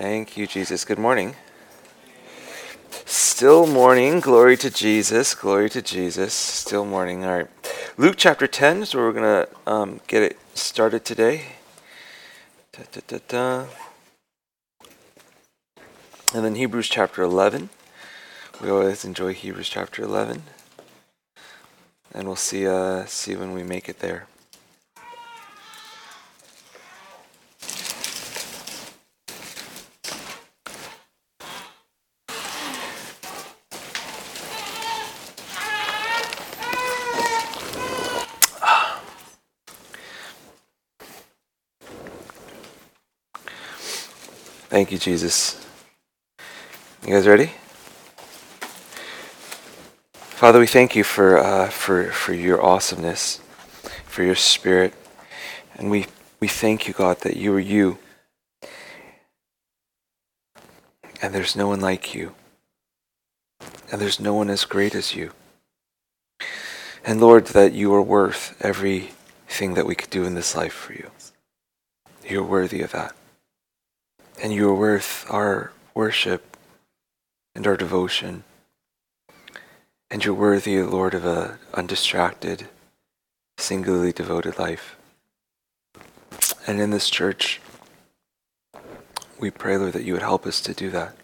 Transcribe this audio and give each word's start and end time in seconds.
Thank 0.00 0.38
you, 0.38 0.46
Jesus. 0.46 0.86
Good 0.86 0.98
morning. 0.98 1.36
Still 3.04 3.66
morning. 3.66 4.20
Glory 4.20 4.56
to 4.56 4.70
Jesus. 4.70 5.34
Glory 5.34 5.68
to 5.68 5.82
Jesus. 5.82 6.32
Still 6.32 6.86
morning. 6.86 7.22
All 7.22 7.36
right. 7.36 7.46
Luke 7.98 8.14
chapter 8.16 8.46
10 8.46 8.84
is 8.84 8.94
where 8.94 9.04
we're 9.04 9.12
going 9.12 9.46
to 9.46 9.70
um, 9.70 10.00
get 10.06 10.22
it 10.22 10.38
started 10.54 11.04
today. 11.04 11.48
Da, 12.72 13.02
da, 13.08 13.18
da. 13.28 13.64
And 16.32 16.46
then 16.46 16.54
Hebrews 16.54 16.88
chapter 16.88 17.22
11. 17.22 17.68
We 18.62 18.70
always 18.70 19.04
enjoy 19.04 19.34
Hebrews 19.34 19.68
chapter 19.68 20.02
11. 20.02 20.44
And 22.14 22.26
we'll 22.26 22.36
see, 22.36 22.66
uh, 22.66 23.04
see 23.04 23.36
when 23.36 23.52
we 23.52 23.62
make 23.62 23.86
it 23.86 23.98
there. 23.98 24.28
Thank 44.80 44.92
you, 44.92 44.98
Jesus. 44.98 45.66
You 47.06 47.12
guys 47.12 47.26
ready? 47.26 47.50
Father, 50.14 50.58
we 50.58 50.66
thank 50.66 50.96
you 50.96 51.04
for, 51.04 51.36
uh, 51.36 51.68
for, 51.68 52.10
for 52.12 52.32
your 52.32 52.64
awesomeness, 52.64 53.42
for 54.06 54.22
your 54.22 54.34
spirit. 54.34 54.94
And 55.76 55.90
we, 55.90 56.06
we 56.40 56.48
thank 56.48 56.88
you, 56.88 56.94
God, 56.94 57.20
that 57.20 57.36
you 57.36 57.52
are 57.52 57.60
you. 57.60 57.98
And 61.20 61.34
there's 61.34 61.54
no 61.54 61.68
one 61.68 61.82
like 61.82 62.14
you. 62.14 62.34
And 63.92 64.00
there's 64.00 64.18
no 64.18 64.32
one 64.32 64.48
as 64.48 64.64
great 64.64 64.94
as 64.94 65.14
you. 65.14 65.32
And 67.04 67.20
Lord, 67.20 67.48
that 67.48 67.74
you 67.74 67.92
are 67.92 68.00
worth 68.00 68.56
everything 68.62 69.74
that 69.74 69.84
we 69.84 69.94
could 69.94 70.08
do 70.08 70.24
in 70.24 70.32
this 70.32 70.56
life 70.56 70.72
for 70.72 70.94
you. 70.94 71.10
You're 72.26 72.42
worthy 72.42 72.80
of 72.80 72.92
that 72.92 73.14
and 74.42 74.52
you 74.52 74.68
are 74.68 74.74
worth 74.74 75.26
our 75.30 75.72
worship 75.94 76.56
and 77.54 77.66
our 77.66 77.76
devotion. 77.76 78.44
And 80.10 80.24
you're 80.24 80.34
worthy, 80.34 80.82
Lord, 80.82 81.14
of 81.14 81.24
a 81.24 81.58
undistracted, 81.74 82.68
singularly 83.58 84.12
devoted 84.12 84.58
life. 84.58 84.96
And 86.66 86.80
in 86.80 86.90
this 86.90 87.10
church, 87.10 87.60
we 89.38 89.50
pray, 89.50 89.76
Lord, 89.76 89.92
that 89.92 90.04
you 90.04 90.12
would 90.14 90.22
help 90.22 90.46
us 90.46 90.60
to 90.62 90.74
do 90.74 90.90
that. 90.90 91.14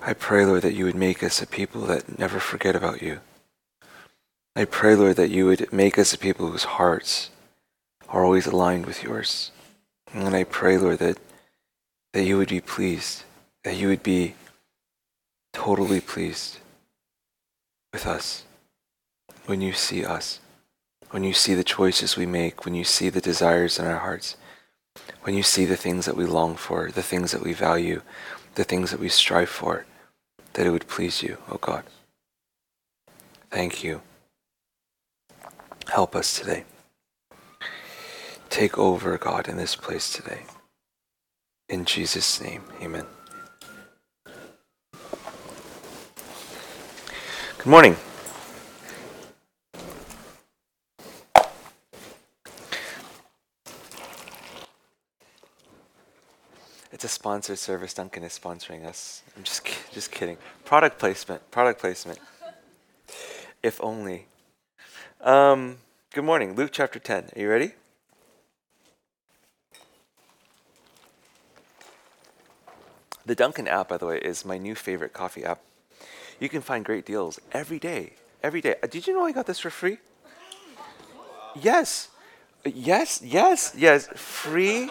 I 0.00 0.14
pray, 0.14 0.44
Lord, 0.44 0.62
that 0.62 0.74
you 0.74 0.84
would 0.84 0.96
make 0.96 1.22
us 1.22 1.40
a 1.40 1.46
people 1.46 1.82
that 1.82 2.18
never 2.18 2.40
forget 2.40 2.74
about 2.74 3.02
you. 3.02 3.20
I 4.56 4.64
pray, 4.64 4.94
Lord, 4.96 5.16
that 5.16 5.30
you 5.30 5.46
would 5.46 5.72
make 5.72 5.98
us 5.98 6.12
a 6.12 6.18
people 6.18 6.50
whose 6.50 6.64
hearts 6.64 7.30
are 8.08 8.24
always 8.24 8.46
aligned 8.46 8.84
with 8.84 9.02
yours. 9.02 9.52
And 10.12 10.34
I 10.34 10.44
pray, 10.44 10.76
Lord, 10.76 10.98
that 10.98 11.18
that 12.12 12.24
you 12.24 12.36
would 12.36 12.48
be 12.48 12.60
pleased, 12.60 13.24
that 13.64 13.76
you 13.76 13.88
would 13.88 14.02
be 14.02 14.34
totally 15.52 16.00
pleased 16.00 16.58
with 17.92 18.06
us 18.06 18.44
when 19.46 19.60
you 19.60 19.72
see 19.72 20.04
us, 20.04 20.40
when 21.10 21.24
you 21.24 21.32
see 21.32 21.54
the 21.54 21.64
choices 21.64 22.16
we 22.16 22.26
make, 22.26 22.64
when 22.64 22.74
you 22.74 22.84
see 22.84 23.08
the 23.08 23.20
desires 23.20 23.78
in 23.78 23.86
our 23.86 23.98
hearts, 23.98 24.36
when 25.22 25.34
you 25.34 25.42
see 25.42 25.64
the 25.64 25.76
things 25.76 26.06
that 26.06 26.16
we 26.16 26.24
long 26.24 26.54
for, 26.54 26.90
the 26.90 27.02
things 27.02 27.32
that 27.32 27.42
we 27.42 27.52
value, 27.52 28.02
the 28.54 28.64
things 28.64 28.90
that 28.90 29.00
we 29.00 29.08
strive 29.08 29.48
for, 29.48 29.86
that 30.54 30.66
it 30.66 30.70
would 30.70 30.88
please 30.88 31.22
you, 31.22 31.38
O 31.48 31.54
oh 31.54 31.58
God. 31.60 31.84
Thank 33.50 33.84
you. 33.84 34.02
Help 35.88 36.14
us 36.14 36.38
today. 36.38 36.64
Take 38.48 38.78
over, 38.78 39.16
God, 39.18 39.48
in 39.48 39.56
this 39.56 39.76
place 39.76 40.12
today. 40.12 40.42
In 41.72 41.86
Jesus' 41.86 42.38
name, 42.42 42.62
amen. 42.82 43.06
Good 47.56 47.66
morning. 47.66 47.96
It's 56.92 57.04
a 57.04 57.08
sponsored 57.08 57.58
service. 57.58 57.94
Dunkin' 57.94 58.22
is 58.22 58.38
sponsoring 58.38 58.84
us. 58.84 59.22
I'm 59.34 59.42
just 59.42 59.66
just 59.94 60.10
kidding. 60.10 60.36
Product 60.66 60.98
placement. 60.98 61.50
Product 61.50 61.80
placement. 61.80 62.18
If 63.62 63.82
only. 63.82 64.26
Um, 65.22 65.78
good 66.12 66.24
morning. 66.24 66.54
Luke 66.54 66.70
chapter 66.70 66.98
10. 66.98 67.30
Are 67.34 67.40
you 67.40 67.48
ready? 67.48 67.72
The 73.24 73.34
Dunkin' 73.34 73.68
app, 73.68 73.88
by 73.88 73.96
the 73.96 74.06
way, 74.06 74.18
is 74.18 74.44
my 74.44 74.58
new 74.58 74.74
favorite 74.74 75.12
coffee 75.12 75.44
app. 75.44 75.60
You 76.40 76.48
can 76.48 76.60
find 76.60 76.84
great 76.84 77.06
deals 77.06 77.38
every 77.52 77.78
day. 77.78 78.14
Every 78.42 78.60
day. 78.60 78.74
Uh, 78.82 78.88
did 78.88 79.06
you 79.06 79.14
know 79.14 79.24
I 79.24 79.32
got 79.32 79.46
this 79.46 79.60
for 79.60 79.70
free? 79.70 79.98
Yes. 81.54 82.08
Yes, 82.64 83.22
yes, 83.22 83.74
yes. 83.76 84.08
Free 84.16 84.90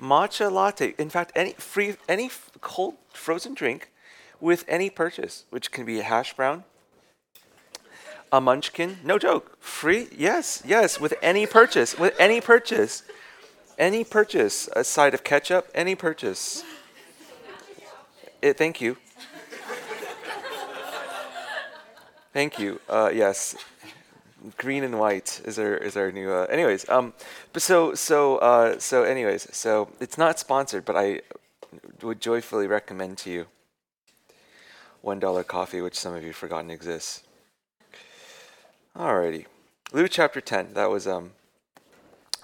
matcha 0.00 0.50
latte. 0.50 0.94
In 0.98 1.08
fact, 1.08 1.32
any 1.34 1.52
free 1.54 1.96
any 2.08 2.30
cold 2.60 2.94
frozen 3.12 3.54
drink 3.54 3.90
with 4.40 4.64
any 4.68 4.90
purchase, 4.90 5.44
which 5.50 5.70
can 5.70 5.84
be 5.84 6.00
a 6.00 6.02
hash 6.02 6.34
brown, 6.34 6.64
a 8.32 8.40
munchkin, 8.40 8.98
no 9.04 9.18
joke. 9.18 9.56
Free? 9.60 10.08
Yes, 10.16 10.62
yes, 10.66 11.00
with 11.00 11.14
any 11.22 11.46
purchase. 11.46 11.98
With 11.98 12.14
any 12.18 12.40
purchase. 12.40 13.02
Any 13.78 14.04
purchase, 14.04 14.68
a 14.76 14.84
side 14.84 15.14
of 15.14 15.24
ketchup, 15.24 15.68
any 15.74 15.94
purchase. 15.94 16.62
It, 18.42 18.56
thank 18.56 18.80
you. 18.80 18.96
thank 22.32 22.58
you. 22.58 22.80
Uh, 22.88 23.10
yes, 23.12 23.54
green 24.56 24.82
and 24.82 24.98
white 24.98 25.42
is 25.44 25.58
our 25.58 25.74
is 25.74 25.96
our 25.96 26.10
new. 26.10 26.30
Uh, 26.30 26.46
anyways, 26.48 26.88
um, 26.88 27.12
but 27.52 27.60
so 27.60 27.94
so 27.94 28.38
uh, 28.38 28.78
so 28.78 29.02
anyways, 29.02 29.54
so 29.54 29.90
it's 30.00 30.16
not 30.16 30.38
sponsored, 30.38 30.86
but 30.86 30.96
I 30.96 31.20
would 32.02 32.20
joyfully 32.20 32.66
recommend 32.66 33.18
to 33.18 33.30
you 33.30 33.46
one 35.02 35.18
dollar 35.18 35.44
coffee, 35.44 35.82
which 35.82 35.98
some 35.98 36.14
of 36.14 36.24
you 36.24 36.32
forgotten 36.32 36.70
exists. 36.70 37.22
Alrighty, 38.96 39.44
Luke 39.92 40.10
chapter 40.10 40.40
ten. 40.40 40.72
That 40.72 40.88
was 40.88 41.06
um 41.06 41.32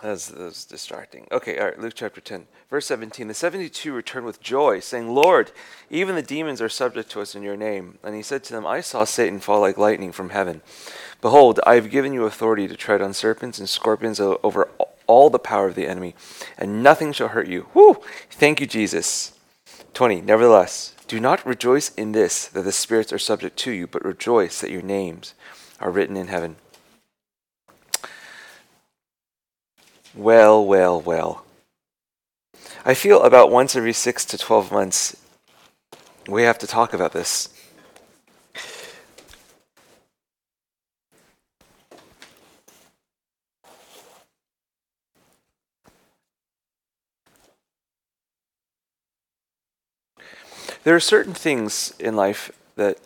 that's, 0.02 0.28
that's 0.28 0.64
distracting. 0.64 1.26
Okay, 1.32 1.58
all 1.58 1.66
right, 1.66 1.78
Luke 1.78 1.94
chapter 1.94 2.20
10, 2.20 2.46
verse 2.70 2.86
17. 2.86 3.28
The 3.28 3.34
72 3.34 3.92
returned 3.92 4.26
with 4.26 4.40
joy, 4.40 4.80
saying, 4.80 5.08
Lord, 5.08 5.52
even 5.90 6.14
the 6.14 6.22
demons 6.22 6.60
are 6.60 6.68
subject 6.68 7.10
to 7.10 7.20
us 7.20 7.34
in 7.34 7.42
your 7.42 7.56
name. 7.56 7.98
And 8.02 8.14
he 8.14 8.22
said 8.22 8.44
to 8.44 8.52
them, 8.52 8.66
I 8.66 8.80
saw 8.80 9.04
Satan 9.04 9.40
fall 9.40 9.60
like 9.60 9.78
lightning 9.78 10.12
from 10.12 10.30
heaven. 10.30 10.62
Behold, 11.20 11.60
I 11.66 11.74
have 11.74 11.90
given 11.90 12.12
you 12.12 12.24
authority 12.24 12.68
to 12.68 12.76
tread 12.76 13.02
on 13.02 13.14
serpents 13.14 13.58
and 13.58 13.68
scorpions 13.68 14.20
over 14.20 14.68
all 15.06 15.30
the 15.30 15.38
power 15.38 15.68
of 15.68 15.74
the 15.74 15.86
enemy, 15.86 16.14
and 16.58 16.82
nothing 16.82 17.12
shall 17.12 17.28
hurt 17.28 17.48
you. 17.48 17.68
Whoo! 17.74 17.96
Thank 18.30 18.60
you, 18.60 18.66
Jesus. 18.66 19.32
20. 19.94 20.20
Nevertheless, 20.20 20.94
do 21.08 21.20
not 21.20 21.46
rejoice 21.46 21.94
in 21.94 22.12
this, 22.12 22.48
that 22.48 22.62
the 22.62 22.72
spirits 22.72 23.12
are 23.12 23.18
subject 23.18 23.56
to 23.58 23.70
you, 23.70 23.86
but 23.86 24.04
rejoice 24.04 24.60
that 24.60 24.70
your 24.70 24.82
names 24.82 25.34
are 25.80 25.90
written 25.90 26.16
in 26.16 26.28
heaven. 26.28 26.56
Well, 30.16 30.64
well, 30.64 30.98
well. 30.98 31.44
I 32.86 32.94
feel 32.94 33.22
about 33.22 33.50
once 33.50 33.76
every 33.76 33.92
six 33.92 34.24
to 34.24 34.38
12 34.38 34.72
months, 34.72 35.14
we 36.26 36.44
have 36.44 36.56
to 36.60 36.66
talk 36.66 36.94
about 36.94 37.12
this. 37.12 37.50
There 50.82 50.96
are 50.96 51.00
certain 51.00 51.34
things 51.34 51.92
in 51.98 52.16
life 52.16 52.50
that 52.76 52.96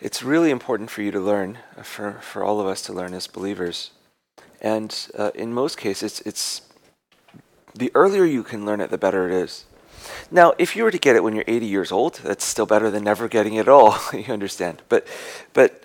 it's 0.00 0.24
really 0.24 0.50
important 0.50 0.90
for 0.90 1.02
you 1.02 1.12
to 1.12 1.20
learn, 1.20 1.58
for, 1.84 2.14
for 2.14 2.42
all 2.42 2.60
of 2.60 2.66
us 2.66 2.82
to 2.82 2.92
learn 2.92 3.14
as 3.14 3.28
believers. 3.28 3.92
And 4.60 5.08
uh, 5.16 5.30
in 5.34 5.52
most 5.52 5.76
cases, 5.76 6.20
it's 6.26 6.62
the 7.74 7.92
earlier 7.94 8.24
you 8.24 8.42
can 8.42 8.66
learn 8.66 8.80
it, 8.80 8.90
the 8.90 8.98
better 8.98 9.28
it 9.28 9.34
is. 9.34 9.64
Now, 10.30 10.54
if 10.58 10.74
you 10.74 10.84
were 10.84 10.90
to 10.90 10.98
get 10.98 11.16
it 11.16 11.22
when 11.22 11.34
you're 11.34 11.44
80 11.46 11.66
years 11.66 11.92
old, 11.92 12.20
that's 12.24 12.44
still 12.44 12.66
better 12.66 12.90
than 12.90 13.04
never 13.04 13.28
getting 13.28 13.54
it 13.54 13.60
at 13.60 13.68
all. 13.68 13.98
you 14.12 14.32
understand? 14.32 14.82
But, 14.88 15.06
but, 15.52 15.84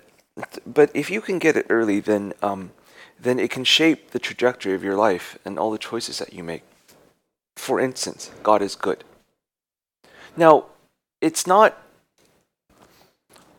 but 0.66 0.90
if 0.94 1.10
you 1.10 1.20
can 1.20 1.38
get 1.38 1.56
it 1.56 1.66
early, 1.68 2.00
then, 2.00 2.32
um, 2.42 2.72
then 3.20 3.38
it 3.38 3.50
can 3.50 3.64
shape 3.64 4.10
the 4.10 4.18
trajectory 4.18 4.74
of 4.74 4.82
your 4.82 4.96
life 4.96 5.38
and 5.44 5.58
all 5.58 5.70
the 5.70 5.78
choices 5.78 6.18
that 6.18 6.32
you 6.32 6.42
make. 6.42 6.62
For 7.56 7.80
instance, 7.80 8.30
God 8.42 8.62
is 8.62 8.74
good. 8.74 9.04
Now, 10.36 10.66
it's 11.20 11.46
not 11.46 11.78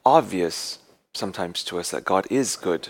obvious 0.06 0.80
sometimes 1.14 1.64
to 1.64 1.80
us 1.80 1.92
that 1.92 2.06
God 2.06 2.28
is 2.30 2.56
good. 2.56 2.90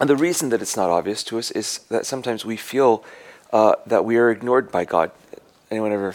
And 0.00 0.10
the 0.10 0.16
reason 0.16 0.50
that 0.50 0.60
it's 0.60 0.76
not 0.76 0.90
obvious 0.90 1.24
to 1.24 1.38
us 1.38 1.50
is 1.50 1.78
that 1.88 2.06
sometimes 2.06 2.44
we 2.44 2.56
feel 2.56 3.04
uh, 3.52 3.74
that 3.86 4.04
we 4.04 4.16
are 4.16 4.30
ignored 4.30 4.70
by 4.70 4.84
God. 4.84 5.10
Anyone 5.70 5.92
ever 5.92 6.14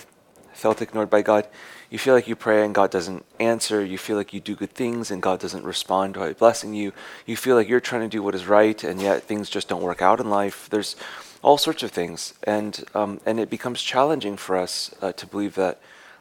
felt 0.53 0.81
ignored 0.81 1.09
by 1.09 1.21
God? 1.21 1.47
You 1.89 1.97
feel 1.97 2.13
like 2.13 2.27
you 2.27 2.35
pray 2.35 2.63
and 2.63 2.73
God 2.73 2.91
doesn't 2.91 3.25
answer. 3.39 3.83
You 3.83 3.97
feel 3.97 4.15
like 4.15 4.33
you 4.33 4.39
do 4.39 4.55
good 4.55 4.73
things 4.73 5.11
and 5.11 5.21
God 5.21 5.39
doesn't 5.39 5.63
respond 5.63 6.13
by 6.13 6.33
blessing 6.33 6.73
you. 6.73 6.93
You 7.25 7.35
feel 7.35 7.55
like 7.55 7.67
you're 7.67 7.81
trying 7.81 8.03
to 8.03 8.07
do 8.07 8.23
what 8.23 8.35
is 8.35 8.45
right 8.45 8.81
and 8.83 9.01
yet 9.01 9.23
things 9.23 9.49
just 9.49 9.67
don't 9.67 9.81
work 9.81 10.01
out 10.01 10.19
in 10.19 10.29
life. 10.29 10.69
There's 10.69 10.95
all 11.41 11.57
sorts 11.57 11.83
of 11.83 11.91
things, 11.91 12.33
and 12.43 12.83
um, 12.93 13.19
and 13.25 13.39
it 13.39 13.49
becomes 13.49 13.81
challenging 13.81 14.37
for 14.37 14.55
us 14.57 14.93
uh, 15.01 15.11
to 15.13 15.25
believe 15.25 15.55
that 15.55 15.79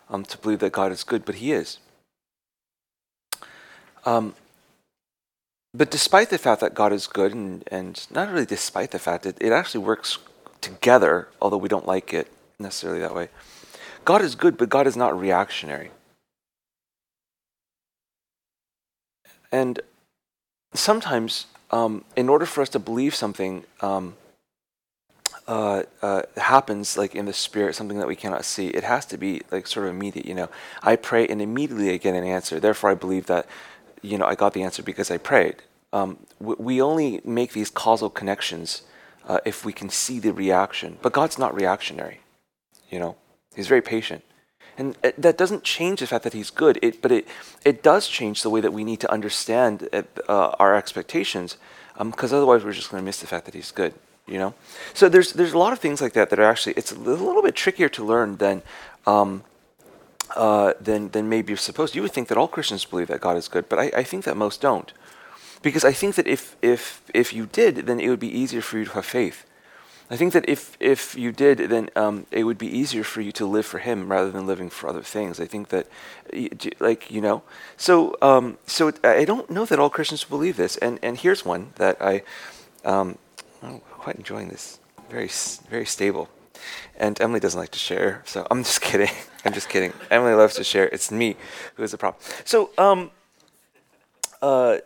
um, 0.08 0.24
to 0.24 0.38
believe 0.38 0.60
that 0.60 0.72
God 0.72 0.92
is 0.92 1.04
good, 1.04 1.24
but 1.24 1.36
He 1.36 1.52
is. 1.52 1.78
Um, 4.06 4.34
but 5.72 5.90
despite 5.90 6.30
the 6.30 6.38
fact 6.38 6.60
that 6.60 6.74
God 6.74 6.92
is 6.92 7.06
good, 7.06 7.32
and, 7.32 7.64
and 7.68 8.06
not 8.10 8.30
really 8.30 8.46
despite 8.46 8.90
the 8.90 8.98
fact 8.98 9.24
that 9.24 9.40
it 9.40 9.52
actually 9.52 9.84
works 9.84 10.18
together, 10.60 11.28
although 11.40 11.56
we 11.56 11.68
don't 11.68 11.86
like 11.86 12.12
it 12.12 12.30
necessarily 12.58 13.00
that 13.00 13.14
way, 13.14 13.28
God 14.04 14.22
is 14.22 14.34
good, 14.34 14.56
but 14.56 14.68
God 14.68 14.86
is 14.86 14.96
not 14.96 15.18
reactionary. 15.18 15.90
And 19.52 19.80
sometimes, 20.74 21.46
um, 21.70 22.04
in 22.16 22.28
order 22.28 22.46
for 22.46 22.62
us 22.62 22.68
to 22.70 22.78
believe 22.78 23.14
something, 23.14 23.64
um, 23.80 24.16
uh, 25.50 25.82
uh, 26.00 26.22
happens 26.36 26.96
like 26.96 27.14
in 27.16 27.26
the 27.26 27.32
spirit, 27.32 27.74
something 27.74 27.98
that 27.98 28.06
we 28.06 28.14
cannot 28.14 28.44
see, 28.44 28.68
it 28.68 28.84
has 28.84 29.04
to 29.06 29.18
be 29.18 29.42
like 29.50 29.66
sort 29.66 29.86
of 29.86 29.94
immediate. 29.94 30.26
You 30.26 30.34
know, 30.34 30.48
I 30.82 30.94
pray 30.94 31.26
and 31.26 31.42
immediately 31.42 31.92
I 31.92 31.96
get 31.96 32.14
an 32.14 32.22
answer. 32.22 32.60
Therefore, 32.60 32.90
I 32.90 32.94
believe 32.94 33.26
that 33.26 33.46
you 34.02 34.18
know 34.18 34.26
I 34.26 34.34
got 34.34 34.52
the 34.52 34.62
answer 34.62 34.82
because 34.82 35.10
I 35.10 35.18
prayed. 35.18 35.56
Um, 35.92 36.18
we 36.38 36.80
only 36.80 37.20
make 37.24 37.52
these 37.52 37.70
causal 37.70 38.10
connections 38.10 38.82
uh, 39.26 39.38
if 39.44 39.64
we 39.64 39.72
can 39.72 39.90
see 39.90 40.20
the 40.20 40.32
reaction. 40.32 40.98
But 41.02 41.12
God's 41.12 41.38
not 41.38 41.54
reactionary. 41.54 42.20
You 42.90 43.00
know, 43.00 43.16
He's 43.54 43.66
very 43.66 43.82
patient. 43.82 44.22
And 44.78 44.96
it, 45.02 45.20
that 45.20 45.36
doesn't 45.36 45.64
change 45.64 46.00
the 46.00 46.06
fact 46.06 46.24
that 46.24 46.32
he's 46.32 46.48
good, 46.48 46.78
it, 46.80 47.02
but 47.02 47.12
it, 47.12 47.28
it 47.64 47.82
does 47.82 48.08
change 48.08 48.42
the 48.42 48.48
way 48.48 48.60
that 48.62 48.72
we 48.72 48.84
need 48.84 49.00
to 49.00 49.12
understand 49.12 49.88
uh, 49.92 50.02
our 50.58 50.74
expectations, 50.74 51.58
because 51.98 52.32
um, 52.32 52.36
otherwise 52.38 52.64
we're 52.64 52.72
just 52.72 52.90
going 52.90 53.02
to 53.02 53.04
miss 53.04 53.20
the 53.20 53.26
fact 53.26 53.44
that 53.44 53.54
he's 53.54 53.72
good 53.72 53.92
you 54.30 54.38
know 54.38 54.54
so 54.94 55.08
there's 55.08 55.32
there's 55.32 55.52
a 55.52 55.58
lot 55.58 55.72
of 55.72 55.80
things 55.80 56.00
like 56.00 56.12
that 56.12 56.30
that 56.30 56.38
are 56.38 56.44
actually 56.44 56.72
it's 56.74 56.92
a 56.92 56.98
little 56.98 57.42
bit 57.42 57.54
trickier 57.54 57.88
to 57.88 58.04
learn 58.04 58.36
than 58.36 58.62
um, 59.06 59.42
uh, 60.36 60.72
than 60.80 61.10
than 61.10 61.28
maybe 61.28 61.50
you're 61.50 61.56
supposed 61.56 61.94
you 61.94 62.02
would 62.02 62.12
think 62.12 62.28
that 62.28 62.38
all 62.38 62.48
christians 62.48 62.84
believe 62.84 63.08
that 63.08 63.20
god 63.20 63.36
is 63.36 63.48
good 63.48 63.68
but 63.68 63.78
I, 63.78 63.90
I 63.96 64.02
think 64.02 64.24
that 64.24 64.36
most 64.36 64.60
don't 64.60 64.92
because 65.62 65.84
i 65.84 65.92
think 65.92 66.14
that 66.14 66.26
if 66.26 66.56
if 66.62 67.02
if 67.14 67.32
you 67.32 67.46
did 67.46 67.86
then 67.86 68.00
it 68.00 68.08
would 68.08 68.20
be 68.20 68.38
easier 68.38 68.62
for 68.62 68.78
you 68.78 68.84
to 68.84 68.92
have 68.92 69.06
faith 69.06 69.44
I 70.12 70.16
think 70.16 70.32
that 70.32 70.48
if 70.48 70.76
if 70.80 71.14
you 71.14 71.30
did, 71.30 71.70
then 71.70 71.88
um, 71.94 72.26
it 72.32 72.42
would 72.42 72.58
be 72.58 72.66
easier 72.66 73.04
for 73.04 73.20
you 73.20 73.30
to 73.32 73.46
live 73.46 73.64
for 73.64 73.78
Him 73.78 74.10
rather 74.10 74.30
than 74.32 74.44
living 74.44 74.68
for 74.68 74.88
other 74.88 75.02
things. 75.02 75.38
I 75.38 75.46
think 75.46 75.68
that, 75.68 75.86
like 76.80 77.12
you 77.12 77.20
know, 77.20 77.42
so 77.76 78.16
um, 78.20 78.58
so 78.66 78.92
I 79.04 79.24
don't 79.24 79.48
know 79.48 79.64
that 79.64 79.78
all 79.78 79.88
Christians 79.88 80.24
believe 80.24 80.56
this. 80.56 80.76
And 80.78 80.98
and 81.00 81.16
here's 81.16 81.44
one 81.44 81.72
that 81.76 81.96
I, 82.02 82.22
um, 82.84 83.18
oh, 83.62 83.80
quite 83.92 84.16
enjoying 84.16 84.48
this. 84.48 84.80
Very, 85.08 85.30
very 85.70 85.86
stable. 85.86 86.28
And 86.98 87.20
Emily 87.20 87.40
doesn't 87.40 87.58
like 87.58 87.70
to 87.70 87.78
share, 87.78 88.22
so 88.26 88.46
I'm 88.50 88.64
just 88.64 88.80
kidding. 88.88 89.14
I'm 89.44 89.52
just 89.52 89.68
kidding. 89.68 89.92
Emily 90.10 90.34
loves 90.34 90.56
to 90.56 90.64
share. 90.64 90.88
It's 90.88 91.10
me 91.10 91.36
who 91.74 91.82
is 91.82 91.92
the 91.92 91.98
problem. 91.98 92.22
So, 92.44 92.70
um, 92.76 93.10
uh, 94.42 94.78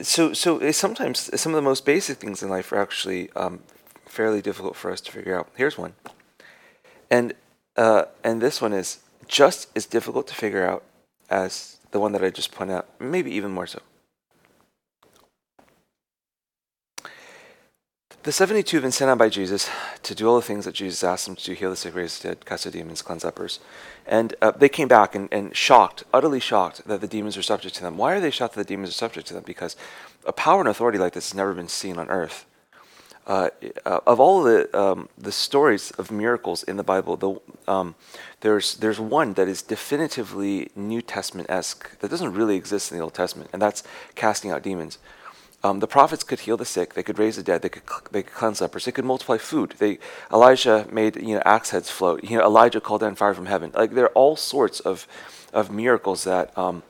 so, 0.00 0.32
so 0.32 0.70
sometimes 0.72 1.30
some 1.40 1.52
of 1.52 1.56
the 1.56 1.62
most 1.62 1.84
basic 1.84 2.18
things 2.18 2.42
in 2.42 2.48
life 2.48 2.72
are 2.72 2.80
actually 2.80 3.30
um, 3.32 3.60
fairly 4.06 4.42
difficult 4.42 4.76
for 4.76 4.90
us 4.90 5.00
to 5.02 5.12
figure 5.12 5.38
out. 5.38 5.48
Here's 5.56 5.78
one, 5.78 5.94
and 7.10 7.34
uh, 7.76 8.04
and 8.24 8.40
this 8.40 8.60
one 8.60 8.72
is 8.72 9.00
just 9.28 9.68
as 9.76 9.86
difficult 9.86 10.26
to 10.28 10.34
figure 10.34 10.66
out 10.66 10.82
as 11.28 11.78
the 11.92 12.00
one 12.00 12.12
that 12.12 12.24
I 12.24 12.30
just 12.30 12.52
pointed 12.52 12.74
out, 12.74 12.88
maybe 13.00 13.30
even 13.32 13.50
more 13.52 13.66
so. 13.66 13.80
The 18.22 18.32
72 18.32 18.76
have 18.76 18.82
been 18.82 18.92
sent 18.92 19.10
out 19.10 19.16
by 19.16 19.30
Jesus 19.30 19.70
to 20.02 20.14
do 20.14 20.28
all 20.28 20.36
the 20.36 20.42
things 20.42 20.66
that 20.66 20.74
Jesus 20.74 21.02
asked 21.02 21.24
them 21.24 21.36
to 21.36 21.42
do 21.42 21.52
heal 21.54 21.70
the 21.70 21.76
sick, 21.76 21.94
raise 21.94 22.18
the 22.18 22.28
dead, 22.28 22.44
cast 22.44 22.66
out 22.66 22.74
demons, 22.74 23.00
cleanse 23.00 23.24
lepers. 23.24 23.60
And 24.06 24.34
uh, 24.42 24.50
they 24.50 24.68
came 24.68 24.88
back 24.88 25.14
and, 25.14 25.26
and 25.32 25.56
shocked, 25.56 26.04
utterly 26.12 26.38
shocked, 26.38 26.86
that 26.86 27.00
the 27.00 27.06
demons 27.06 27.38
are 27.38 27.42
subject 27.42 27.76
to 27.76 27.82
them. 27.82 27.96
Why 27.96 28.12
are 28.12 28.20
they 28.20 28.30
shocked 28.30 28.56
that 28.56 28.66
the 28.66 28.74
demons 28.74 28.90
are 28.90 28.92
subject 28.92 29.26
to 29.28 29.34
them? 29.34 29.44
Because 29.46 29.74
a 30.26 30.34
power 30.34 30.60
and 30.60 30.68
authority 30.68 30.98
like 30.98 31.14
this 31.14 31.30
has 31.30 31.34
never 31.34 31.54
been 31.54 31.68
seen 31.68 31.98
on 31.98 32.10
earth. 32.10 32.44
Uh, 33.26 33.48
uh, 33.86 34.00
of 34.06 34.20
all 34.20 34.42
the 34.42 34.68
um, 34.78 35.08
the 35.16 35.32
stories 35.32 35.90
of 35.92 36.10
miracles 36.10 36.62
in 36.64 36.76
the 36.76 36.82
Bible, 36.82 37.16
the, 37.16 37.40
um, 37.70 37.94
there's 38.40 38.74
there's 38.76 39.00
one 39.00 39.32
that 39.34 39.48
is 39.48 39.62
definitively 39.62 40.70
New 40.76 41.00
Testament 41.00 41.48
esque 41.48 41.98
that 42.00 42.10
doesn't 42.10 42.34
really 42.34 42.56
exist 42.56 42.90
in 42.90 42.98
the 42.98 43.04
Old 43.04 43.14
Testament, 43.14 43.48
and 43.52 43.62
that's 43.62 43.82
casting 44.14 44.50
out 44.50 44.62
demons. 44.62 44.98
Um, 45.62 45.80
the 45.80 45.86
prophets 45.86 46.24
could 46.24 46.40
heal 46.40 46.56
the 46.56 46.64
sick. 46.64 46.94
They 46.94 47.02
could 47.02 47.18
raise 47.18 47.36
the 47.36 47.42
dead. 47.42 47.62
They 47.62 47.68
could 47.68 47.82
they 48.10 48.22
could 48.22 48.34
cleanse 48.34 48.60
lepers. 48.60 48.86
They 48.86 48.92
could 48.92 49.04
multiply 49.04 49.36
food. 49.36 49.74
They 49.78 49.98
Elijah 50.32 50.86
made 50.90 51.16
you 51.16 51.34
know 51.34 51.42
axe 51.44 51.70
heads 51.70 51.90
float. 51.90 52.24
You 52.24 52.38
know 52.38 52.44
Elijah 52.44 52.80
called 52.80 53.02
down 53.02 53.14
fire 53.14 53.34
from 53.34 53.46
heaven. 53.46 53.70
Like 53.74 53.92
there 53.92 54.06
are 54.06 54.12
all 54.14 54.36
sorts 54.36 54.80
of 54.80 55.06
of 55.52 55.70
miracles 55.70 56.24
that 56.24 56.56
um, 56.56 56.82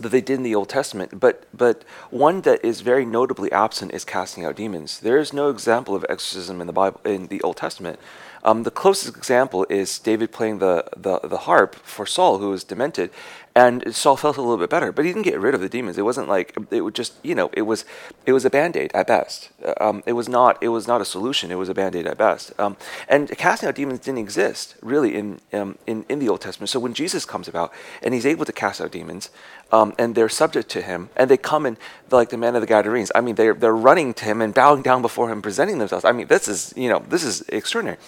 that 0.00 0.10
they 0.10 0.20
did 0.20 0.34
in 0.34 0.42
the 0.42 0.54
Old 0.54 0.68
Testament. 0.68 1.18
But 1.18 1.46
but 1.56 1.84
one 2.10 2.42
that 2.42 2.62
is 2.62 2.82
very 2.82 3.06
notably 3.06 3.50
absent 3.52 3.92
is 3.92 4.04
casting 4.04 4.44
out 4.44 4.56
demons. 4.56 5.00
There 5.00 5.18
is 5.18 5.32
no 5.32 5.48
example 5.48 5.94
of 5.94 6.04
exorcism 6.10 6.60
in 6.60 6.66
the 6.66 6.74
Bible 6.74 7.00
in 7.06 7.28
the 7.28 7.40
Old 7.40 7.56
Testament. 7.56 7.98
Um, 8.44 8.62
the 8.62 8.70
closest 8.70 9.16
example 9.16 9.66
is 9.68 9.98
David 9.98 10.32
playing 10.32 10.58
the, 10.58 10.84
the, 10.96 11.18
the 11.20 11.38
harp 11.38 11.74
for 11.74 12.06
Saul, 12.06 12.38
who 12.38 12.50
was 12.50 12.64
demented, 12.64 13.10
and 13.58 13.92
Saul 13.92 14.16
felt 14.16 14.36
a 14.36 14.40
little 14.40 14.56
bit 14.56 14.70
better, 14.70 14.92
but 14.92 15.04
he 15.04 15.10
didn't 15.12 15.24
get 15.24 15.40
rid 15.40 15.52
of 15.52 15.60
the 15.60 15.68
demons. 15.68 15.98
It 15.98 16.02
wasn't 16.02 16.28
like 16.28 16.56
it 16.70 16.82
would 16.82 16.94
just 16.94 17.14
you 17.24 17.34
know 17.34 17.50
it 17.52 17.62
was 17.62 17.84
it 18.24 18.32
was 18.32 18.44
a 18.44 18.50
band 18.50 18.76
aid 18.76 18.92
at 18.94 19.08
best. 19.08 19.50
Um, 19.80 20.04
it 20.06 20.12
was 20.12 20.28
not 20.28 20.62
it 20.62 20.68
was 20.68 20.86
not 20.86 21.00
a 21.00 21.04
solution. 21.04 21.50
It 21.50 21.56
was 21.56 21.68
a 21.68 21.74
band 21.74 21.96
aid 21.96 22.06
at 22.06 22.16
best. 22.16 22.52
Um, 22.60 22.76
and 23.08 23.28
casting 23.36 23.68
out 23.68 23.74
demons 23.74 23.98
didn't 23.98 24.20
exist 24.20 24.76
really 24.80 25.16
in, 25.16 25.40
um, 25.52 25.76
in 25.88 26.06
in 26.08 26.20
the 26.20 26.28
Old 26.28 26.40
Testament. 26.40 26.70
So 26.70 26.78
when 26.78 26.94
Jesus 26.94 27.24
comes 27.24 27.48
about 27.48 27.72
and 28.00 28.14
he's 28.14 28.26
able 28.26 28.44
to 28.44 28.52
cast 28.52 28.80
out 28.80 28.92
demons, 28.92 29.28
um, 29.72 29.92
and 29.98 30.14
they're 30.14 30.28
subject 30.28 30.68
to 30.70 30.80
him, 30.80 31.10
and 31.16 31.28
they 31.28 31.36
come 31.36 31.66
in 31.66 31.78
like 32.12 32.28
the 32.30 32.38
man 32.38 32.54
of 32.54 32.60
the 32.60 32.68
Gadarenes. 32.68 33.10
I 33.12 33.20
mean, 33.20 33.34
they're 33.34 33.54
they're 33.54 33.74
running 33.90 34.14
to 34.14 34.24
him 34.24 34.40
and 34.40 34.54
bowing 34.54 34.82
down 34.82 35.02
before 35.02 35.32
him, 35.32 35.42
presenting 35.42 35.78
themselves. 35.78 36.04
I 36.04 36.12
mean, 36.12 36.28
this 36.28 36.46
is 36.46 36.72
you 36.76 36.88
know 36.88 37.00
this 37.08 37.24
is 37.24 37.42
extraordinary 37.48 37.98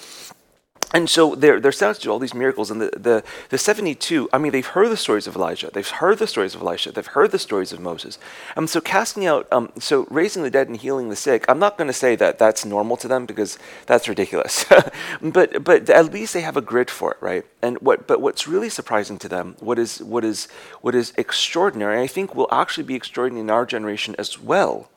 and 0.93 1.09
so 1.09 1.37
they're, 1.37 1.61
they're 1.61 1.71
set 1.71 1.95
to 1.97 2.03
do 2.03 2.11
all 2.11 2.19
these 2.19 2.35
miracles. 2.35 2.71
And 2.71 2.81
the, 2.81 2.91
the, 2.97 3.25
the 3.51 3.59
72, 3.59 4.29
I 4.33 4.39
mean, 4.39 4.51
they've 4.51 4.67
heard 4.67 4.91
the 4.91 4.97
stories 4.97 5.29
of 5.29 5.37
Elijah. 5.37 5.71
They've 5.73 5.89
heard 5.89 6.19
the 6.19 6.27
stories 6.27 6.57
of 6.57 6.63
Elisha. 6.63 6.91
They've 6.91 7.07
heard 7.07 7.31
the 7.31 7.39
stories 7.39 7.73
of 7.73 7.79
Moses. 7.79 8.19
Um, 8.57 8.67
so 8.67 8.81
casting 8.81 9.25
out, 9.25 9.47
um, 9.53 9.71
so 9.79 10.09
raising 10.11 10.43
the 10.43 10.51
dead 10.51 10.67
and 10.67 10.77
healing 10.77 11.09
the 11.09 11.17
sick, 11.17 11.45
I'm 11.49 11.61
not 11.61 11.79
going 11.79 11.87
to 11.87 11.95
say 11.95 12.17
that 12.17 12.39
that's 12.39 12.65
normal 12.65 12.97
to 12.99 13.09
them 13.09 13.25
because 13.25 13.57
that's 13.87 14.09
ridiculous. 14.09 14.65
but, 15.23 15.63
but 15.63 15.89
at 15.89 16.13
least 16.13 16.35
they 16.35 16.41
have 16.41 16.57
a 16.57 16.63
grid 16.63 16.91
for 16.91 17.13
it, 17.13 17.19
right? 17.21 17.45
And 17.63 17.79
what, 17.81 18.09
but 18.09 18.21
what's 18.21 18.49
really 18.49 18.69
surprising 18.69 19.19
to 19.19 19.29
them, 19.29 19.55
what 19.61 19.79
is, 19.79 20.03
what 20.03 20.25
is, 20.25 20.49
what 20.81 20.97
is 20.97 21.13
extraordinary, 21.17 22.03
I 22.03 22.09
think 22.09 22.35
will 22.35 22.49
actually 22.51 22.85
be 22.85 22.97
extraordinary 22.97 23.43
in 23.43 23.51
our 23.51 23.65
generation 23.65 24.17
as 24.19 24.41
well, 24.41 24.91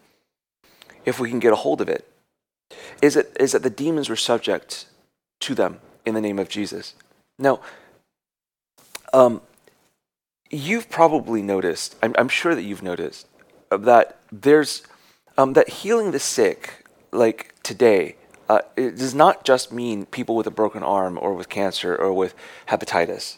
if 1.06 1.20
we 1.20 1.30
can 1.30 1.40
get 1.40 1.54
a 1.54 1.58
hold 1.58 1.82
of 1.82 1.90
it, 1.90 2.08
is 3.00 3.14
that, 3.14 3.28
is 3.40 3.52
that 3.52 3.62
the 3.62 3.70
demons 3.70 4.10
were 4.10 4.16
subject 4.16 4.88
to 5.44 5.56
them 5.56 5.80
in 6.06 6.14
the 6.14 6.22
name 6.22 6.40
of 6.40 6.50
Jesus. 6.50 6.96
Now, 7.38 7.62
um, 9.14 9.42
you've 10.50 10.90
probably 10.90 11.42
noticed, 11.42 11.96
I'm, 12.02 12.14
I'm, 12.18 12.30
sure 12.30 12.56
that 12.56 12.64
you've 12.64 12.84
noticed, 12.84 13.28
uh, 13.72 13.78
that 13.78 14.20
there's 14.32 14.84
um, 15.38 15.54
that 15.54 15.70
healing 15.70 16.12
the 16.12 16.20
sick, 16.20 16.86
like 17.12 17.54
today, 17.64 18.16
uh, 18.50 18.60
it 18.76 18.98
does 18.98 19.16
not 19.16 19.46
just 19.46 19.72
mean 19.72 20.06
people 20.06 20.36
with 20.36 20.48
a 20.48 20.52
broken 20.52 20.84
arm 20.84 21.18
or 21.22 21.34
with 21.34 21.50
cancer 21.50 21.96
or 21.96 22.14
with 22.14 22.36
hepatitis. 22.70 23.38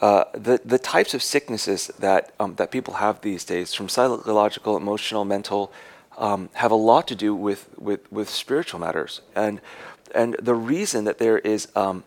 Uh, 0.00 0.24
the 0.32 0.60
the 0.64 0.78
types 0.78 1.14
of 1.14 1.22
sicknesses 1.22 1.88
that 1.98 2.32
um, 2.40 2.54
that 2.56 2.70
people 2.70 2.94
have 2.94 3.20
these 3.20 3.44
days, 3.44 3.74
from 3.74 3.88
psychological, 3.88 4.76
emotional, 4.76 5.24
mental, 5.24 5.72
um, 6.18 6.50
have 6.54 6.70
a 6.70 6.76
lot 6.76 7.08
to 7.08 7.14
do 7.14 7.34
with, 7.34 7.68
with, 7.78 8.10
with 8.12 8.28
spiritual 8.28 8.80
matters. 8.80 9.20
And 9.34 9.60
and 10.14 10.36
the 10.40 10.54
reason 10.54 11.04
that 11.04 11.18
there 11.18 11.38
is 11.38 11.68
um, 11.74 12.04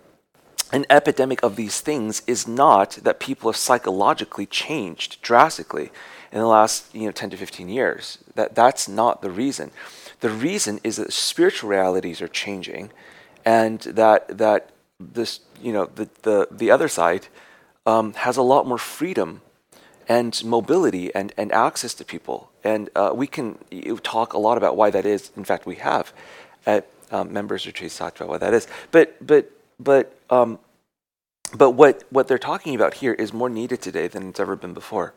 an 0.72 0.86
epidemic 0.90 1.42
of 1.44 1.56
these 1.56 1.82
things 1.82 2.22
is 2.28 2.48
not 2.48 2.92
that 3.04 3.20
people 3.20 3.50
have 3.50 3.58
psychologically 3.58 4.46
changed 4.46 5.22
drastically 5.22 5.92
in 6.32 6.40
the 6.40 6.48
last 6.48 6.94
you 6.94 7.06
know 7.06 7.12
10 7.12 7.32
to 7.32 7.38
15 7.38 7.70
years. 7.70 8.20
That 8.36 8.56
that's 8.56 8.88
not 8.88 9.22
the 9.22 9.32
reason. 9.32 9.72
The 10.20 10.30
reason 10.30 10.80
is 10.84 10.98
that 10.98 11.14
spiritual 11.14 11.70
realities 11.70 12.22
are 12.22 12.28
changing, 12.28 12.92
and 13.46 13.80
that 13.82 14.38
that 14.38 14.72
this, 15.00 15.42
you 15.62 15.74
know, 15.74 15.86
the, 15.86 16.10
the, 16.22 16.48
the 16.52 16.72
other 16.72 16.88
side 16.88 17.28
um, 17.86 18.14
has 18.14 18.38
a 18.38 18.42
lot 18.42 18.68
more 18.68 18.78
freedom 18.78 19.42
and 20.08 20.44
mobility 20.46 21.14
and, 21.16 21.34
and 21.38 21.52
access 21.52 21.94
to 21.96 22.06
people. 22.06 22.52
And 22.64 22.90
uh, 22.96 23.12
we 23.14 23.28
can 23.28 23.58
talk 24.04 24.34
a 24.34 24.38
lot 24.38 24.58
about 24.58 24.78
why 24.78 24.90
that 24.92 25.06
is. 25.06 25.32
In 25.36 25.44
fact, 25.44 25.66
we 25.66 25.76
have 25.76 26.14
at 26.66 26.88
um, 27.12 27.32
members 27.32 27.66
retreats 27.66 27.98
talked 27.98 28.18
about 28.18 28.30
what 28.30 28.42
that 28.42 28.54
is. 28.54 28.68
But 28.92 29.26
but 29.26 29.52
but 29.80 30.18
um, 30.30 30.60
but 31.54 31.72
what 31.72 32.04
what 32.10 32.28
they're 32.28 32.38
talking 32.38 32.76
about 32.76 32.96
here 32.96 33.14
is 33.14 33.34
more 33.34 33.50
needed 33.50 33.82
today 33.82 34.08
than 34.08 34.30
it's 34.30 34.40
ever 34.40 34.56
been 34.56 34.74
before. 34.74 35.14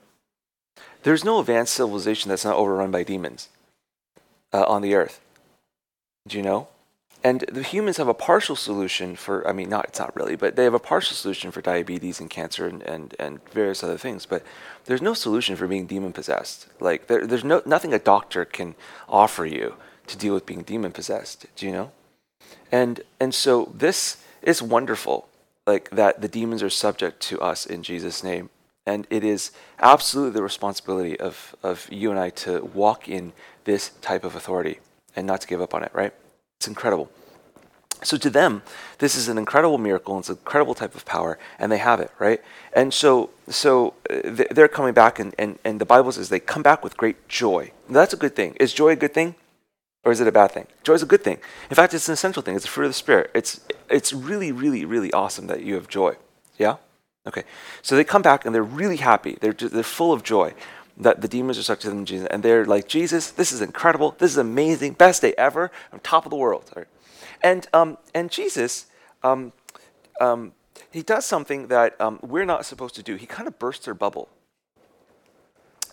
There's 1.02 1.24
no 1.24 1.40
advanced 1.40 1.74
civilization 1.74 2.28
that's 2.28 2.44
not 2.44 2.56
overrun 2.56 2.90
by 2.90 3.02
demons 3.02 3.48
uh, 4.52 4.64
on 4.64 4.82
the 4.82 4.94
earth. 4.94 5.20
Do 6.26 6.36
you 6.36 6.42
know? 6.42 6.68
And 7.24 7.40
the 7.50 7.62
humans 7.62 7.96
have 7.96 8.06
a 8.06 8.14
partial 8.14 8.54
solution 8.54 9.16
for, 9.16 9.46
I 9.46 9.52
mean, 9.52 9.68
not, 9.68 9.86
it's 9.86 9.98
not 9.98 10.14
really, 10.14 10.36
but 10.36 10.54
they 10.54 10.62
have 10.62 10.74
a 10.74 10.78
partial 10.78 11.16
solution 11.16 11.50
for 11.50 11.60
diabetes 11.60 12.20
and 12.20 12.30
cancer 12.30 12.66
and, 12.66 12.80
and, 12.82 13.14
and 13.18 13.40
various 13.50 13.82
other 13.82 13.98
things. 13.98 14.24
But 14.24 14.44
there's 14.84 15.02
no 15.02 15.14
solution 15.14 15.56
for 15.56 15.66
being 15.66 15.86
demon 15.86 16.12
possessed. 16.12 16.68
Like, 16.78 17.08
there, 17.08 17.26
there's 17.26 17.42
no, 17.42 17.60
nothing 17.66 17.92
a 17.92 17.98
doctor 17.98 18.44
can 18.44 18.76
offer 19.08 19.44
you 19.44 19.74
to 20.08 20.16
deal 20.16 20.34
with 20.34 20.46
being 20.46 20.62
demon 20.62 20.92
possessed. 20.92 21.46
Do 21.56 21.66
you 21.66 21.72
know? 21.72 21.92
And, 22.72 23.00
and 23.20 23.34
so 23.34 23.72
this 23.74 24.22
is 24.42 24.62
wonderful, 24.62 25.28
like 25.66 25.90
that 25.90 26.20
the 26.20 26.28
demons 26.28 26.62
are 26.62 26.70
subject 26.70 27.20
to 27.22 27.40
us 27.40 27.66
in 27.66 27.82
Jesus' 27.82 28.22
name. 28.22 28.50
And 28.86 29.06
it 29.10 29.22
is 29.22 29.52
absolutely 29.80 30.32
the 30.32 30.42
responsibility 30.42 31.18
of, 31.20 31.54
of 31.62 31.86
you 31.90 32.10
and 32.10 32.18
I 32.18 32.30
to 32.30 32.64
walk 32.64 33.08
in 33.08 33.32
this 33.64 33.90
type 34.00 34.24
of 34.24 34.34
authority 34.34 34.80
and 35.14 35.26
not 35.26 35.42
to 35.42 35.46
give 35.46 35.60
up 35.60 35.74
on 35.74 35.82
it, 35.82 35.90
right? 35.92 36.14
It's 36.58 36.68
incredible. 36.68 37.10
So 38.02 38.16
to 38.16 38.30
them, 38.30 38.62
this 38.98 39.16
is 39.16 39.28
an 39.28 39.38
incredible 39.38 39.76
miracle. 39.76 40.18
It's 40.18 40.28
an 40.28 40.36
incredible 40.36 40.74
type 40.74 40.94
of 40.94 41.04
power, 41.04 41.38
and 41.58 41.70
they 41.70 41.78
have 41.78 42.00
it, 42.00 42.12
right? 42.18 42.40
And 42.72 42.94
so, 42.94 43.30
so 43.48 43.94
uh, 44.08 44.44
they're 44.52 44.68
coming 44.68 44.94
back, 44.94 45.18
and, 45.18 45.34
and, 45.38 45.58
and 45.64 45.80
the 45.80 45.84
Bible 45.84 46.12
says 46.12 46.28
they 46.28 46.40
come 46.40 46.62
back 46.62 46.84
with 46.84 46.96
great 46.96 47.28
joy. 47.28 47.72
That's 47.88 48.14
a 48.14 48.16
good 48.16 48.36
thing. 48.36 48.56
Is 48.60 48.72
joy 48.72 48.90
a 48.90 48.96
good 48.96 49.12
thing, 49.12 49.34
or 50.04 50.12
is 50.12 50.20
it 50.20 50.28
a 50.28 50.32
bad 50.32 50.52
thing? 50.52 50.66
Joy 50.82 50.94
is 50.94 51.02
a 51.02 51.06
good 51.06 51.22
thing. 51.22 51.38
In 51.70 51.76
fact, 51.76 51.94
it's 51.94 52.08
an 52.08 52.14
essential 52.14 52.42
thing. 52.42 52.56
It's 52.56 52.64
a 52.64 52.68
fruit 52.68 52.86
of 52.86 52.90
the 52.90 52.94
spirit. 52.94 53.30
It's 53.34 53.60
it's 53.90 54.12
really, 54.12 54.52
really, 54.52 54.84
really 54.84 55.12
awesome 55.12 55.46
that 55.48 55.62
you 55.62 55.74
have 55.74 55.88
joy. 55.88 56.16
Yeah. 56.58 56.76
Okay. 57.26 57.44
So 57.82 57.96
they 57.96 58.04
come 58.04 58.22
back 58.22 58.44
and 58.44 58.54
they're 58.54 58.62
really 58.62 58.96
happy. 58.96 59.36
They're 59.40 59.52
they're 59.52 59.82
full 59.82 60.12
of 60.12 60.22
joy 60.22 60.54
that 60.98 61.20
the 61.20 61.28
demons 61.28 61.58
are 61.58 61.62
stuck 61.62 61.78
to 61.80 61.88
them, 61.88 62.04
Jesus, 62.04 62.26
and 62.30 62.42
they're 62.42 62.66
like, 62.66 62.88
Jesus, 62.88 63.30
this 63.30 63.52
is 63.52 63.60
incredible. 63.60 64.16
This 64.18 64.32
is 64.32 64.36
amazing. 64.36 64.94
Best 64.94 65.22
day 65.22 65.32
ever. 65.38 65.70
I'm 65.92 66.00
top 66.00 66.26
of 66.26 66.30
the 66.30 66.36
world. 66.36 66.70
Right? 66.74 66.88
And, 67.40 67.66
um, 67.72 67.98
and 68.14 68.30
Jesus, 68.30 68.86
um, 69.22 69.52
um, 70.20 70.52
he 70.90 71.02
does 71.02 71.24
something 71.24 71.68
that 71.68 71.98
um, 72.00 72.18
we're 72.22 72.44
not 72.44 72.66
supposed 72.66 72.96
to 72.96 73.02
do. 73.02 73.14
He 73.14 73.26
kind 73.26 73.46
of 73.46 73.58
bursts 73.58 73.84
their 73.84 73.94
bubble. 73.94 74.28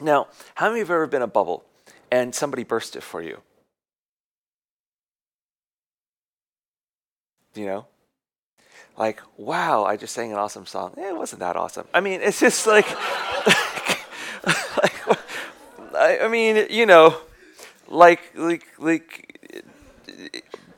Now, 0.02 0.28
how 0.56 0.70
many 0.70 0.82
of 0.82 0.90
you 0.90 0.94
have 0.94 1.02
ever 1.02 1.08
been 1.08 1.22
a 1.22 1.28
bubble 1.28 1.64
and 2.12 2.34
somebody 2.34 2.64
burst 2.64 2.96
it 2.96 3.04
for 3.04 3.22
you? 3.22 3.42
You 7.56 7.66
know? 7.66 7.86
Like, 8.98 9.22
wow, 9.38 9.84
I 9.84 9.98
just 9.98 10.14
sang 10.14 10.32
an 10.32 10.38
awesome 10.38 10.66
song. 10.66 10.94
Eh, 10.98 11.10
it 11.10 11.18
wasn't 11.18 11.42
that 11.42 11.56
awesome. 11.56 11.88
I 11.94 12.00
mean, 12.00 12.22
it's 12.22 12.40
just 12.40 12.66
like. 12.76 12.88
I, 15.96 16.20
I 16.24 16.28
mean, 16.28 16.68
you 16.70 16.86
know, 16.86 17.18
like 17.88 18.22
like 18.36 18.68
like 18.78 19.40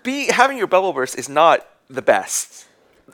be 0.03 0.27
having 0.27 0.57
your 0.57 0.67
bubble 0.67 0.93
burst 0.93 1.17
is 1.17 1.29
not 1.29 1.67
the 1.89 2.01
best. 2.01 2.65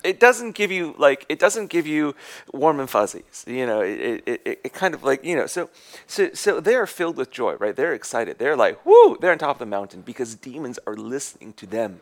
It 0.04 0.20
doesn't 0.20 0.52
give 0.52 0.72
you 0.72 0.96
like 0.98 1.26
it 1.30 1.40
doesn't 1.40 1.68
give 1.68 1.88
you 1.88 2.16
warm 2.52 2.80
and 2.80 2.90
fuzzies. 2.90 3.46
You 3.48 3.66
know, 3.66 3.82
it, 3.82 4.24
it, 4.26 4.42
it, 4.46 4.62
it 4.66 4.74
kind 4.74 4.94
of 4.94 5.04
like 5.04 5.24
you 5.24 5.36
know. 5.36 5.48
So 5.48 5.70
so 6.08 6.32
so 6.34 6.60
they 6.60 6.76
are 6.76 6.88
filled 6.88 7.18
with 7.18 7.32
joy, 7.32 7.56
right? 7.56 7.76
They're 7.76 7.94
excited. 7.94 8.38
They're 8.38 8.58
like, 8.58 8.86
whoo! 8.86 9.18
They're 9.20 9.32
on 9.32 9.38
top 9.38 9.56
of 9.56 9.60
the 9.60 9.66
mountain 9.66 10.02
because 10.02 10.36
demons 10.36 10.78
are 10.86 10.96
listening 10.96 11.54
to 11.54 11.66
them. 11.66 12.02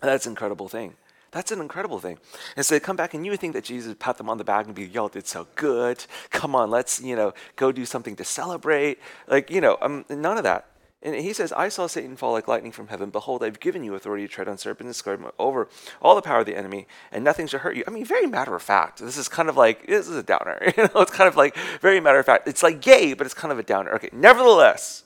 That's 0.00 0.26
an 0.26 0.32
incredible 0.32 0.68
thing. 0.68 0.94
That's 1.30 1.52
an 1.52 1.60
incredible 1.60 1.98
thing. 1.98 2.18
And 2.56 2.64
so 2.64 2.74
they 2.74 2.80
come 2.80 2.96
back 2.96 3.12
and 3.12 3.24
you 3.24 3.30
would 3.32 3.40
think 3.40 3.52
that 3.52 3.64
Jesus 3.64 3.88
would 3.88 3.98
pat 3.98 4.16
them 4.16 4.30
on 4.30 4.38
the 4.38 4.44
back 4.44 4.66
and 4.66 4.74
be, 4.74 4.86
y'all 4.86 5.08
did 5.08 5.26
so 5.26 5.46
good. 5.56 6.04
Come 6.30 6.54
on, 6.54 6.70
let's, 6.70 7.02
you 7.02 7.16
know, 7.16 7.34
go 7.56 7.70
do 7.70 7.84
something 7.84 8.16
to 8.16 8.24
celebrate. 8.24 8.98
Like, 9.26 9.50
you 9.50 9.60
know, 9.60 9.76
um, 9.82 10.06
none 10.08 10.38
of 10.38 10.44
that. 10.44 10.66
And 11.00 11.14
he 11.14 11.32
says, 11.32 11.52
I 11.52 11.68
saw 11.68 11.86
Satan 11.86 12.16
fall 12.16 12.32
like 12.32 12.48
lightning 12.48 12.72
from 12.72 12.88
heaven. 12.88 13.10
Behold, 13.10 13.44
I've 13.44 13.60
given 13.60 13.84
you 13.84 13.94
authority 13.94 14.26
to 14.26 14.32
tread 14.32 14.48
on 14.48 14.58
serpents 14.58 14.88
and 14.88 14.96
scorpions 14.96 15.32
over 15.38 15.68
all 16.02 16.16
the 16.16 16.22
power 16.22 16.40
of 16.40 16.46
the 16.46 16.56
enemy, 16.56 16.88
and 17.12 17.22
nothing 17.22 17.46
shall 17.46 17.60
hurt 17.60 17.76
you. 17.76 17.84
I 17.86 17.90
mean, 17.90 18.04
very 18.04 18.26
matter 18.26 18.56
of 18.56 18.62
fact. 18.62 18.98
This 18.98 19.16
is 19.16 19.28
kind 19.28 19.48
of 19.48 19.56
like, 19.56 19.86
this 19.86 20.08
is 20.08 20.16
a 20.16 20.24
downer. 20.24 20.60
You 20.76 20.84
know, 20.84 21.00
it's 21.00 21.12
kind 21.12 21.28
of 21.28 21.36
like 21.36 21.56
very 21.80 22.00
matter 22.00 22.18
of 22.18 22.26
fact. 22.26 22.48
It's 22.48 22.64
like 22.64 22.84
yay, 22.84 23.14
but 23.14 23.26
it's 23.26 23.34
kind 23.34 23.52
of 23.52 23.58
a 23.60 23.62
downer. 23.62 23.92
Okay, 23.92 24.10
nevertheless, 24.12 25.04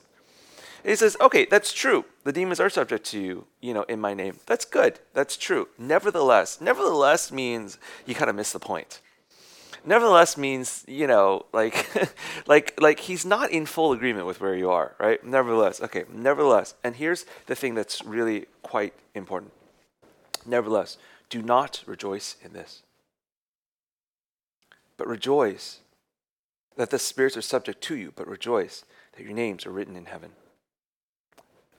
he 0.83 0.95
says, 0.95 1.15
okay, 1.21 1.45
that's 1.45 1.71
true. 1.71 2.05
The 2.23 2.31
demons 2.31 2.59
are 2.59 2.69
subject 2.69 3.05
to 3.07 3.19
you, 3.19 3.45
you 3.59 3.73
know, 3.73 3.83
in 3.83 3.99
my 3.99 4.13
name. 4.13 4.37
That's 4.45 4.63
good. 4.63 4.99
That's 5.13 5.35
true. 5.35 5.67
Nevertheless, 5.77 6.61
nevertheless 6.61 7.31
means 7.31 7.77
you 8.05 8.15
kind 8.15 8.29
of 8.29 8.35
miss 8.35 8.53
the 8.53 8.59
point. 8.59 9.01
Nevertheless 9.85 10.37
means, 10.37 10.85
you 10.87 11.05
know, 11.07 11.45
like, 11.51 11.85
like, 12.47 12.79
like 12.79 13.01
he's 13.01 13.25
not 13.25 13.51
in 13.51 13.65
full 13.65 13.91
agreement 13.91 14.25
with 14.25 14.39
where 14.39 14.55
you 14.55 14.69
are, 14.69 14.95
right? 14.97 15.21
Nevertheless, 15.25 15.81
okay, 15.81 16.05
nevertheless. 16.13 16.75
And 16.83 16.95
here's 16.95 17.25
the 17.47 17.55
thing 17.55 17.75
that's 17.75 18.01
really 18.05 18.45
quite 18.61 18.93
important. 19.13 19.51
Nevertheless, 20.45 20.97
do 21.29 21.41
not 21.41 21.83
rejoice 21.85 22.37
in 22.41 22.53
this, 22.53 22.83
but 24.95 25.07
rejoice 25.07 25.79
that 26.77 26.89
the 26.89 26.99
spirits 26.99 27.35
are 27.35 27.41
subject 27.41 27.81
to 27.81 27.95
you, 27.97 28.13
but 28.15 28.27
rejoice 28.27 28.85
that 29.17 29.23
your 29.23 29.33
names 29.33 29.65
are 29.65 29.71
written 29.71 29.97
in 29.97 30.05
heaven 30.05 30.31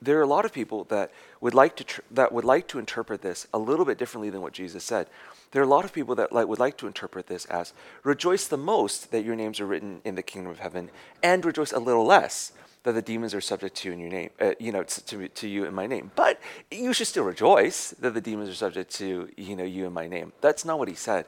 there 0.05 0.19
are 0.19 0.23
a 0.23 0.27
lot 0.27 0.45
of 0.45 0.53
people 0.53 0.85
that 0.85 1.11
would 1.41 1.53
like 1.53 1.75
to 1.77 1.83
tr- 1.83 2.01
that 2.11 2.31
would 2.31 2.45
like 2.45 2.67
to 2.69 2.79
interpret 2.79 3.21
this 3.21 3.47
a 3.53 3.59
little 3.59 3.85
bit 3.85 3.97
differently 3.97 4.29
than 4.29 4.41
what 4.41 4.53
Jesus 4.53 4.83
said. 4.83 5.07
There 5.51 5.61
are 5.61 5.65
a 5.65 5.69
lot 5.69 5.85
of 5.85 5.93
people 5.93 6.15
that 6.15 6.31
like, 6.31 6.47
would 6.47 6.59
like 6.59 6.77
to 6.77 6.87
interpret 6.87 7.27
this 7.27 7.45
as 7.45 7.73
rejoice 8.03 8.47
the 8.47 8.57
most 8.57 9.11
that 9.11 9.23
your 9.23 9.35
names 9.35 9.59
are 9.59 9.65
written 9.65 10.01
in 10.03 10.15
the 10.15 10.23
kingdom 10.23 10.51
of 10.51 10.59
heaven, 10.59 10.89
and 11.23 11.43
rejoice 11.43 11.71
a 11.71 11.79
little 11.79 12.05
less 12.05 12.51
that 12.83 12.93
the 12.93 13.01
demons 13.01 13.33
are 13.33 13.41
subject 13.41 13.75
to 13.77 13.89
you 13.89 13.93
in 13.93 13.99
your 13.99 14.09
name, 14.09 14.29
uh, 14.39 14.53
you 14.59 14.71
know, 14.71 14.83
to, 14.83 15.27
to 15.27 15.47
you 15.47 15.65
in 15.65 15.73
my 15.73 15.87
name. 15.87 16.11
But 16.15 16.39
you 16.69 16.93
should 16.93 17.07
still 17.07 17.23
rejoice 17.23 17.89
that 17.99 18.13
the 18.13 18.21
demons 18.21 18.47
are 18.47 18.53
subject 18.53 18.93
to 18.95 19.29
you 19.35 19.55
know 19.55 19.63
you 19.63 19.85
in 19.85 19.93
my 19.93 20.07
name. 20.07 20.33
That's 20.41 20.65
not 20.65 20.77
what 20.79 20.87
he 20.87 20.95
said. 20.95 21.25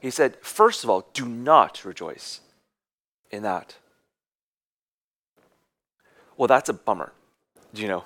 He 0.00 0.10
said, 0.10 0.36
first 0.40 0.84
of 0.84 0.90
all, 0.90 1.08
do 1.12 1.26
not 1.26 1.84
rejoice 1.84 2.40
in 3.30 3.42
that. 3.42 3.76
Well, 6.36 6.48
that's 6.48 6.68
a 6.68 6.74
bummer 6.74 7.12
you 7.74 7.88
know? 7.88 8.04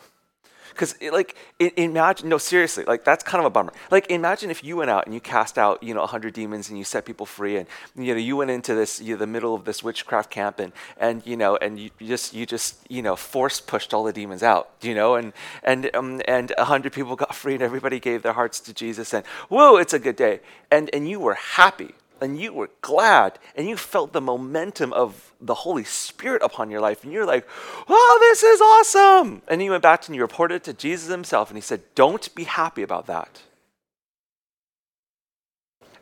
Because 0.71 0.95
like 1.12 1.37
imagine 1.59 2.29
no 2.29 2.38
seriously 2.38 2.85
like 2.85 3.05
that's 3.05 3.23
kind 3.23 3.40
of 3.40 3.45
a 3.45 3.50
bummer. 3.50 3.73
Like 3.90 4.11
imagine 4.11 4.50
if 4.50 4.64
you 4.64 4.76
went 4.76 4.90
out 4.90 5.05
and 5.05 5.14
you 5.14 5.21
cast 5.21 5.59
out 5.59 5.83
you 5.83 5.93
know 5.93 6.07
hundred 6.07 6.33
demons 6.33 6.69
and 6.69 6.79
you 6.79 6.85
set 6.85 7.05
people 7.05 7.26
free 7.26 7.57
and 7.57 7.67
you 7.95 8.14
know 8.14 8.21
you 8.21 8.37
went 8.37 8.50
into 8.50 8.75
this 8.75 9.00
you 9.00 9.14
know, 9.14 9.19
the 9.19 9.26
middle 9.26 9.55
of 9.55 9.64
this 9.64 9.83
witchcraft 9.83 10.31
camp 10.31 10.59
and 10.59 10.73
and 10.97 11.26
you 11.26 11.37
know 11.37 11.57
and 11.57 11.79
you 11.79 11.90
just 12.00 12.33
you 12.33 12.47
just 12.47 12.79
you 12.88 13.02
know 13.02 13.17
force 13.17 13.61
pushed 13.61 13.93
all 13.93 14.05
the 14.05 14.12
demons 14.12 14.43
out 14.43 14.71
you 14.81 14.95
know 14.95 15.17
and 15.17 15.33
and 15.64 15.90
um, 15.95 16.23
and 16.26 16.52
a 16.57 16.64
hundred 16.64 16.93
people 16.93 17.14
got 17.17 17.35
free 17.35 17.55
and 17.55 17.62
everybody 17.62 18.00
gave 18.00 18.23
their 18.23 18.33
hearts 18.33 18.61
to 18.61 18.73
Jesus 18.73 19.12
and 19.12 19.26
whoa 19.49 19.76
it's 19.76 19.93
a 19.93 19.99
good 19.99 20.17
day 20.17 20.40
and 20.71 20.88
and 20.95 21.09
you 21.09 21.21
were 21.21 21.35
happy 21.35 21.95
and 22.21 22.41
you 22.41 22.53
were 22.53 22.71
glad 22.81 23.39
and 23.57 23.69
you 23.69 23.77
felt 23.77 24.12
the 24.12 24.21
momentum 24.21 24.93
of 24.93 25.33
the 25.41 25.55
Holy 25.55 25.85
Spirit 25.85 26.43
upon 26.43 26.71
your 26.71 26.81
life, 26.81 27.03
and 27.03 27.12
you're 27.12 27.27
like, 27.27 27.47
oh, 27.89 28.19
this 28.21 28.43
is 28.43 28.61
awesome. 28.61 29.43
And 29.49 29.62
you 29.62 29.71
went 29.71 29.83
back 29.83 30.07
and 30.07 30.15
you 30.15 30.23
reported 30.23 30.57
it 30.57 30.65
to 30.65 30.73
Jesus 30.73 31.09
himself, 31.11 31.49
and 31.49 31.57
he 31.57 31.62
said, 31.62 31.83
Don't 31.95 32.35
be 32.35 32.45
happy 32.45 32.83
about 32.83 33.07
that. 33.07 33.41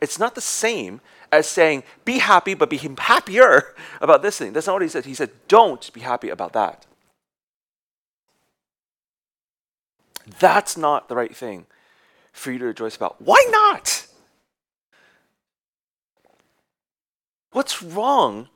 It's 0.01 0.19
not 0.19 0.35
the 0.35 0.41
same 0.41 1.01
as 1.31 1.47
saying, 1.47 1.85
Be 2.05 2.19
happy, 2.19 2.55
but 2.55 2.71
be 2.71 2.79
happier 2.99 3.75
about 4.01 4.23
this 4.23 4.39
thing. 4.39 4.53
That's 4.53 4.67
not 4.67 4.75
what 4.75 4.83
he 4.83 4.89
said. 4.89 5.05
He 5.05 5.15
said, 5.15 5.31
Don't 5.47 5.93
be 5.93 6.01
happy 6.01 6.31
about 6.31 6.53
that. 6.55 6.87
That's 10.39 10.77
not 10.77 11.09
the 11.09 11.17
right 11.17 11.35
thing 11.35 11.67
for 12.33 12.53
you 12.53 12.59
to 12.59 12.67
rejoice 12.67 12.97
about. 12.97 13.21
Why 13.21 13.43
not? 13.51 14.08
What's 17.59 17.83
wrong 17.83 18.47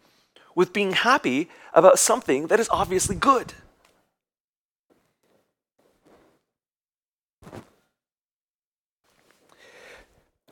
with 0.54 0.72
being 0.72 0.92
happy 0.92 1.48
about 1.74 1.98
something 1.98 2.46
that 2.46 2.60
is 2.60 2.68
obviously 2.70 3.16
good? 3.16 3.52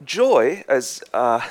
Joy, 0.05 0.65
as 0.69 1.01
uh, 1.15 1.47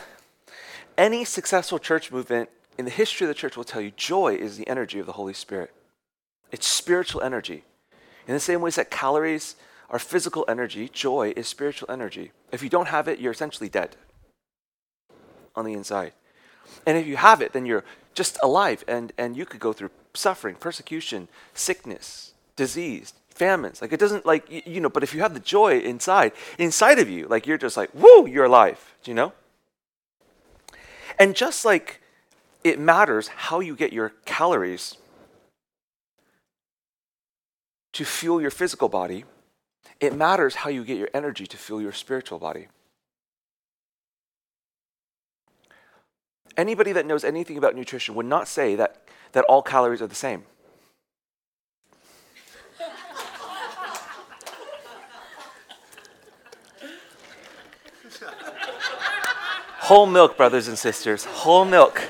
any 0.98 1.24
successful 1.24 1.80
church 1.80 2.12
movement 2.12 2.50
in 2.78 2.84
the 2.84 2.92
history 2.92 3.24
of 3.24 3.30
the 3.30 3.34
church 3.34 3.56
will 3.56 3.64
tell 3.64 3.80
you, 3.80 3.92
joy 3.92 4.36
is 4.36 4.58
the 4.58 4.68
energy 4.68 5.00
of 5.00 5.06
the 5.06 5.14
Holy 5.14 5.34
Spirit. 5.34 5.74
It's 6.52 6.68
spiritual 6.68 7.22
energy. 7.22 7.64
In 8.28 8.34
the 8.34 8.42
same 8.42 8.60
ways 8.60 8.76
that 8.76 8.92
calories 8.92 9.56
are 9.90 10.00
physical 10.00 10.44
energy, 10.50 10.90
joy, 10.90 11.32
is 11.38 11.48
spiritual 11.48 11.90
energy. 11.90 12.34
If 12.52 12.62
you 12.62 12.68
don't 12.68 12.90
have 12.90 13.08
it, 13.08 13.20
you're 13.20 13.32
essentially 13.32 13.70
dead 13.70 13.96
on 15.56 15.64
the 15.64 15.72
inside. 15.72 16.12
And 16.86 16.98
if 16.98 17.08
you 17.08 17.18
have 17.18 17.42
it, 17.42 17.54
then 17.54 17.66
you're 17.66 17.84
just 18.14 18.38
alive 18.44 18.84
and, 18.88 19.12
and 19.18 19.38
you 19.38 19.46
could 19.46 19.60
go 19.60 19.74
through 19.74 19.92
suffering, 20.14 20.56
persecution, 20.56 21.28
sickness, 21.54 22.34
disease, 22.56 23.14
famines. 23.30 23.82
Like 23.82 23.94
it 23.94 24.00
doesn't 24.00 24.26
like 24.26 24.50
you, 24.52 24.62
you 24.66 24.82
know, 24.82 24.90
but 24.90 25.04
if 25.04 25.14
you 25.14 25.22
have 25.22 25.34
the 25.34 25.40
joy 25.40 25.80
inside, 25.80 26.34
inside 26.58 27.00
of 27.00 27.10
you, 27.10 27.28
like 27.28 27.48
you're 27.48 27.58
just 27.58 27.78
like, 27.78 27.90
woo, 27.94 28.28
you're 28.28 28.46
alive. 28.46 28.96
You 29.06 29.14
know? 29.14 29.34
And 31.18 31.36
just 31.36 31.66
like 31.66 32.02
it 32.64 32.80
matters 32.80 33.30
how 33.30 33.60
you 33.62 33.76
get 33.76 33.94
your 33.94 34.14
calories 34.26 34.98
to 37.94 38.06
fuel 38.06 38.42
your 38.42 38.52
physical 38.52 38.90
body, 38.90 39.26
it 40.00 40.16
matters 40.16 40.56
how 40.56 40.70
you 40.70 40.84
get 40.84 40.98
your 40.98 41.10
energy 41.14 41.46
to 41.48 41.58
fuel 41.58 41.82
your 41.82 41.92
spiritual 41.92 42.40
body. 42.40 42.68
Anybody 46.60 46.92
that 46.92 47.06
knows 47.06 47.24
anything 47.24 47.58
about 47.58 47.74
nutrition 47.74 48.16
would 48.16 48.26
not 48.26 48.46
say 48.46 48.76
that, 48.76 49.02
that 49.32 49.46
all 49.46 49.62
calories 49.62 50.02
are 50.02 50.08
the 50.08 50.14
same. 50.14 50.44
whole 59.80 60.06
milk, 60.06 60.36
brothers 60.36 60.68
and 60.68 60.78
sisters, 60.78 61.24
whole 61.24 61.64
milk. 61.64 62.04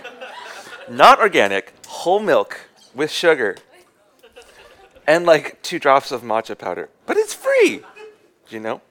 Not 0.90 1.20
organic, 1.20 1.72
whole 1.86 2.20
milk 2.20 2.62
with 2.96 3.12
sugar 3.12 3.56
and 5.06 5.28
like 5.28 5.62
two 5.62 5.78
drops 5.78 6.12
of 6.12 6.24
matcha 6.24 6.58
powder. 6.58 6.90
But 7.06 7.18
it's 7.18 7.36
free, 7.36 7.82
you 8.50 8.60
know? 8.60 8.82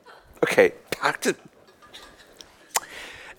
Okay, 0.45 0.75
back 1.03 1.21
to. 1.23 1.35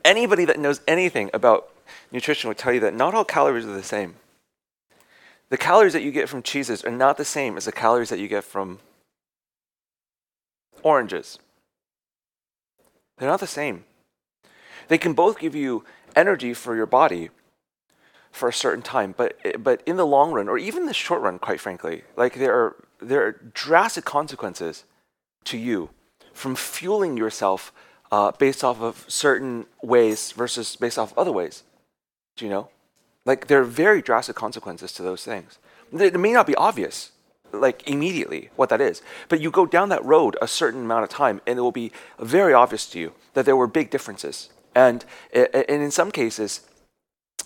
Anybody 0.04 0.44
that 0.44 0.60
knows 0.60 0.82
anything 0.86 1.30
about 1.34 1.69
nutrition 2.12 2.48
would 2.48 2.58
tell 2.58 2.74
you 2.74 2.80
that 2.82 2.94
not 2.94 3.14
all 3.14 3.26
calories 3.26 3.66
are 3.66 3.72
the 3.72 3.84
same. 3.84 4.16
The 5.50 5.58
calories 5.58 5.94
that 5.94 6.04
you 6.04 6.12
get 6.12 6.30
from 6.30 6.44
cheeses 6.44 6.84
are 6.84 6.92
not 6.92 7.18
the 7.18 7.26
same 7.26 7.58
as 7.58 7.66
the 7.66 7.72
calories 7.72 8.10
that 8.10 8.20
you 8.20 8.28
get 8.28 8.44
from 8.44 8.80
oranges. 10.84 11.40
They're 13.18 13.30
not 13.30 13.40
the 13.40 13.48
same. 13.48 13.86
They 14.88 14.98
can 14.98 15.14
both 15.14 15.40
give 15.40 15.56
you 15.56 15.84
energy 16.16 16.54
for 16.54 16.76
your 16.76 16.86
body, 16.86 17.30
for 18.32 18.50
a 18.50 18.54
certain 18.54 18.82
time. 18.82 19.14
But 19.16 19.38
but 19.64 19.84
in 19.86 19.98
the 19.98 20.06
long 20.06 20.32
run, 20.32 20.48
or 20.48 20.58
even 20.58 20.86
the 20.86 20.94
short 20.94 21.22
run, 21.22 21.40
quite 21.40 21.60
frankly, 21.60 22.04
like 22.16 22.36
there 22.36 22.54
are 22.54 22.76
there 23.02 23.26
are 23.26 23.32
drastic 23.54 24.06
consequences 24.06 24.86
to 25.46 25.58
you 25.58 25.90
from 26.34 26.56
fueling 26.56 27.18
yourself 27.18 27.74
uh, 28.12 28.32
based 28.32 28.64
off 28.64 28.82
of 28.82 29.06
certain 29.08 29.66
ways 29.82 30.32
versus 30.32 30.76
based 30.76 30.98
off 30.98 31.12
of 31.12 31.18
other 31.18 31.32
ways. 31.32 31.64
Do 32.40 32.46
you 32.46 32.52
know? 32.52 32.70
Like 33.26 33.48
there 33.48 33.60
are 33.60 33.66
very 33.66 34.02
drastic 34.02 34.36
consequences 34.36 34.94
to 34.94 35.04
those 35.04 35.26
things. 35.26 35.60
It 35.92 36.18
may 36.18 36.32
not 36.32 36.48
be 36.48 36.56
obvious, 36.56 37.12
like 37.52 37.86
immediately 37.86 38.50
what 38.56 38.70
that 38.70 38.80
is, 38.80 39.02
but 39.28 39.42
you 39.42 39.52
go 39.52 39.66
down 39.66 39.90
that 39.90 40.06
road 40.06 40.38
a 40.42 40.48
certain 40.48 40.86
amount 40.86 41.04
of 41.04 41.10
time, 41.10 41.42
and 41.46 41.60
it 41.60 41.62
will 41.62 41.74
be 41.74 41.92
very 42.18 42.54
obvious 42.54 42.86
to 42.92 43.00
you 43.00 43.12
that 43.34 43.46
there 43.46 43.58
were 43.58 43.68
big 43.68 43.90
differences. 43.90 44.50
And, 44.74 45.04
and 45.34 45.68
in 45.84 45.92
some 45.92 46.12
cases, 46.12 46.62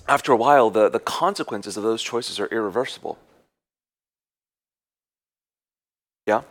after 0.08 0.32
a 0.32 0.36
while, 0.36 0.70
the, 0.70 0.90
the 0.90 1.00
consequences 1.00 1.76
of 1.76 1.82
those 1.82 2.04
choices 2.04 2.40
are 2.40 2.48
irreversible. 2.48 3.18
Yeah? 6.28 6.42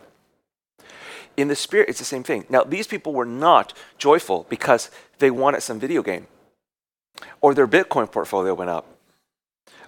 In 1.36 1.46
the 1.46 1.54
spirit, 1.54 1.88
it's 1.88 2.00
the 2.00 2.04
same 2.04 2.24
thing. 2.24 2.44
Now, 2.48 2.64
these 2.64 2.88
people 2.88 3.12
were 3.12 3.24
not 3.24 3.72
joyful 3.98 4.46
because 4.48 4.90
they 5.18 5.30
wanted 5.30 5.60
some 5.60 5.78
video 5.78 6.02
game 6.02 6.26
or 7.40 7.54
their 7.54 7.68
Bitcoin 7.68 8.10
portfolio 8.10 8.54
went 8.54 8.70
up. 8.70 8.86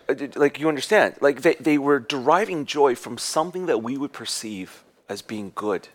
Uh, 0.09 0.15
like, 0.37 0.61
you 0.61 0.69
understand? 0.69 1.15
Like, 1.21 1.43
they, 1.43 1.55
they 1.55 1.79
were 1.79 1.99
deriving 1.99 2.67
joy 2.67 2.95
from 2.95 3.19
something 3.19 3.67
that 3.67 3.83
we 3.83 3.97
would 3.97 4.13
perceive 4.13 4.85
as 5.09 5.23
being 5.23 5.53
good. 5.55 5.89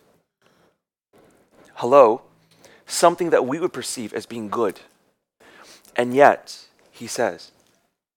Hello? 1.74 2.22
Something 2.86 3.30
that 3.30 3.46
we 3.46 3.60
would 3.60 3.72
perceive 3.72 4.12
as 4.12 4.26
being 4.26 4.48
good. 4.48 4.80
And 5.96 6.14
yet, 6.14 6.66
he 6.90 7.06
says, 7.06 7.52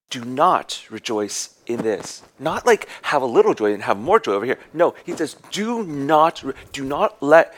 do 0.10 0.23
not 0.23 0.86
rejoice 0.89 1.56
in 1.65 1.82
this. 1.82 2.21
Not 2.38 2.65
like 2.65 2.88
have 3.04 3.21
a 3.21 3.26
little 3.26 3.54
joy 3.54 3.73
and 3.73 3.84
have 3.84 3.97
more 3.97 4.19
joy 4.19 4.34
over 4.34 4.45
here. 4.45 4.60
No, 4.73 4.93
he 5.04 5.15
says, 5.15 5.36
do 5.52 5.84
not, 5.84 6.43
do 6.71 6.84
not 6.84 7.21
let 7.21 7.56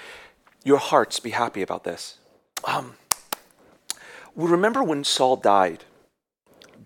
your 0.63 0.77
hearts 0.77 1.19
be 1.19 1.31
happy 1.31 1.61
about 1.61 1.83
this. 1.83 2.17
Um, 2.63 2.95
remember 4.35 4.83
when 4.83 5.03
Saul 5.03 5.35
died, 5.35 5.83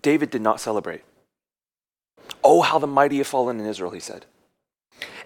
David 0.02 0.30
did 0.30 0.42
not 0.42 0.60
celebrate. 0.60 1.02
Oh, 2.42 2.62
how 2.62 2.78
the 2.78 2.86
mighty 2.86 3.18
have 3.18 3.26
fallen 3.26 3.60
in 3.60 3.66
Israel, 3.66 3.90
he 3.90 4.00
said. 4.00 4.26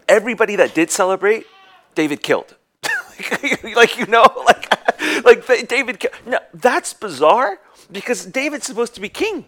Everybody 0.08 0.56
that 0.56 0.74
did 0.74 0.90
celebrate, 0.90 1.46
David 1.94 2.22
killed. 2.22 2.56
like, 3.74 3.98
you 3.98 4.06
know, 4.06 4.26
like, 4.46 5.24
like 5.24 5.68
David. 5.68 6.04
No, 6.26 6.38
that's 6.52 6.92
bizarre 6.92 7.60
because 7.90 8.26
David's 8.26 8.66
supposed 8.66 8.94
to 8.94 9.00
be 9.00 9.08
king 9.08 9.46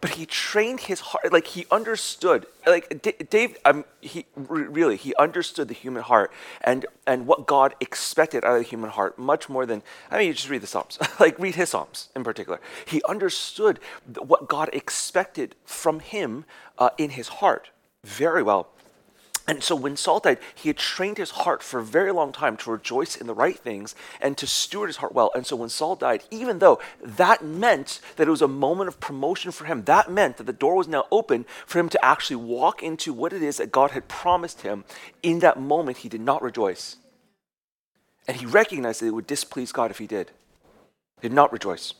but 0.00 0.10
he 0.10 0.26
trained 0.26 0.80
his 0.80 1.00
heart 1.00 1.32
like 1.32 1.46
he 1.46 1.66
understood 1.70 2.46
like 2.66 3.02
D- 3.02 3.24
dave 3.28 3.56
um, 3.64 3.84
he 4.00 4.26
really 4.36 4.96
he 4.96 5.14
understood 5.16 5.68
the 5.68 5.74
human 5.74 6.02
heart 6.02 6.32
and 6.62 6.86
and 7.06 7.26
what 7.26 7.46
god 7.46 7.74
expected 7.80 8.44
out 8.44 8.56
of 8.56 8.62
the 8.62 8.68
human 8.68 8.90
heart 8.90 9.18
much 9.18 9.48
more 9.48 9.66
than 9.66 9.82
i 10.10 10.18
mean 10.18 10.28
you 10.28 10.34
just 10.34 10.48
read 10.48 10.62
the 10.62 10.66
psalms 10.66 10.98
like 11.20 11.38
read 11.38 11.54
his 11.54 11.70
psalms 11.70 12.08
in 12.14 12.24
particular. 12.24 12.60
He 12.84 13.02
understood 13.08 13.78
what 14.18 14.48
god 14.48 14.70
expected 14.72 15.54
from 15.64 16.00
him 16.00 16.44
uh, 16.78 16.90
in 16.98 17.10
his 17.10 17.28
heart 17.28 17.70
very 18.04 18.42
well 18.42 18.68
and 19.46 19.62
so 19.62 19.74
when 19.74 19.96
Saul 19.96 20.20
died, 20.20 20.38
he 20.54 20.68
had 20.68 20.76
trained 20.76 21.18
his 21.18 21.30
heart 21.30 21.62
for 21.62 21.80
a 21.80 21.84
very 21.84 22.12
long 22.12 22.30
time 22.30 22.56
to 22.58 22.70
rejoice 22.70 23.16
in 23.16 23.26
the 23.26 23.34
right 23.34 23.58
things 23.58 23.94
and 24.20 24.36
to 24.38 24.46
steward 24.46 24.88
his 24.88 24.98
heart 24.98 25.14
well. 25.14 25.30
And 25.34 25.46
so 25.46 25.56
when 25.56 25.68
Saul 25.68 25.96
died, 25.96 26.22
even 26.30 26.58
though 26.58 26.78
that 27.02 27.44
meant 27.44 28.00
that 28.16 28.28
it 28.28 28.30
was 28.30 28.42
a 28.42 28.48
moment 28.48 28.88
of 28.88 29.00
promotion 29.00 29.50
for 29.50 29.64
him, 29.64 29.84
that 29.84 30.10
meant 30.10 30.36
that 30.36 30.44
the 30.44 30.52
door 30.52 30.76
was 30.76 30.88
now 30.88 31.06
open 31.10 31.46
for 31.66 31.78
him 31.78 31.88
to 31.88 32.04
actually 32.04 32.36
walk 32.36 32.82
into 32.82 33.12
what 33.12 33.32
it 33.32 33.42
is 33.42 33.56
that 33.56 33.72
God 33.72 33.90
had 33.90 34.08
promised 34.08 34.60
him. 34.60 34.84
In 35.22 35.40
that 35.40 35.58
moment, 35.58 35.98
he 35.98 36.08
did 36.08 36.20
not 36.20 36.42
rejoice. 36.42 36.96
And 38.28 38.36
he 38.36 38.46
recognized 38.46 39.00
that 39.00 39.06
it 39.06 39.14
would 39.14 39.26
displease 39.26 39.72
God 39.72 39.90
if 39.90 39.98
he 39.98 40.06
did. 40.06 40.30
He 41.20 41.28
did 41.28 41.34
not 41.34 41.52
rejoice. 41.52 41.94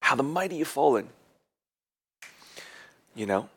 How 0.00 0.14
the 0.14 0.22
mighty 0.22 0.58
have 0.58 0.68
fallen. 0.68 1.08
You 3.14 3.26
know? 3.26 3.48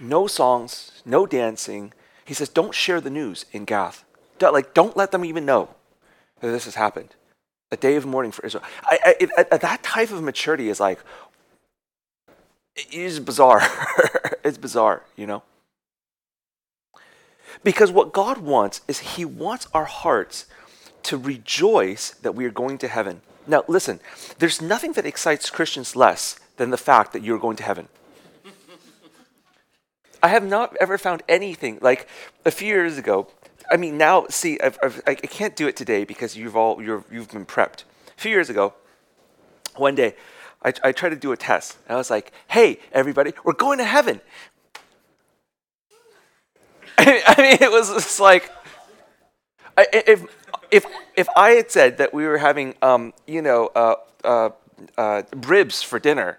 No 0.00 0.26
songs, 0.26 1.02
no 1.04 1.26
dancing. 1.26 1.92
He 2.24 2.34
says, 2.34 2.48
don't 2.48 2.74
share 2.74 3.00
the 3.00 3.10
news 3.10 3.46
in 3.52 3.64
Gath. 3.64 4.04
Don't, 4.38 4.52
like, 4.52 4.74
don't 4.74 4.96
let 4.96 5.12
them 5.12 5.24
even 5.24 5.44
know 5.44 5.68
that 6.40 6.50
this 6.50 6.64
has 6.64 6.74
happened. 6.74 7.14
A 7.70 7.76
day 7.76 7.96
of 7.96 8.06
mourning 8.06 8.32
for 8.32 8.44
Israel. 8.44 8.64
I, 8.84 8.98
I, 9.04 9.14
it, 9.20 9.60
that 9.60 9.82
type 9.82 10.10
of 10.10 10.22
maturity 10.22 10.68
is 10.68 10.80
like, 10.80 10.98
it 12.76 12.92
is 12.92 13.20
bizarre. 13.20 13.62
it's 14.44 14.58
bizarre, 14.58 15.02
you 15.16 15.26
know? 15.26 15.42
Because 17.62 17.90
what 17.90 18.12
God 18.12 18.38
wants 18.38 18.80
is 18.88 19.00
He 19.00 19.24
wants 19.24 19.68
our 19.72 19.84
hearts 19.84 20.46
to 21.04 21.16
rejoice 21.16 22.10
that 22.10 22.34
we 22.34 22.44
are 22.44 22.50
going 22.50 22.78
to 22.78 22.88
heaven. 22.88 23.20
Now, 23.46 23.64
listen, 23.68 24.00
there's 24.38 24.60
nothing 24.60 24.92
that 24.92 25.06
excites 25.06 25.50
Christians 25.50 25.94
less 25.94 26.38
than 26.56 26.70
the 26.70 26.76
fact 26.78 27.12
that 27.12 27.22
you're 27.22 27.38
going 27.38 27.56
to 27.56 27.62
heaven. 27.62 27.88
I 30.24 30.28
have 30.28 30.46
not 30.46 30.74
ever 30.80 30.96
found 30.96 31.22
anything 31.28 31.78
like 31.82 32.08
a 32.46 32.50
few 32.50 32.68
years 32.68 32.96
ago. 32.96 33.28
I 33.70 33.76
mean, 33.76 33.98
now 33.98 34.24
see, 34.30 34.58
I've, 34.58 34.78
I've, 34.82 35.02
I 35.06 35.14
can't 35.16 35.54
do 35.54 35.68
it 35.68 35.76
today 35.76 36.04
because 36.04 36.34
you've 36.34 36.56
all 36.56 36.80
you 36.82 37.04
have 37.10 37.30
been 37.30 37.44
prepped. 37.44 37.84
A 38.16 38.20
few 38.22 38.30
years 38.30 38.48
ago, 38.48 38.72
one 39.76 39.94
day, 39.94 40.16
I, 40.64 40.72
I 40.82 40.92
tried 40.92 41.10
to 41.10 41.16
do 41.16 41.32
a 41.32 41.36
test. 41.36 41.76
And 41.86 41.96
I 41.96 41.98
was 41.98 42.08
like, 42.08 42.32
"Hey, 42.48 42.78
everybody, 42.90 43.34
we're 43.44 43.52
going 43.52 43.76
to 43.76 43.84
heaven." 43.84 44.22
I 46.98 47.34
mean, 47.36 47.58
it 47.60 47.70
was 47.70 47.90
just 47.90 48.18
like, 48.18 48.50
if 49.76 50.24
if 50.70 50.86
if 51.16 51.28
I 51.36 51.50
had 51.50 51.70
said 51.70 51.98
that 51.98 52.14
we 52.14 52.24
were 52.24 52.38
having, 52.38 52.76
um, 52.80 53.12
you 53.26 53.42
know, 53.42 53.66
uh, 53.74 53.96
uh, 54.24 54.50
uh, 54.96 55.22
ribs 55.36 55.82
for 55.82 55.98
dinner. 55.98 56.38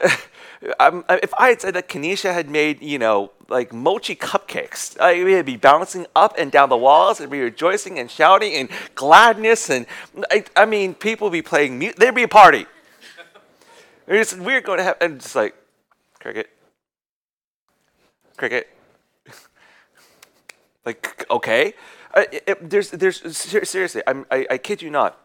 If 0.62 1.34
I 1.38 1.48
had 1.50 1.60
said 1.60 1.74
that 1.74 1.88
Kanisha 1.88 2.32
had 2.32 2.48
made, 2.48 2.82
you 2.82 2.98
know, 2.98 3.32
like 3.48 3.72
mochi 3.72 4.16
cupcakes, 4.16 4.98
I 4.98 5.22
would 5.22 5.44
be 5.44 5.56
bouncing 5.56 6.06
up 6.16 6.34
and 6.38 6.50
down 6.50 6.70
the 6.70 6.76
walls 6.76 7.20
and 7.20 7.30
be 7.30 7.40
rejoicing 7.40 7.98
and 7.98 8.10
shouting 8.10 8.54
and 8.54 8.70
gladness. 8.94 9.68
And 9.68 9.86
I, 10.30 10.44
I 10.56 10.64
mean, 10.64 10.94
people 10.94 11.26
would 11.26 11.32
be 11.32 11.42
playing 11.42 11.78
music. 11.78 11.98
There'd 11.98 12.14
be 12.14 12.22
a 12.22 12.28
party. 12.28 12.66
we 14.06 14.18
are 14.54 14.60
going 14.62 14.78
to 14.78 14.84
have, 14.84 14.96
and 15.02 15.20
just 15.20 15.36
like, 15.36 15.54
cricket. 16.18 16.48
Cricket. 18.38 18.68
like, 20.86 21.26
okay. 21.30 21.74
It, 22.16 22.44
it, 22.46 22.70
there's, 22.70 22.90
there's, 22.90 23.36
seriously, 23.36 24.02
I'm, 24.06 24.24
I, 24.30 24.46
I 24.50 24.58
kid 24.58 24.80
you 24.80 24.90
not. 24.90 25.20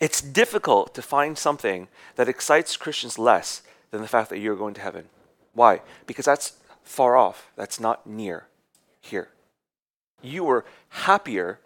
It's 0.00 0.20
difficult 0.20 0.94
to 0.94 1.02
find 1.02 1.36
something 1.36 1.88
that 2.16 2.28
excites 2.28 2.76
Christians 2.76 3.18
less 3.18 3.62
than 3.90 4.00
the 4.00 4.08
fact 4.08 4.30
that 4.30 4.38
you're 4.38 4.56
going 4.56 4.74
to 4.74 4.80
heaven. 4.80 5.04
Why? 5.54 5.82
Because 6.06 6.24
that's 6.24 6.54
far 6.82 7.16
off. 7.16 7.50
That's 7.56 7.78
not 7.78 8.06
near 8.06 8.46
here. 9.00 9.28
You 10.22 10.44
were 10.44 10.64
happier 10.88 11.58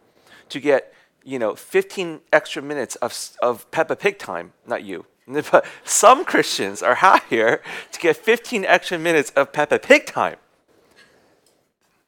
to 0.49 0.61
get, 0.61 0.93
you 1.25 1.39
know, 1.39 1.55
15 1.55 2.21
extra 2.33 2.63
minutes 2.63 2.97
of, 2.97 3.17
of 3.43 3.71
Peppa 3.71 3.97
Pig 3.97 4.19
time, 4.19 4.53
not 4.67 4.85
you. 4.85 5.07
But 5.51 5.67
some 5.85 6.25
Christians 6.25 6.83
are 6.83 6.97
happier 6.97 7.61
to 7.91 8.01
get 8.01 8.17
15 8.17 8.65
extra 8.65 8.99
minutes 8.99 9.31
of 9.31 9.53
Peppa 9.53 9.79
Pig 9.81 10.07
time 10.07 10.37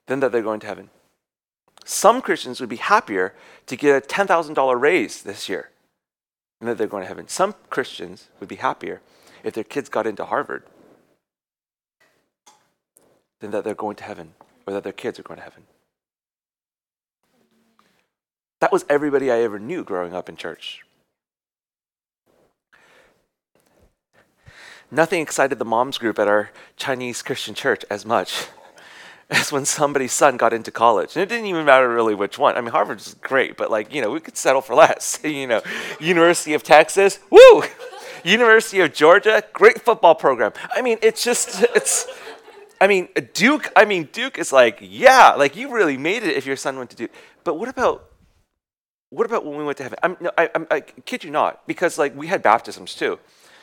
than 0.07 0.21
that 0.21 0.31
they're 0.31 0.42
going 0.42 0.61
to 0.61 0.66
heaven. 0.66 0.90
Some 1.85 2.23
Christians 2.23 2.61
would 2.61 2.68
be 2.68 2.77
happier 2.77 3.35
to 3.66 3.77
get 3.77 4.05
a 4.05 4.07
$10,000 4.07 4.81
raise 4.81 5.23
this 5.23 5.49
year 5.49 5.71
than 6.59 6.68
that 6.68 6.79
they're 6.79 6.87
going 6.87 7.03
to 7.05 7.09
heaven. 7.09 7.29
Some 7.29 7.55
Christians 7.71 8.29
would 8.40 8.49
be 8.49 8.57
happier 8.57 9.01
if 9.44 9.55
their 9.55 9.64
kids 9.64 9.88
got 9.88 10.07
into 10.07 10.25
Harvard 10.25 10.64
than 13.40 13.51
that 13.53 13.64
they're 13.64 13.75
going 13.75 13.97
to 13.97 14.05
heaven 14.05 14.35
or 14.66 14.73
that 14.73 14.85
their 14.85 14.92
kids 14.92 15.18
are 15.18 15.23
going 15.23 15.38
to 15.38 15.44
heaven. 15.44 15.64
That 18.61 18.73
was 18.73 18.85
everybody 18.88 19.31
I 19.31 19.40
ever 19.42 19.59
knew 19.59 19.85
growing 19.85 20.14
up 20.14 20.29
in 20.29 20.37
church. 20.37 20.83
Nothing 24.90 25.21
excited 25.21 25.59
the 25.59 25.64
moms 25.64 25.99
group 25.99 26.18
at 26.18 26.29
our 26.29 26.51
Chinese 26.77 27.23
Christian 27.23 27.55
church 27.55 27.85
as 27.90 28.05
much 28.05 28.49
as 29.30 29.52
when 29.52 29.64
somebody's 29.64 30.12
son 30.12 30.36
got 30.36 30.52
into 30.52 30.70
college. 30.70 31.14
And 31.14 31.22
it 31.22 31.28
didn't 31.28 31.46
even 31.46 31.66
matter 31.66 31.88
really 31.88 32.14
which 32.14 32.38
one. 32.38 32.56
I 32.56 32.60
mean, 32.60 32.70
Harvard 32.70 33.00
is 33.00 33.14
great, 33.20 33.56
but 33.56 33.70
like, 33.70 33.92
you 33.92 34.00
know, 34.00 34.10
we 34.10 34.20
could 34.20 34.36
settle 34.36 34.62
for 34.62 34.74
less. 34.74 35.20
you 35.24 35.46
know, 35.46 35.60
University 36.00 36.54
of 36.54 36.62
Texas, 36.62 37.18
woo! 37.30 37.62
University 38.24 38.80
of 38.80 38.92
Georgia, 38.92 39.42
great 39.52 39.82
football 39.82 40.14
program. 40.14 40.52
I 40.74 40.82
mean, 40.82 40.98
it's 41.02 41.22
just, 41.22 41.62
it's, 41.74 42.06
I 42.80 42.86
mean, 42.86 43.08
Duke, 43.34 43.70
I 43.76 43.84
mean, 43.84 44.08
Duke 44.12 44.38
is 44.38 44.52
like, 44.52 44.78
yeah, 44.80 45.34
like 45.34 45.56
you 45.56 45.72
really 45.72 45.96
made 45.96 46.22
it 46.22 46.36
if 46.36 46.46
your 46.46 46.56
son 46.56 46.78
went 46.78 46.90
to 46.90 46.96
Duke. 46.96 47.12
But 47.44 47.58
what 47.58 47.68
about, 47.68 48.10
what 49.10 49.24
about 49.24 49.44
when 49.44 49.56
we 49.56 49.64
went 49.64 49.76
to 49.78 49.84
heaven? 49.84 49.98
I'm, 50.02 50.16
no, 50.20 50.30
I, 50.36 50.50
I'm, 50.54 50.66
I 50.70 50.80
kid 50.80 51.22
you 51.22 51.30
not, 51.30 51.66
because 51.66 51.98
like 51.98 52.16
we 52.16 52.26
had 52.26 52.42
baptisms 52.42 52.94
too. 52.94 53.18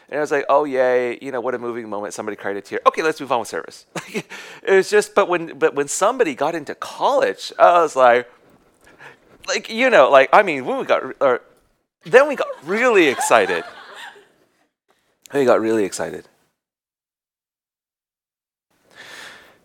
And 0.10 0.20
I 0.20 0.22
was 0.22 0.32
like, 0.32 0.46
oh 0.50 0.66
yay, 0.66 1.18
you 1.22 1.32
know, 1.32 1.42
what 1.42 1.56
a 1.56 1.60
moving 1.60 1.90
moment. 1.90 2.14
Somebody 2.14 2.36
cried 2.36 2.58
a 2.58 2.62
tear. 2.62 2.80
Okay, 2.88 3.02
let's 3.02 3.20
move 3.20 3.32
on 3.32 3.40
with 3.40 3.48
service. 3.48 3.86
it 4.14 4.26
was 4.68 4.90
just, 4.90 5.16
but 5.16 5.28
when, 5.28 5.58
but 5.58 5.74
when 5.74 5.88
somebody 5.88 6.36
got 6.36 6.54
into 6.54 6.76
college, 6.76 7.52
I 7.58 7.82
was 7.82 7.96
like, 7.96 8.30
like 9.48 9.70
you 9.70 9.90
know, 9.90 10.10
like 10.10 10.30
I 10.34 10.44
mean, 10.44 10.66
when 10.66 10.78
we 10.78 10.86
got, 10.86 11.04
or 11.20 11.42
then 12.04 12.28
we 12.28 12.36
got 12.36 12.48
really 12.64 13.08
excited. 13.08 13.64
we 15.34 15.46
got 15.46 15.60
really 15.60 15.86
excited. 15.86 16.28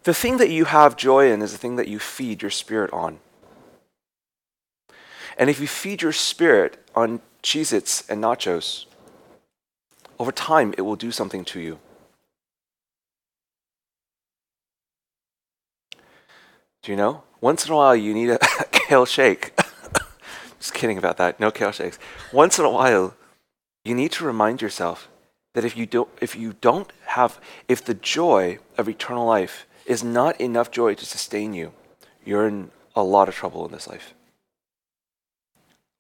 The 0.05 0.15
thing 0.15 0.39
that 0.39 0.49
you 0.49 0.65
have 0.65 0.97
joy 0.97 1.31
in 1.31 1.43
is 1.43 1.53
the 1.53 1.59
thing 1.59 1.77
that 1.77 1.89
you 1.89 1.99
feed 1.99 2.41
your 2.41 2.51
spirit 2.51 2.91
on. 2.93 3.19
And 5.37 5.51
if 5.51 5.61
you 5.61 5.67
feed 5.67 6.03
your 6.03 6.13
spirit 6.13 6.83
on 6.95 7.21
Cheez 7.43 7.73
Its 7.73 8.09
and 8.09 8.23
nachos, 8.23 8.87
over 10.21 10.31
time 10.31 10.75
it 10.77 10.83
will 10.83 10.97
do 10.97 11.11
something 11.11 11.47
to 11.47 11.59
you. 11.59 11.79
Do 16.83 16.93
you 16.93 16.97
know? 16.97 17.23
Once 17.41 17.65
in 17.65 17.73
a 17.73 17.77
while 17.77 17.97
you 17.97 18.13
need 18.13 18.29
a 18.29 18.39
kale 18.71 19.07
shake. 19.07 19.59
Just 20.59 20.75
kidding 20.75 20.99
about 20.99 21.17
that. 21.17 21.41
No 21.41 21.51
kale 21.51 21.73
shakes. 21.73 21.99
Once 22.35 22.59
in 22.59 22.67
a 22.67 22.71
while 22.71 23.15
you 23.83 23.95
need 23.95 24.13
to 24.13 24.27
remind 24.27 24.61
yourself 24.61 25.09
that 25.55 25.65
if 25.65 25.75
you 25.75 25.87
don't 25.87 26.11
if 26.21 26.37
you 26.37 26.53
don't 26.61 26.93
have 27.07 27.41
if 27.67 27.83
the 27.83 27.95
joy 27.95 28.59
of 28.77 28.91
eternal 28.91 29.27
life 29.27 29.67
is 29.87 30.05
not 30.05 30.39
enough 30.39 30.71
joy 30.71 30.93
to 30.95 31.07
sustain 31.07 31.55
you, 31.55 31.73
you're 32.27 32.47
in 32.47 32.71
a 32.95 33.03
lot 33.03 33.29
of 33.31 33.35
trouble 33.35 33.65
in 33.65 33.73
this 33.73 33.89
life. 33.89 34.13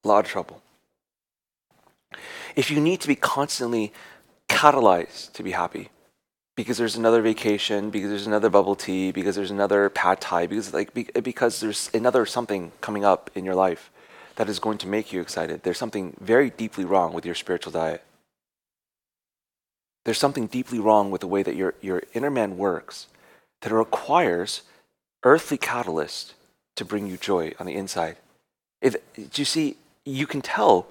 A 0.04 0.08
lot 0.08 0.26
of 0.26 0.30
trouble. 0.30 0.62
If 2.56 2.70
you 2.70 2.80
need 2.80 3.00
to 3.00 3.08
be 3.08 3.14
constantly 3.14 3.92
catalyzed 4.48 5.32
to 5.32 5.42
be 5.42 5.52
happy, 5.52 5.90
because 6.56 6.76
there's 6.76 6.96
another 6.96 7.22
vacation, 7.22 7.90
because 7.90 8.10
there's 8.10 8.26
another 8.26 8.50
bubble 8.50 8.74
tea, 8.74 9.12
because 9.12 9.36
there's 9.36 9.50
another 9.50 9.88
pad 9.88 10.20
thai, 10.20 10.46
because 10.46 10.74
like 10.74 10.92
because 11.22 11.60
there's 11.60 11.90
another 11.94 12.26
something 12.26 12.72
coming 12.80 13.04
up 13.04 13.30
in 13.34 13.44
your 13.44 13.54
life 13.54 13.90
that 14.36 14.48
is 14.48 14.58
going 14.58 14.78
to 14.78 14.88
make 14.88 15.12
you 15.12 15.20
excited. 15.20 15.62
There's 15.62 15.78
something 15.78 16.16
very 16.20 16.50
deeply 16.50 16.84
wrong 16.84 17.12
with 17.12 17.24
your 17.24 17.34
spiritual 17.34 17.72
diet. 17.72 18.02
There's 20.04 20.18
something 20.18 20.46
deeply 20.46 20.78
wrong 20.78 21.10
with 21.10 21.20
the 21.20 21.26
way 21.26 21.42
that 21.42 21.56
your, 21.56 21.74
your 21.80 22.02
inner 22.14 22.30
man 22.30 22.56
works 22.56 23.06
that 23.60 23.72
requires 23.72 24.62
earthly 25.24 25.58
catalyst 25.58 26.34
to 26.76 26.84
bring 26.84 27.06
you 27.06 27.16
joy 27.16 27.52
on 27.60 27.66
the 27.66 27.74
inside. 27.74 28.16
If, 28.80 28.96
do 29.14 29.28
you 29.34 29.44
see, 29.44 29.76
you 30.06 30.26
can 30.26 30.40
tell 30.40 30.86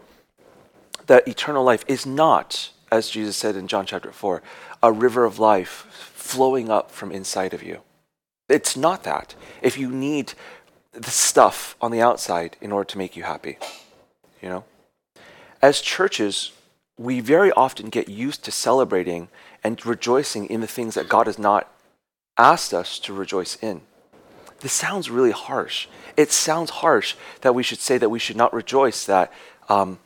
that 1.09 1.27
eternal 1.27 1.63
life 1.63 1.83
is 1.87 2.05
not, 2.05 2.69
as 2.91 3.09
Jesus 3.09 3.35
said 3.35 3.55
in 3.55 3.67
John 3.67 3.85
chapter 3.85 4.11
4, 4.11 4.41
a 4.81 4.91
river 4.91 5.25
of 5.25 5.39
life 5.39 5.87
flowing 6.15 6.69
up 6.69 6.91
from 6.91 7.11
inside 7.11 7.53
of 7.53 7.63
you. 7.63 7.81
It's 8.47 8.77
not 8.77 9.03
that. 9.03 9.33
If 9.63 9.77
you 9.77 9.89
need 9.89 10.33
the 10.93 11.09
stuff 11.09 11.75
on 11.81 11.91
the 11.91 12.01
outside 12.01 12.57
in 12.61 12.71
order 12.71 12.87
to 12.89 12.97
make 12.99 13.17
you 13.17 13.23
happy, 13.23 13.57
you 14.39 14.49
know? 14.49 14.63
As 15.63 15.81
churches, 15.81 16.51
we 16.95 17.21
very 17.21 17.51
often 17.53 17.89
get 17.89 18.07
used 18.07 18.43
to 18.45 18.51
celebrating 18.51 19.29
and 19.63 19.83
rejoicing 19.83 20.45
in 20.45 20.61
the 20.61 20.67
things 20.67 20.93
that 20.93 21.09
God 21.09 21.25
has 21.25 21.39
not 21.39 21.71
asked 22.37 22.71
us 22.71 22.99
to 22.99 23.13
rejoice 23.13 23.57
in. 23.63 23.81
This 24.59 24.73
sounds 24.73 25.09
really 25.09 25.31
harsh. 25.31 25.87
It 26.15 26.31
sounds 26.31 26.69
harsh 26.69 27.15
that 27.41 27.55
we 27.55 27.63
should 27.63 27.79
say 27.79 27.97
that 27.97 28.09
we 28.09 28.19
should 28.19 28.37
not 28.37 28.53
rejoice 28.53 29.05
that 29.07 29.33
um, 29.69 29.97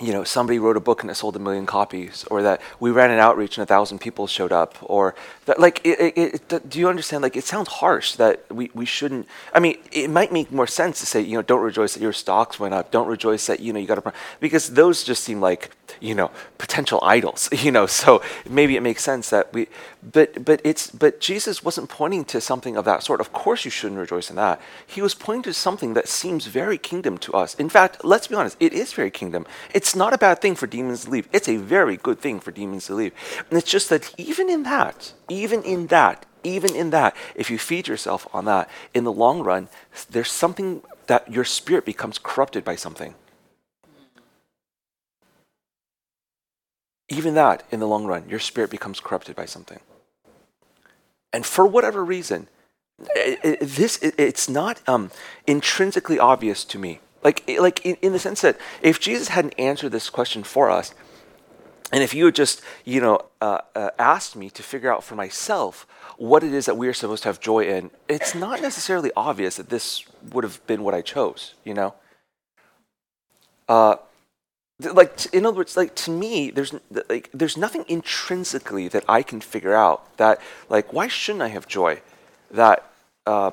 you 0.00 0.12
know, 0.12 0.24
somebody 0.24 0.58
wrote 0.58 0.76
a 0.76 0.80
book 0.80 1.02
and 1.02 1.10
it 1.10 1.14
sold 1.14 1.36
a 1.36 1.38
million 1.38 1.66
copies, 1.66 2.24
or 2.30 2.42
that 2.42 2.60
we 2.80 2.90
ran 2.90 3.10
an 3.10 3.20
outreach 3.20 3.58
and 3.58 3.62
a 3.62 3.66
thousand 3.66 4.00
people 4.00 4.26
showed 4.26 4.50
up, 4.50 4.76
or 4.82 5.14
that, 5.46 5.60
like, 5.60 5.80
it, 5.84 6.18
it, 6.18 6.52
it, 6.52 6.68
do 6.68 6.80
you 6.80 6.88
understand? 6.88 7.22
Like, 7.22 7.36
it 7.36 7.44
sounds 7.44 7.68
harsh 7.68 8.16
that 8.16 8.44
we, 8.50 8.70
we 8.74 8.86
shouldn't. 8.86 9.28
I 9.52 9.60
mean, 9.60 9.78
it 9.92 10.10
might 10.10 10.32
make 10.32 10.50
more 10.50 10.66
sense 10.66 10.98
to 11.00 11.06
say, 11.06 11.20
you 11.20 11.36
know, 11.36 11.42
don't 11.42 11.62
rejoice 11.62 11.94
that 11.94 12.02
your 12.02 12.12
stocks 12.12 12.58
went 12.58 12.74
up, 12.74 12.90
don't 12.90 13.06
rejoice 13.06 13.46
that, 13.46 13.60
you 13.60 13.72
know, 13.72 13.78
you 13.78 13.86
got 13.86 14.04
a, 14.04 14.12
because 14.40 14.70
those 14.70 15.04
just 15.04 15.22
seem 15.22 15.40
like, 15.40 15.70
you 16.00 16.14
know, 16.14 16.30
potential 16.58 16.98
idols, 17.02 17.48
you 17.64 17.70
know, 17.70 17.86
so 17.86 18.22
maybe 18.48 18.76
it 18.76 18.82
makes 18.82 19.02
sense 19.02 19.30
that 19.30 19.52
we, 19.52 19.68
but, 20.02 20.44
but 20.44 20.60
it's, 20.64 20.90
but 20.90 21.20
Jesus 21.20 21.64
wasn't 21.64 21.88
pointing 21.88 22.24
to 22.26 22.40
something 22.40 22.76
of 22.76 22.84
that 22.84 23.02
sort. 23.02 23.20
Of 23.20 23.32
course 23.32 23.64
you 23.64 23.70
shouldn't 23.70 24.00
rejoice 24.00 24.30
in 24.30 24.36
that. 24.36 24.60
He 24.86 25.00
was 25.00 25.14
pointing 25.14 25.44
to 25.44 25.54
something 25.54 25.94
that 25.94 26.08
seems 26.08 26.46
very 26.46 26.78
kingdom 26.78 27.18
to 27.18 27.32
us. 27.32 27.54
In 27.54 27.68
fact, 27.68 28.04
let's 28.04 28.26
be 28.26 28.34
honest, 28.34 28.56
it 28.60 28.72
is 28.72 28.92
very 28.92 29.10
kingdom. 29.10 29.46
It's 29.72 29.94
not 29.96 30.12
a 30.12 30.18
bad 30.18 30.40
thing 30.40 30.54
for 30.54 30.66
demons 30.66 31.04
to 31.04 31.10
leave. 31.10 31.28
It's 31.32 31.48
a 31.48 31.56
very 31.56 31.96
good 31.96 32.20
thing 32.20 32.40
for 32.40 32.50
demons 32.50 32.86
to 32.86 32.94
leave. 32.94 33.12
And 33.50 33.58
it's 33.58 33.70
just 33.70 33.88
that 33.90 34.14
even 34.18 34.50
in 34.50 34.62
that, 34.64 35.12
even 35.28 35.62
in 35.62 35.88
that, 35.88 36.26
even 36.44 36.74
in 36.74 36.90
that, 36.90 37.16
if 37.34 37.50
you 37.50 37.58
feed 37.58 37.88
yourself 37.88 38.28
on 38.32 38.44
that, 38.44 38.68
in 38.92 39.04
the 39.04 39.12
long 39.12 39.40
run, 39.40 39.68
there's 40.10 40.30
something 40.30 40.82
that 41.06 41.30
your 41.30 41.44
spirit 41.44 41.84
becomes 41.84 42.18
corrupted 42.18 42.64
by 42.64 42.76
something. 42.76 43.14
Even 47.08 47.34
that, 47.34 47.62
in 47.70 47.80
the 47.80 47.88
long 47.88 48.06
run, 48.06 48.28
your 48.28 48.38
spirit 48.38 48.70
becomes 48.70 49.00
corrupted 49.00 49.36
by 49.36 49.44
something. 49.44 49.80
And 51.32 51.44
for 51.44 51.66
whatever 51.66 52.04
reason, 52.04 52.48
it, 53.14 53.40
it, 53.42 53.60
this 53.60 53.98
it, 53.98 54.14
it's 54.16 54.48
not 54.48 54.80
um, 54.88 55.10
intrinsically 55.46 56.18
obvious 56.18 56.64
to 56.66 56.78
me 56.78 57.00
like, 57.24 57.42
like 57.58 57.84
in, 57.84 57.96
in 58.02 58.12
the 58.12 58.18
sense 58.18 58.42
that 58.42 58.58
if 58.82 59.00
Jesus 59.00 59.28
hadn't 59.28 59.54
answered 59.58 59.90
this 59.90 60.10
question 60.10 60.44
for 60.44 60.70
us, 60.70 60.94
and 61.90 62.02
if 62.02 62.12
you 62.12 62.26
had 62.26 62.34
just, 62.34 62.60
you 62.84 63.00
know, 63.00 63.20
uh, 63.40 63.58
uh, 63.74 63.90
asked 63.98 64.36
me 64.36 64.50
to 64.50 64.62
figure 64.62 64.92
out 64.92 65.02
for 65.02 65.14
myself 65.14 65.86
what 66.18 66.44
it 66.44 66.52
is 66.52 66.66
that 66.66 66.76
we 66.76 66.86
are 66.86 66.92
supposed 66.92 67.22
to 67.22 67.28
have 67.28 67.40
joy 67.40 67.64
in, 67.64 67.90
it's 68.08 68.34
not 68.34 68.60
necessarily 68.60 69.10
obvious 69.16 69.56
that 69.56 69.70
this 69.70 70.04
would 70.32 70.44
have 70.44 70.64
been 70.66 70.82
what 70.82 70.94
I 70.94 71.00
chose, 71.00 71.54
you 71.64 71.72
know? 71.72 71.94
Uh, 73.68 73.96
like 74.92 75.26
in 75.34 75.46
other 75.46 75.56
words 75.56 75.76
like 75.76 75.94
to 75.94 76.10
me 76.10 76.50
there's 76.50 76.74
like 77.08 77.30
there's 77.32 77.56
nothing 77.56 77.84
intrinsically 77.88 78.88
that 78.88 79.04
i 79.08 79.22
can 79.22 79.40
figure 79.40 79.74
out 79.74 80.16
that 80.16 80.40
like 80.68 80.92
why 80.92 81.06
shouldn't 81.08 81.42
i 81.42 81.48
have 81.48 81.66
joy 81.66 82.00
that 82.50 82.90
uh, 83.26 83.50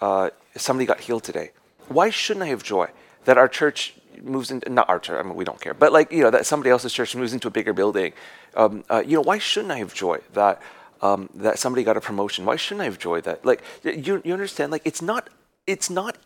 uh, 0.00 0.30
somebody 0.56 0.86
got 0.86 1.00
healed 1.00 1.24
today 1.24 1.50
why 1.88 2.10
shouldn't 2.10 2.44
i 2.44 2.48
have 2.48 2.62
joy 2.62 2.88
that 3.24 3.38
our 3.38 3.48
church 3.48 3.94
moves 4.22 4.50
into 4.50 4.70
not 4.70 4.88
our 4.88 4.98
church. 4.98 5.22
I 5.22 5.22
mean, 5.22 5.34
we 5.34 5.44
don't 5.44 5.60
care, 5.60 5.74
but 5.74 5.92
like 5.92 6.10
you 6.10 6.22
know 6.22 6.30
that 6.30 6.46
somebody 6.46 6.70
else's 6.70 6.90
church 6.90 7.14
moves 7.14 7.34
into 7.34 7.48
a 7.48 7.50
bigger 7.50 7.74
building. 7.74 8.14
Um, 8.54 8.82
uh, 8.88 9.02
you 9.04 9.16
know, 9.16 9.20
why 9.20 9.36
shouldn't 9.36 9.72
I 9.72 9.76
have 9.76 9.92
joy 9.92 10.20
that 10.32 10.62
um, 11.02 11.28
that 11.34 11.58
somebody 11.58 11.84
got 11.84 11.96
a 11.96 12.00
promotion. 12.00 12.44
Why 12.44 12.56
shouldn't 12.56 12.82
I 12.82 12.84
have 12.84 12.98
joy 12.98 13.20
that? 13.22 13.44
Like, 13.44 13.62
you, 13.82 14.22
you 14.24 14.32
understand? 14.32 14.72
Like, 14.72 14.82
it's 14.84 15.02
not, 15.02 15.28
it's 15.66 15.90
not 15.90 16.16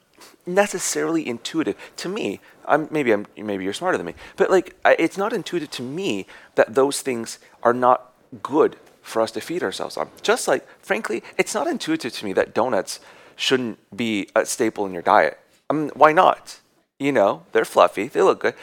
necessarily 0.46 1.26
intuitive 1.26 1.76
to 1.96 2.08
me. 2.08 2.40
I'm 2.66 2.88
maybe 2.90 3.12
I'm 3.12 3.26
maybe 3.36 3.64
you're 3.64 3.72
smarter 3.72 3.98
than 3.98 4.06
me, 4.06 4.14
but 4.36 4.50
like, 4.50 4.76
I, 4.84 4.96
it's 4.98 5.18
not 5.18 5.32
intuitive 5.32 5.70
to 5.72 5.82
me 5.82 6.26
that 6.54 6.74
those 6.74 7.00
things 7.02 7.38
are 7.62 7.74
not 7.74 8.12
good 8.42 8.76
for 9.02 9.22
us 9.22 9.30
to 9.32 9.40
feed 9.40 9.62
ourselves 9.62 9.96
on. 9.96 10.08
Just 10.22 10.46
like, 10.46 10.66
frankly, 10.80 11.22
it's 11.36 11.54
not 11.54 11.66
intuitive 11.66 12.12
to 12.12 12.24
me 12.24 12.32
that 12.34 12.54
donuts 12.54 13.00
shouldn't 13.36 13.78
be 13.96 14.28
a 14.36 14.44
staple 14.44 14.86
in 14.86 14.92
your 14.92 15.02
diet. 15.02 15.38
I 15.68 15.72
mean, 15.72 15.90
why 15.94 16.12
not? 16.12 16.60
You 16.98 17.12
know, 17.12 17.44
they're 17.52 17.64
fluffy, 17.64 18.08
they 18.08 18.20
look 18.22 18.40
good. 18.40 18.54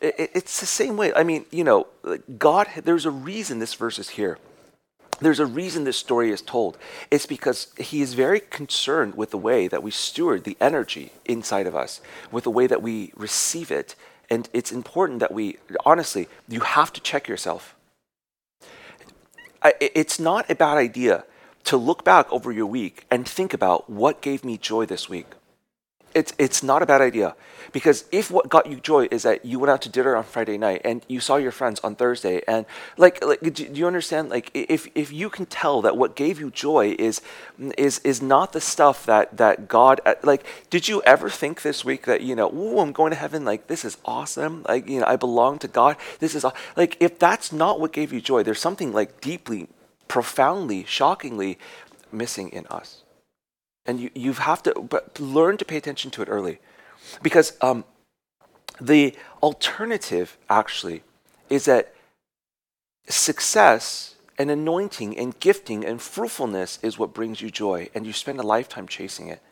It, 0.00 0.30
it's 0.34 0.60
the 0.60 0.66
same 0.66 0.96
way. 0.96 1.12
I 1.12 1.24
mean, 1.24 1.44
you 1.50 1.64
know, 1.64 1.88
God, 2.38 2.68
there's 2.84 3.04
a 3.04 3.10
reason 3.10 3.58
this 3.58 3.74
verse 3.74 3.98
is 3.98 4.10
here. 4.10 4.38
There's 5.20 5.40
a 5.40 5.46
reason 5.46 5.84
this 5.84 5.98
story 5.98 6.30
is 6.30 6.40
told. 6.40 6.78
It's 7.10 7.26
because 7.26 7.68
he 7.78 8.00
is 8.00 8.14
very 8.14 8.40
concerned 8.40 9.14
with 9.16 9.30
the 9.30 9.38
way 9.38 9.68
that 9.68 9.82
we 9.82 9.90
steward 9.90 10.44
the 10.44 10.56
energy 10.60 11.12
inside 11.26 11.66
of 11.66 11.76
us, 11.76 12.00
with 12.32 12.44
the 12.44 12.50
way 12.50 12.66
that 12.66 12.82
we 12.82 13.12
receive 13.14 13.70
it. 13.70 13.94
And 14.30 14.48
it's 14.52 14.72
important 14.72 15.20
that 15.20 15.32
we, 15.32 15.58
honestly, 15.84 16.28
you 16.48 16.60
have 16.60 16.92
to 16.94 17.00
check 17.00 17.28
yourself. 17.28 17.76
I, 19.62 19.74
it's 19.80 20.18
not 20.18 20.50
a 20.50 20.54
bad 20.54 20.78
idea 20.78 21.24
to 21.64 21.76
look 21.76 22.02
back 22.02 22.32
over 22.32 22.50
your 22.50 22.66
week 22.66 23.04
and 23.10 23.28
think 23.28 23.52
about 23.52 23.90
what 23.90 24.22
gave 24.22 24.42
me 24.42 24.56
joy 24.56 24.86
this 24.86 25.08
week 25.08 25.26
it's 26.14 26.32
it's 26.38 26.62
not 26.62 26.82
a 26.82 26.86
bad 26.86 27.00
idea. 27.00 27.34
Because 27.72 28.04
if 28.10 28.30
what 28.30 28.48
got 28.48 28.66
you 28.66 28.76
joy 28.76 29.06
is 29.10 29.22
that 29.22 29.44
you 29.44 29.58
went 29.58 29.70
out 29.70 29.82
to 29.82 29.88
dinner 29.88 30.16
on 30.16 30.24
Friday 30.24 30.58
night 30.58 30.80
and 30.84 31.04
you 31.08 31.20
saw 31.20 31.36
your 31.36 31.52
friends 31.52 31.78
on 31.80 31.94
Thursday 31.94 32.42
and 32.48 32.66
like 32.96 33.24
like 33.24 33.40
do, 33.52 33.64
you 33.64 33.86
understand? 33.86 34.30
Like 34.30 34.50
if 34.54 34.88
if 34.94 35.12
you 35.12 35.30
can 35.30 35.46
tell 35.46 35.80
that 35.82 35.96
what 35.96 36.16
gave 36.16 36.40
you 36.40 36.50
joy 36.50 36.96
is 36.98 37.20
is 37.78 38.00
is 38.00 38.20
not 38.20 38.52
the 38.52 38.60
stuff 38.60 39.06
that 39.06 39.36
that 39.36 39.68
God 39.68 40.00
uh, 40.04 40.14
like 40.22 40.44
did 40.68 40.88
you 40.88 41.02
ever 41.02 41.30
think 41.30 41.62
this 41.62 41.84
week 41.84 42.06
that 42.06 42.22
you 42.22 42.34
know 42.34 42.50
oh 42.52 42.80
I'm 42.80 42.92
going 42.92 43.10
to 43.10 43.16
heaven 43.16 43.44
like 43.44 43.68
this 43.68 43.84
is 43.84 43.96
awesome 44.04 44.64
like 44.68 44.88
you 44.88 45.00
know 45.00 45.06
I 45.06 45.16
belong 45.16 45.58
to 45.60 45.68
God 45.68 45.96
this 46.18 46.34
is 46.34 46.44
like 46.76 46.96
if 47.00 47.18
that's 47.18 47.52
not 47.52 47.78
what 47.78 47.92
gave 47.92 48.12
you 48.12 48.20
joy 48.20 48.42
there's 48.42 48.60
something 48.60 48.92
like 48.92 49.20
deeply 49.20 49.68
profoundly 50.08 50.84
shockingly 50.84 51.58
missing 52.10 52.48
in 52.48 52.66
us 52.66 52.99
and 53.90 53.98
you, 53.98 54.10
you 54.14 54.32
have 54.34 54.62
to 54.62 54.72
but 54.80 55.18
learn 55.18 55.56
to 55.56 55.64
pay 55.64 55.76
attention 55.76 56.12
to 56.12 56.22
it 56.22 56.28
early. 56.28 56.60
Because 57.22 57.54
um, 57.60 57.84
the 58.80 59.16
alternative, 59.42 60.38
actually, 60.48 61.02
is 61.48 61.64
that 61.64 61.92
success 63.08 64.14
and 64.38 64.48
anointing 64.48 65.18
and 65.18 65.38
gifting 65.40 65.84
and 65.84 66.00
fruitfulness 66.00 66.78
is 66.82 67.00
what 67.00 67.12
brings 67.12 67.42
you 67.42 67.50
joy, 67.50 67.88
and 67.92 68.06
you 68.06 68.12
spend 68.12 68.38
a 68.38 68.44
lifetime 68.44 68.86
chasing 68.86 69.26
it. 69.26 69.42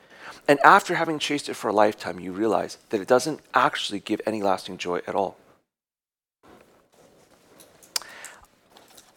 And 0.46 0.60
after 0.60 0.94
having 0.94 1.18
chased 1.18 1.48
it 1.48 1.54
for 1.54 1.68
a 1.68 1.72
lifetime, 1.72 2.20
you 2.20 2.30
realize 2.30 2.78
that 2.90 3.00
it 3.00 3.08
doesn't 3.08 3.40
actually 3.54 3.98
give 3.98 4.20
any 4.24 4.40
lasting 4.40 4.78
joy 4.78 5.00
at 5.08 5.16
all. 5.16 5.36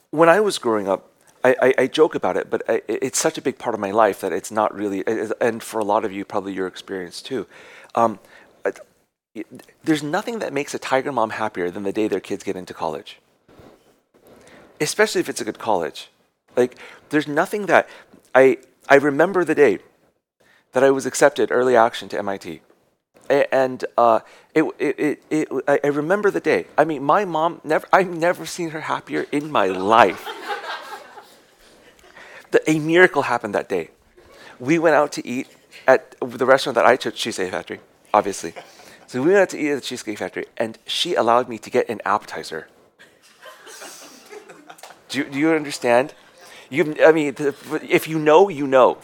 When 0.09 0.29
I 0.29 0.39
was 0.39 0.57
growing 0.57 0.87
up, 0.87 1.10
I, 1.43 1.55
I, 1.61 1.73
I, 1.79 1.87
joke 1.87 2.15
about 2.15 2.37
it, 2.37 2.49
but 2.49 2.61
I, 2.69 2.81
it's 2.87 3.19
such 3.19 3.37
a 3.37 3.41
big 3.41 3.57
part 3.57 3.73
of 3.73 3.79
my 3.79 3.91
life 3.91 4.21
that 4.21 4.31
it's 4.31 4.51
not 4.51 4.73
really, 4.73 5.03
and 5.41 5.63
for 5.63 5.79
a 5.79 5.83
lot 5.83 6.05
of 6.05 6.11
you, 6.11 6.23
probably 6.23 6.53
your 6.53 6.67
experience 6.67 7.21
too. 7.21 7.47
Um, 7.95 8.19
there's 9.83 10.03
nothing 10.03 10.39
that 10.39 10.53
makes 10.53 10.73
a 10.73 10.79
tiger 10.79 11.11
mom 11.11 11.31
happier 11.31 11.71
than 11.71 11.83
the 11.83 11.93
day 11.93 12.07
their 12.07 12.19
kids 12.19 12.43
get 12.43 12.55
into 12.55 12.73
college, 12.73 13.19
especially 14.79 15.21
if 15.21 15.29
it's 15.29 15.41
a 15.41 15.45
good 15.45 15.59
college. 15.59 16.09
Like, 16.55 16.77
there's 17.09 17.27
nothing 17.27 17.67
that 17.67 17.87
I 18.35 18.57
I 18.89 18.95
remember 18.95 19.45
the 19.45 19.55
day 19.55 19.79
that 20.73 20.83
I 20.83 20.91
was 20.91 21.05
accepted 21.05 21.49
early 21.51 21.75
action 21.75 22.09
to 22.09 22.19
MIT, 22.19 22.61
and 23.29 23.85
uh, 23.97 24.19
it, 24.53 24.63
it, 24.79 24.99
it, 24.99 25.23
it 25.29 25.81
I 25.83 25.87
remember 25.87 26.29
the 26.29 26.41
day. 26.41 26.65
I 26.77 26.83
mean, 26.83 27.03
my 27.03 27.23
mom 27.23 27.61
never 27.63 27.87
I've 27.93 28.09
never 28.09 28.45
seen 28.45 28.71
her 28.71 28.81
happier 28.81 29.27
in 29.31 29.49
my 29.49 29.67
life 29.67 30.27
the, 32.51 32.69
a 32.69 32.79
miracle 32.79 33.23
happened 33.23 33.55
that 33.55 33.69
day. 33.69 33.89
We 34.59 34.77
went 34.77 34.95
out 34.95 35.11
to 35.13 35.27
eat 35.27 35.47
at 35.87 36.15
the 36.21 36.45
restaurant 36.45 36.75
that 36.75 36.85
I 36.85 36.95
took, 36.95 37.15
Cheesecake 37.15 37.51
Factory, 37.51 37.79
obviously. 38.13 38.53
So 39.07 39.21
we 39.21 39.29
went 39.29 39.41
out 39.41 39.49
to 39.49 39.57
eat 39.59 39.71
at 39.71 39.75
the 39.75 39.81
Cheesecake 39.81 40.17
Factory, 40.17 40.45
and 40.57 40.77
she 40.85 41.15
allowed 41.15 41.49
me 41.49 41.57
to 41.57 41.69
get 41.69 41.89
an 41.89 42.01
appetizer. 42.05 42.67
do, 45.09 45.19
you, 45.19 45.23
do 45.25 45.39
you 45.39 45.51
understand? 45.51 46.13
You, 46.69 46.95
I 47.03 47.11
mean, 47.11 47.35
if 47.37 48.07
you 48.07 48.19
know, 48.19 48.49
you 48.49 48.67
know. 48.67 48.99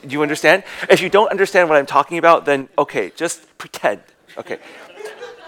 Do 0.00 0.08
you 0.08 0.22
understand? 0.22 0.62
If 0.88 1.00
you 1.00 1.10
don't 1.10 1.30
understand 1.30 1.68
what 1.68 1.76
I'm 1.76 1.86
talking 1.86 2.18
about, 2.18 2.44
then 2.44 2.68
okay, 2.78 3.10
just 3.16 3.58
pretend. 3.58 4.00
Okay. 4.36 4.58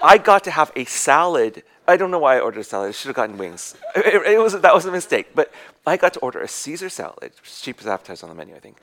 I 0.03 0.19
got 0.19 0.45
to 0.45 0.51
have 0.51 0.73
a 0.75 0.85
salad 0.85 1.63
I 1.91 1.97
don't 1.97 2.13
know 2.13 2.21
why 2.21 2.37
I 2.37 2.41
ordered 2.41 2.61
a 2.61 2.65
salad. 2.65 2.91
I 2.91 2.93
should 2.93 3.09
have 3.09 3.17
gotten 3.17 3.37
wings. 3.37 3.75
It, 3.97 4.35
it, 4.35 4.39
was, 4.39 4.59
that 4.61 4.75
was 4.75 4.87
a 4.87 4.93
mistake. 4.93 5.35
But 5.35 5.53
I 5.85 5.97
got 5.97 6.15
to 6.15 6.21
order 6.21 6.41
a 6.41 6.47
Caesar 6.47 6.89
salad, 6.89 7.33
cheapest 7.43 7.89
appetizer 7.89 8.27
on 8.27 8.31
the 8.31 8.37
menu, 8.37 8.55
I 8.55 8.61
think. 8.61 8.77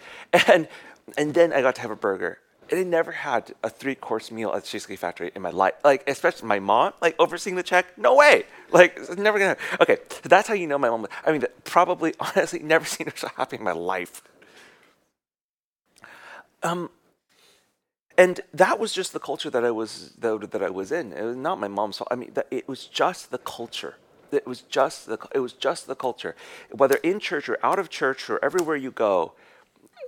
And, 0.48 0.68
and 1.18 1.34
then 1.34 1.54
I 1.54 1.62
got 1.62 1.76
to 1.76 1.82
have 1.82 1.92
a 1.92 1.96
burger. 1.96 2.40
And 2.70 2.82
I 2.82 2.84
never 2.84 3.14
had 3.14 3.54
a 3.64 3.70
three 3.70 3.96
course 3.96 4.30
meal 4.30 4.52
at 4.52 4.66
Cheesecake 4.66 5.00
Factory 5.00 5.32
in 5.34 5.42
my 5.42 5.52
life. 5.52 5.76
Like, 5.86 6.04
especially 6.10 6.50
my 6.50 6.60
mom, 6.60 6.92
like 7.02 7.16
overseeing 7.18 7.56
the 7.56 7.64
check. 7.64 7.98
No 7.98 8.14
way. 8.16 8.44
Like, 8.72 8.98
it's 8.98 9.16
never 9.16 9.40
gonna. 9.40 9.56
Happen. 9.58 9.78
Okay, 9.80 9.98
so 10.10 10.28
that's 10.28 10.50
how 10.50 10.54
you 10.54 10.68
know 10.68 10.78
my 10.78 10.90
mom. 10.90 11.08
I 11.26 11.32
mean, 11.32 11.46
probably, 11.64 12.14
honestly, 12.20 12.60
never 12.60 12.84
seen 12.84 13.08
her 13.08 13.14
so 13.16 13.30
happy 13.38 13.56
in 13.56 13.64
my 13.64 13.72
life. 13.72 14.22
Um, 16.62 16.90
and 18.18 18.42
that 18.54 18.80
was 18.80 18.94
just 18.94 19.14
the 19.14 19.20
culture 19.20 19.50
that 19.52 19.64
I 19.64 19.72
was 19.72 20.14
that, 20.20 20.52
that 20.52 20.64
I 20.64 20.70
was 20.70 20.92
in. 20.92 21.14
It 21.14 21.24
was 21.24 21.36
not 21.36 21.60
my 21.60 21.68
mom's 21.68 21.98
fault. 22.00 22.08
I 22.10 22.16
mean, 22.16 22.32
that, 22.34 22.48
it 22.50 22.68
was 22.68 22.86
just 22.86 23.30
the 23.30 23.38
culture. 23.38 23.96
It 24.32 24.48
was 24.48 24.62
just 24.62 25.06
the 25.06 25.20
it 25.34 25.40
was 25.40 25.54
just 25.54 25.88
the 25.88 25.96
culture. 25.96 26.36
Whether 26.72 26.96
in 26.96 27.20
church 27.20 27.48
or 27.48 27.58
out 27.64 27.80
of 27.80 27.90
church 27.90 28.30
or 28.30 28.44
everywhere 28.44 28.76
you 28.76 28.92
go, 28.92 29.34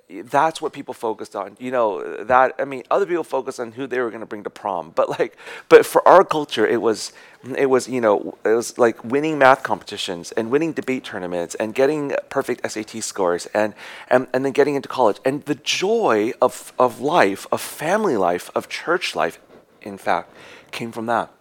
that's 0.10 0.60
what 0.60 0.74
people 0.74 0.94
focused 0.94 1.36
on. 1.36 1.56
You 1.60 1.72
know, 1.72 2.24
that 2.24 2.56
I 2.58 2.66
mean, 2.66 2.84
other 2.90 3.06
people 3.06 3.24
focused 3.24 3.60
on 3.60 3.74
who 3.74 3.86
they 3.86 4.00
were 4.00 4.10
going 4.10 4.22
to 4.22 4.26
bring 4.26 4.44
to 4.44 4.50
prom, 4.50 4.92
but 4.96 5.20
like, 5.20 5.38
but 5.70 5.86
for 5.86 6.06
our 6.08 6.24
culture, 6.24 6.66
it 6.66 6.82
was, 6.82 7.14
it 7.56 7.68
was, 7.68 7.88
you 7.88 8.02
know, 8.02 8.36
it 8.44 8.50
was 8.50 8.78
like 8.78 9.04
winning 9.04 9.38
math 9.38 9.62
competitions 9.62 10.32
and 10.32 10.50
winning 10.50 10.74
debate 10.74 11.04
tournaments 11.04 11.54
and 11.56 11.76
getting 11.76 12.14
perfect 12.30 12.70
SAT 12.70 13.04
scores 13.04 13.46
and 13.48 13.76
and 14.10 14.28
and 14.34 14.44
then 14.44 14.52
getting 14.52 14.76
into 14.76 14.90
college 14.90 15.18
and 15.24 15.44
the 15.46 15.56
joy 15.56 16.34
of 16.42 16.74
of 16.80 17.00
life, 17.00 17.46
of 17.52 17.62
family 17.62 18.18
life, 18.18 18.50
of 18.56 18.68
church 18.68 19.16
life, 19.16 19.40
in 19.82 19.98
fact, 19.98 20.34
came 20.72 20.92
from 20.92 21.06
that. 21.06 21.32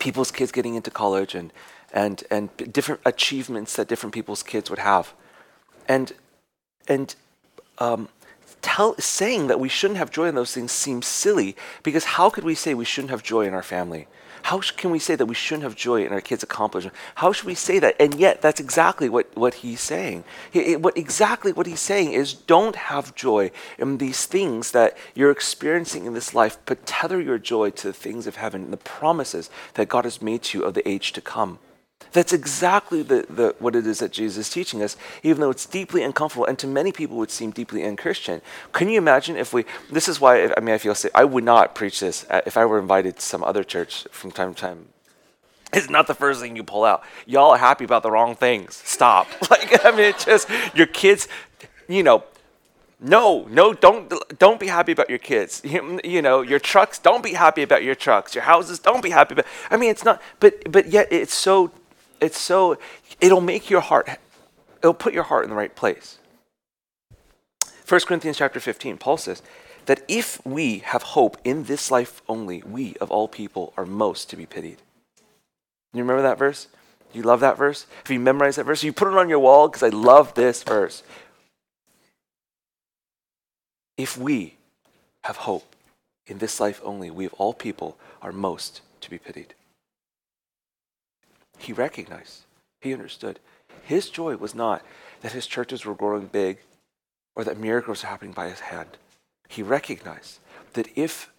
People's 0.00 0.32
kids 0.32 0.50
getting 0.50 0.74
into 0.74 0.90
college 0.90 1.36
and 1.36 1.52
and 1.92 2.24
and 2.32 2.48
different 2.72 3.00
achievements 3.04 3.76
that 3.76 3.86
different 3.86 4.12
people's 4.12 4.42
kids 4.42 4.70
would 4.70 4.80
have, 4.80 5.14
and 5.86 6.12
and 6.92 7.14
um, 7.78 8.08
tell, 8.60 8.94
saying 8.98 9.48
that 9.48 9.58
we 9.58 9.68
shouldn't 9.68 9.98
have 9.98 10.10
joy 10.10 10.28
in 10.28 10.34
those 10.34 10.52
things 10.52 10.72
seems 10.72 11.06
silly 11.06 11.56
because 11.82 12.04
how 12.04 12.30
could 12.30 12.44
we 12.44 12.54
say 12.54 12.74
we 12.74 12.84
shouldn't 12.84 13.10
have 13.10 13.22
joy 13.22 13.46
in 13.46 13.54
our 13.54 13.62
family? 13.62 14.06
How 14.42 14.60
can 14.60 14.90
we 14.90 14.98
say 14.98 15.14
that 15.14 15.26
we 15.26 15.34
shouldn't 15.34 15.62
have 15.62 15.76
joy 15.76 16.04
in 16.04 16.12
our 16.12 16.20
kids' 16.20 16.42
accomplishment? 16.42 16.96
How 17.14 17.32
should 17.32 17.46
we 17.46 17.54
say 17.54 17.78
that? 17.78 17.94
And 18.00 18.14
yet, 18.14 18.42
that's 18.42 18.58
exactly 18.58 19.08
what, 19.08 19.34
what 19.36 19.54
he's 19.54 19.80
saying. 19.80 20.24
He, 20.50 20.74
what, 20.74 20.98
exactly 20.98 21.52
what 21.52 21.66
he's 21.66 21.80
saying 21.80 22.12
is 22.12 22.34
don't 22.34 22.74
have 22.74 23.14
joy 23.14 23.52
in 23.78 23.98
these 23.98 24.26
things 24.26 24.72
that 24.72 24.96
you're 25.14 25.30
experiencing 25.30 26.06
in 26.06 26.14
this 26.14 26.34
life, 26.34 26.58
but 26.66 26.84
tether 26.86 27.20
your 27.20 27.38
joy 27.38 27.70
to 27.70 27.86
the 27.86 27.92
things 27.92 28.26
of 28.26 28.34
heaven 28.36 28.64
and 28.64 28.72
the 28.72 28.78
promises 28.78 29.48
that 29.74 29.88
God 29.88 30.04
has 30.04 30.20
made 30.20 30.42
to 30.42 30.58
you 30.58 30.64
of 30.64 30.74
the 30.74 30.86
age 30.88 31.12
to 31.12 31.20
come. 31.20 31.60
That's 32.12 32.32
exactly 32.32 33.02
the, 33.02 33.26
the, 33.28 33.54
what 33.58 33.76
it 33.76 33.86
is 33.86 34.00
that 34.00 34.12
Jesus 34.12 34.48
is 34.48 34.52
teaching 34.52 34.82
us, 34.82 34.96
even 35.22 35.40
though 35.40 35.50
it's 35.50 35.66
deeply 35.66 36.02
uncomfortable 36.02 36.46
and 36.46 36.58
to 36.58 36.66
many 36.66 36.92
people 36.92 37.16
would 37.18 37.30
seem 37.30 37.50
deeply 37.50 37.84
unchristian. 37.84 38.42
Can 38.72 38.88
you 38.88 38.98
imagine 38.98 39.36
if 39.36 39.52
we, 39.52 39.64
this 39.90 40.08
is 40.08 40.20
why, 40.20 40.52
I 40.56 40.60
mean, 40.60 40.74
I 40.74 40.78
feel, 40.78 40.94
sick. 40.94 41.12
I 41.14 41.24
would 41.24 41.44
not 41.44 41.74
preach 41.74 42.00
this 42.00 42.26
if 42.46 42.56
I 42.56 42.64
were 42.64 42.78
invited 42.78 43.16
to 43.16 43.22
some 43.22 43.42
other 43.44 43.64
church 43.64 44.06
from 44.10 44.30
time 44.30 44.54
to 44.54 44.60
time. 44.60 44.88
It's 45.72 45.88
not 45.88 46.06
the 46.06 46.14
first 46.14 46.40
thing 46.40 46.54
you 46.54 46.64
pull 46.64 46.84
out. 46.84 47.02
Y'all 47.26 47.52
are 47.52 47.58
happy 47.58 47.84
about 47.84 48.02
the 48.02 48.10
wrong 48.10 48.34
things. 48.34 48.74
Stop. 48.84 49.26
Like, 49.50 49.84
I 49.84 49.90
mean, 49.90 50.00
it's 50.00 50.24
just, 50.24 50.48
your 50.74 50.86
kids, 50.86 51.28
you 51.86 52.02
know, 52.02 52.24
no, 53.02 53.46
no, 53.50 53.74
don't 53.74 54.12
don't 54.38 54.60
be 54.60 54.68
happy 54.68 54.92
about 54.92 55.10
your 55.10 55.18
kids. 55.18 55.60
You, 55.64 56.00
you, 56.04 56.22
know, 56.22 56.40
your 56.42 56.60
trucks. 56.60 56.98
Don't 56.98 57.22
be 57.22 57.32
happy 57.32 57.62
about 57.62 57.82
your 57.82 57.96
trucks. 57.96 58.34
Your 58.34 58.44
houses. 58.44 58.78
Don't 58.78 59.02
be 59.02 59.10
happy 59.10 59.34
about. 59.34 59.46
I 59.70 59.76
mean, 59.76 59.90
it's 59.90 60.04
not. 60.04 60.22
But 60.38 60.70
but 60.70 60.86
yet 60.86 61.08
it's 61.10 61.34
so 61.34 61.72
it's 62.22 62.38
so 62.38 62.78
it'll 63.20 63.40
make 63.40 63.70
your 63.70 63.80
heart 63.80 64.08
it'll 64.78 64.94
put 64.94 65.14
your 65.14 65.24
heart 65.24 65.44
in 65.44 65.50
the 65.50 65.56
right 65.56 65.74
place 65.76 66.18
1 67.88 68.00
corinthians 68.02 68.38
chapter 68.38 68.60
15 68.60 68.98
paul 68.98 69.16
says 69.16 69.42
that 69.86 70.02
if 70.08 70.44
we 70.46 70.78
have 70.78 71.02
hope 71.02 71.36
in 71.44 71.64
this 71.64 71.90
life 71.90 72.22
only 72.28 72.62
we 72.62 72.94
of 73.00 73.10
all 73.10 73.28
people 73.28 73.72
are 73.76 73.86
most 73.86 74.30
to 74.30 74.36
be 74.36 74.46
pitied 74.46 74.78
you 75.92 76.00
remember 76.00 76.22
that 76.22 76.38
verse 76.38 76.68
You 77.12 77.22
love 77.22 77.40
that 77.40 77.58
verse? 77.58 77.86
If 78.04 78.10
you 78.10 78.18
memorize 78.18 78.56
that 78.56 78.64
verse, 78.64 78.82
you 78.82 78.92
put 78.92 79.08
it 79.08 79.18
on 79.18 79.28
your 79.28 79.38
wall 79.38 79.68
because 79.68 79.82
I 79.82 79.90
love 79.90 80.34
this 80.34 80.62
verse. 80.62 81.02
If 83.98 84.16
we 84.16 84.56
have 85.24 85.36
hope 85.36 85.76
in 86.26 86.38
this 86.38 86.58
life 86.58 86.80
only, 86.84 87.10
we 87.10 87.26
of 87.26 87.34
all 87.34 87.52
people 87.52 87.98
are 88.22 88.32
most 88.32 88.80
to 89.02 89.10
be 89.10 89.18
pitied. 89.18 89.54
He 91.62 91.72
recognized, 91.72 92.42
he 92.80 92.92
understood. 92.92 93.38
His 93.84 94.10
joy 94.10 94.36
was 94.36 94.52
not 94.52 94.82
that 95.20 95.30
his 95.30 95.46
churches 95.46 95.84
were 95.84 95.94
growing 95.94 96.26
big 96.26 96.58
or 97.36 97.44
that 97.44 97.56
miracles 97.56 98.02
were 98.02 98.08
happening 98.08 98.32
by 98.32 98.48
his 98.48 98.60
hand. 98.60 98.98
He 99.48 99.62
recognized 99.62 100.40
that 100.72 100.88
if 100.96 101.32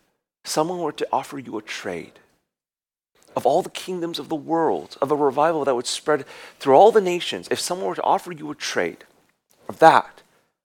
someone 0.46 0.80
were 0.80 0.94
to 0.94 1.08
offer 1.12 1.40
you 1.40 1.58
a 1.58 1.62
trade 1.62 2.20
of 3.36 3.46
all 3.46 3.62
the 3.62 3.70
kingdoms 3.70 4.18
of 4.18 4.30
the 4.30 4.36
world, 4.36 4.96
of 5.02 5.12
a 5.12 5.16
revival 5.16 5.66
that 5.66 5.76
would 5.76 5.88
spread 5.88 6.24
through 6.58 6.76
all 6.76 6.94
the 6.94 7.02
nations, 7.02 7.50
if 7.52 7.60
someone 7.60 7.88
were 7.88 7.96
to 7.96 8.04
offer 8.04 8.32
you 8.32 8.50
a 8.50 8.56
trade 8.56 9.04
of 9.68 9.80
that 9.80 10.22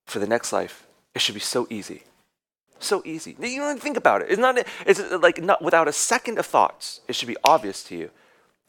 for 0.06 0.20
the 0.20 0.26
next 0.26 0.52
life, 0.52 0.86
it 1.16 1.20
should 1.20 1.34
be 1.34 1.40
so 1.40 1.66
easy. 1.68 2.04
So 2.78 3.02
easy. 3.04 3.32
You 3.40 3.58
don't 3.58 3.70
even 3.70 3.78
think 3.78 3.96
about 3.96 4.22
it. 4.22 4.28
It's 4.30 4.38
not. 4.38 4.56
It's 4.86 5.00
like 5.10 5.42
not 5.42 5.62
without 5.62 5.88
a 5.88 5.92
second 5.92 6.38
of 6.38 6.46
thoughts. 6.46 7.00
It 7.08 7.16
should 7.16 7.26
be 7.26 7.36
obvious 7.42 7.82
to 7.84 7.96
you. 7.96 8.10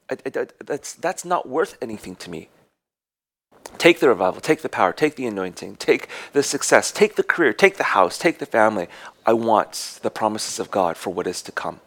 That's 0.09 0.93
that's 0.93 1.25
not 1.25 1.47
worth 1.47 1.77
anything 1.81 2.15
to 2.17 2.29
me. 2.29 2.49
Take 3.77 3.99
the 3.99 4.09
revival, 4.09 4.41
take 4.41 4.61
the 4.61 4.69
power, 4.69 4.91
take 4.91 5.15
the 5.15 5.25
anointing, 5.25 5.75
take 5.75 6.07
the 6.33 6.43
success, 6.43 6.91
take 6.91 7.15
the 7.15 7.23
career, 7.23 7.53
take 7.53 7.77
the 7.77 7.83
house, 7.83 8.17
take 8.17 8.39
the 8.39 8.45
family. 8.45 8.87
I 9.25 9.33
want 9.33 9.99
the 10.01 10.09
promises 10.09 10.59
of 10.59 10.71
God 10.71 10.97
for 10.97 11.11
what 11.11 11.27
is 11.27 11.41
to 11.43 11.51
come, 11.51 11.79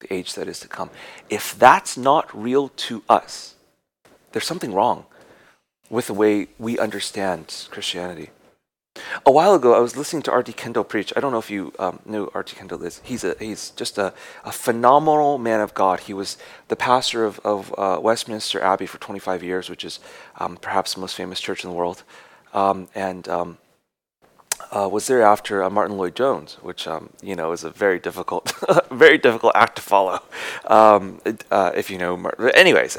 the 0.00 0.12
age 0.12 0.34
that 0.34 0.48
is 0.48 0.60
to 0.60 0.68
come. 0.68 0.90
If 1.28 1.56
that's 1.58 1.96
not 1.96 2.34
real 2.36 2.70
to 2.88 3.02
us, 3.08 3.54
there's 4.32 4.46
something 4.46 4.72
wrong 4.72 5.04
with 5.90 6.06
the 6.06 6.14
way 6.14 6.48
we 6.58 6.78
understand 6.78 7.66
Christianity. 7.70 8.30
A 9.28 9.32
while 9.32 9.54
ago, 9.54 9.74
I 9.74 9.80
was 9.80 9.96
listening 9.96 10.22
to 10.22 10.30
R.T. 10.30 10.52
Kendall 10.52 10.84
preach. 10.84 11.12
I 11.16 11.20
don't 11.20 11.32
know 11.32 11.40
if 11.40 11.50
you 11.50 11.72
um, 11.80 11.98
know 12.06 12.30
R.T. 12.32 12.54
Kendall 12.54 12.84
is. 12.84 13.00
He's 13.02 13.24
a 13.24 13.34
he's 13.40 13.70
just 13.70 13.98
a, 13.98 14.14
a 14.44 14.52
phenomenal 14.52 15.36
man 15.36 15.60
of 15.60 15.74
God. 15.74 15.98
He 15.98 16.14
was 16.14 16.38
the 16.68 16.76
pastor 16.76 17.24
of, 17.24 17.40
of 17.40 17.74
uh, 17.76 17.98
Westminster 18.00 18.62
Abbey 18.62 18.86
for 18.86 18.98
25 18.98 19.42
years, 19.42 19.68
which 19.68 19.84
is 19.84 19.98
um, 20.36 20.56
perhaps 20.56 20.94
the 20.94 21.00
most 21.00 21.16
famous 21.16 21.40
church 21.40 21.64
in 21.64 21.70
the 21.70 21.74
world. 21.74 22.04
Um, 22.54 22.86
and 22.94 23.28
um, 23.28 23.58
uh, 24.72 24.88
was 24.88 25.06
there 25.06 25.22
after 25.22 25.62
uh, 25.62 25.70
Martyn 25.70 25.96
Lloyd-Jones, 25.96 26.58
which 26.62 26.86
um, 26.86 27.10
you 27.22 27.36
know 27.36 27.52
is 27.52 27.64
a 27.64 27.70
very 27.70 27.98
difficult, 27.98 28.52
very 28.90 29.18
difficult 29.18 29.52
act 29.54 29.76
to 29.76 29.82
follow, 29.82 30.20
um, 30.66 31.20
uh, 31.50 31.72
if 31.74 31.90
you 31.90 31.98
know. 31.98 32.16
Martin. 32.16 32.50
Anyways, 32.54 32.96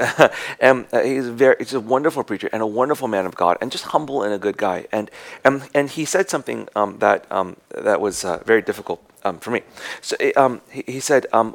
and 0.60 0.86
uh, 0.93 1.02
he's 1.02 1.28
very, 1.28 1.56
he's 1.60 1.74
a 1.74 1.80
wonderful 1.80 2.24
preacher 2.24 2.50
and 2.54 2.62
a 2.62 2.67
wonderful 2.67 3.08
man 3.08 3.26
of 3.26 3.36
God, 3.36 3.58
and 3.62 3.72
just 3.72 3.86
humble 3.86 4.24
and 4.24 4.34
a 4.34 4.38
good 4.38 4.58
guy. 4.58 4.88
And 4.91 5.12
and, 5.43 5.67
and 5.74 5.89
he 5.89 6.06
said 6.06 6.30
something 6.30 6.67
um, 6.76 7.00
that 7.00 7.30
um, 7.32 7.58
that 7.70 8.02
was 8.02 8.24
uh, 8.24 8.38
very 8.46 8.62
difficult 8.62 9.02
um, 9.24 9.39
for 9.39 9.52
me. 9.52 9.62
So 10.02 10.15
um, 10.36 10.62
he, 10.72 10.84
he, 10.88 11.00
said, 11.00 11.26
uh, 11.34 11.52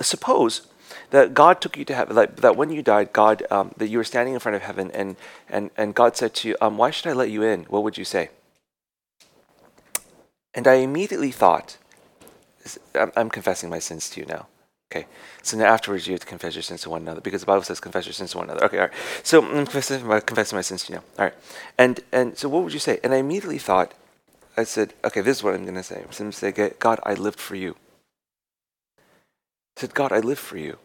suppose 0.00 0.66
that 1.10 1.34
God 1.34 1.60
took 1.60 1.76
you 1.76 1.84
to 1.84 1.94
heaven, 1.94 2.14
that 2.16 2.56
when 2.56 2.70
you 2.70 2.82
died, 2.82 3.12
God, 3.12 3.44
that 3.50 3.88
you 3.88 3.98
were 3.98 4.04
standing 4.04 4.34
in 4.34 4.40
front 4.40 4.56
of 4.56 4.62
heaven, 4.62 4.90
and 4.92 5.16
and 5.48 5.70
and 5.76 5.94
God 5.94 6.16
said 6.16 6.34
to 6.36 6.48
you, 6.48 6.56
"Why 6.60 6.90
should 6.90 7.10
I 7.10 7.12
let 7.12 7.30
you 7.30 7.42
in?" 7.42 7.64
What 7.64 7.82
would 7.82 7.98
you 7.98 8.04
say? 8.04 8.30
And 10.56 10.66
I 10.66 10.76
immediately 10.76 11.30
thought, 11.30 11.76
I'm, 13.14 13.30
confessing 13.30 13.68
my 13.70 13.78
sins 13.78 14.08
to 14.10 14.20
you 14.20 14.26
now. 14.26 14.46
Okay. 14.90 15.06
So 15.42 15.56
now 15.58 15.66
afterwards 15.66 16.06
you 16.06 16.14
have 16.14 16.20
to 16.20 16.26
confess 16.26 16.54
your 16.54 16.62
sins 16.62 16.80
to 16.82 16.90
one 16.90 17.02
another 17.02 17.20
because 17.20 17.42
the 17.42 17.46
Bible 17.46 17.62
says 17.62 17.78
confess 17.78 18.06
your 18.06 18.14
sins 18.14 18.30
to 18.32 18.38
one 18.38 18.48
another. 18.48 18.64
Okay, 18.64 18.78
all 18.78 18.84
right. 18.86 18.94
So 19.22 19.44
I'm 19.44 19.66
confessing 19.66 20.06
my, 20.06 20.20
confessing 20.20 20.56
my 20.56 20.62
sins 20.62 20.84
to 20.84 20.92
you 20.92 20.98
now. 20.98 21.04
All 21.18 21.24
right. 21.26 21.34
And 21.76 22.00
and 22.10 22.38
so 22.38 22.48
what 22.48 22.64
would 22.64 22.72
you 22.72 22.78
say? 22.78 22.98
And 23.04 23.12
I 23.12 23.18
immediately 23.18 23.58
thought, 23.58 23.92
I 24.56 24.64
said, 24.64 24.94
okay, 25.04 25.20
this 25.20 25.36
is 25.38 25.42
what 25.42 25.54
I'm 25.54 25.64
going 25.64 25.74
to 25.74 25.82
say. 25.82 25.96
I'm 25.96 26.16
going 26.16 26.30
to 26.30 26.32
say, 26.32 26.72
God, 26.78 26.98
I 27.04 27.12
lived 27.12 27.38
for 27.38 27.56
you. 27.56 27.76
I 29.76 29.80
said, 29.80 29.94
God, 29.94 30.10
I 30.10 30.20
lived 30.20 30.40
for 30.40 30.56
you. 30.56 30.78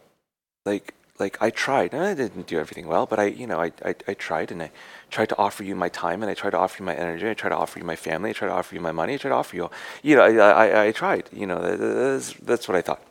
Like 0.65 0.93
like 1.23 1.35
I 1.47 1.49
tried. 1.65 1.93
And 1.93 2.03
I 2.03 2.13
didn't 2.13 2.47
do 2.47 2.57
everything 2.63 2.87
well, 2.93 3.05
but 3.11 3.17
I, 3.23 3.25
you 3.41 3.47
know, 3.47 3.59
I, 3.65 3.69
I, 3.89 3.93
I 4.11 4.13
tried 4.27 4.51
and 4.51 4.61
I 4.65 4.69
tried 5.15 5.29
to 5.29 5.37
offer 5.45 5.63
you 5.63 5.75
my 5.85 5.89
time 6.03 6.19
and 6.21 6.29
I 6.29 6.35
tried 6.41 6.53
to 6.57 6.61
offer 6.63 6.75
you 6.79 6.85
my 6.91 6.97
energy. 7.05 7.29
I 7.29 7.35
tried 7.41 7.53
to 7.55 7.61
offer 7.63 7.79
you 7.79 7.85
my 7.85 7.95
family. 7.95 8.31
I 8.31 8.33
tried 8.33 8.49
to 8.53 8.57
offer 8.59 8.75
you 8.75 8.81
my 8.81 8.95
money. 9.01 9.13
I 9.13 9.17
tried 9.17 9.33
to 9.35 9.41
offer 9.43 9.55
you, 9.55 9.69
you 10.07 10.15
know, 10.15 10.23
I, 10.23 10.65
I, 10.65 10.85
I 10.87 10.91
tried. 10.91 11.25
You 11.41 11.47
know, 11.49 11.59
that's, 11.61 12.33
that's 12.49 12.67
what 12.67 12.75
I 12.75 12.81
thought. 12.81 13.01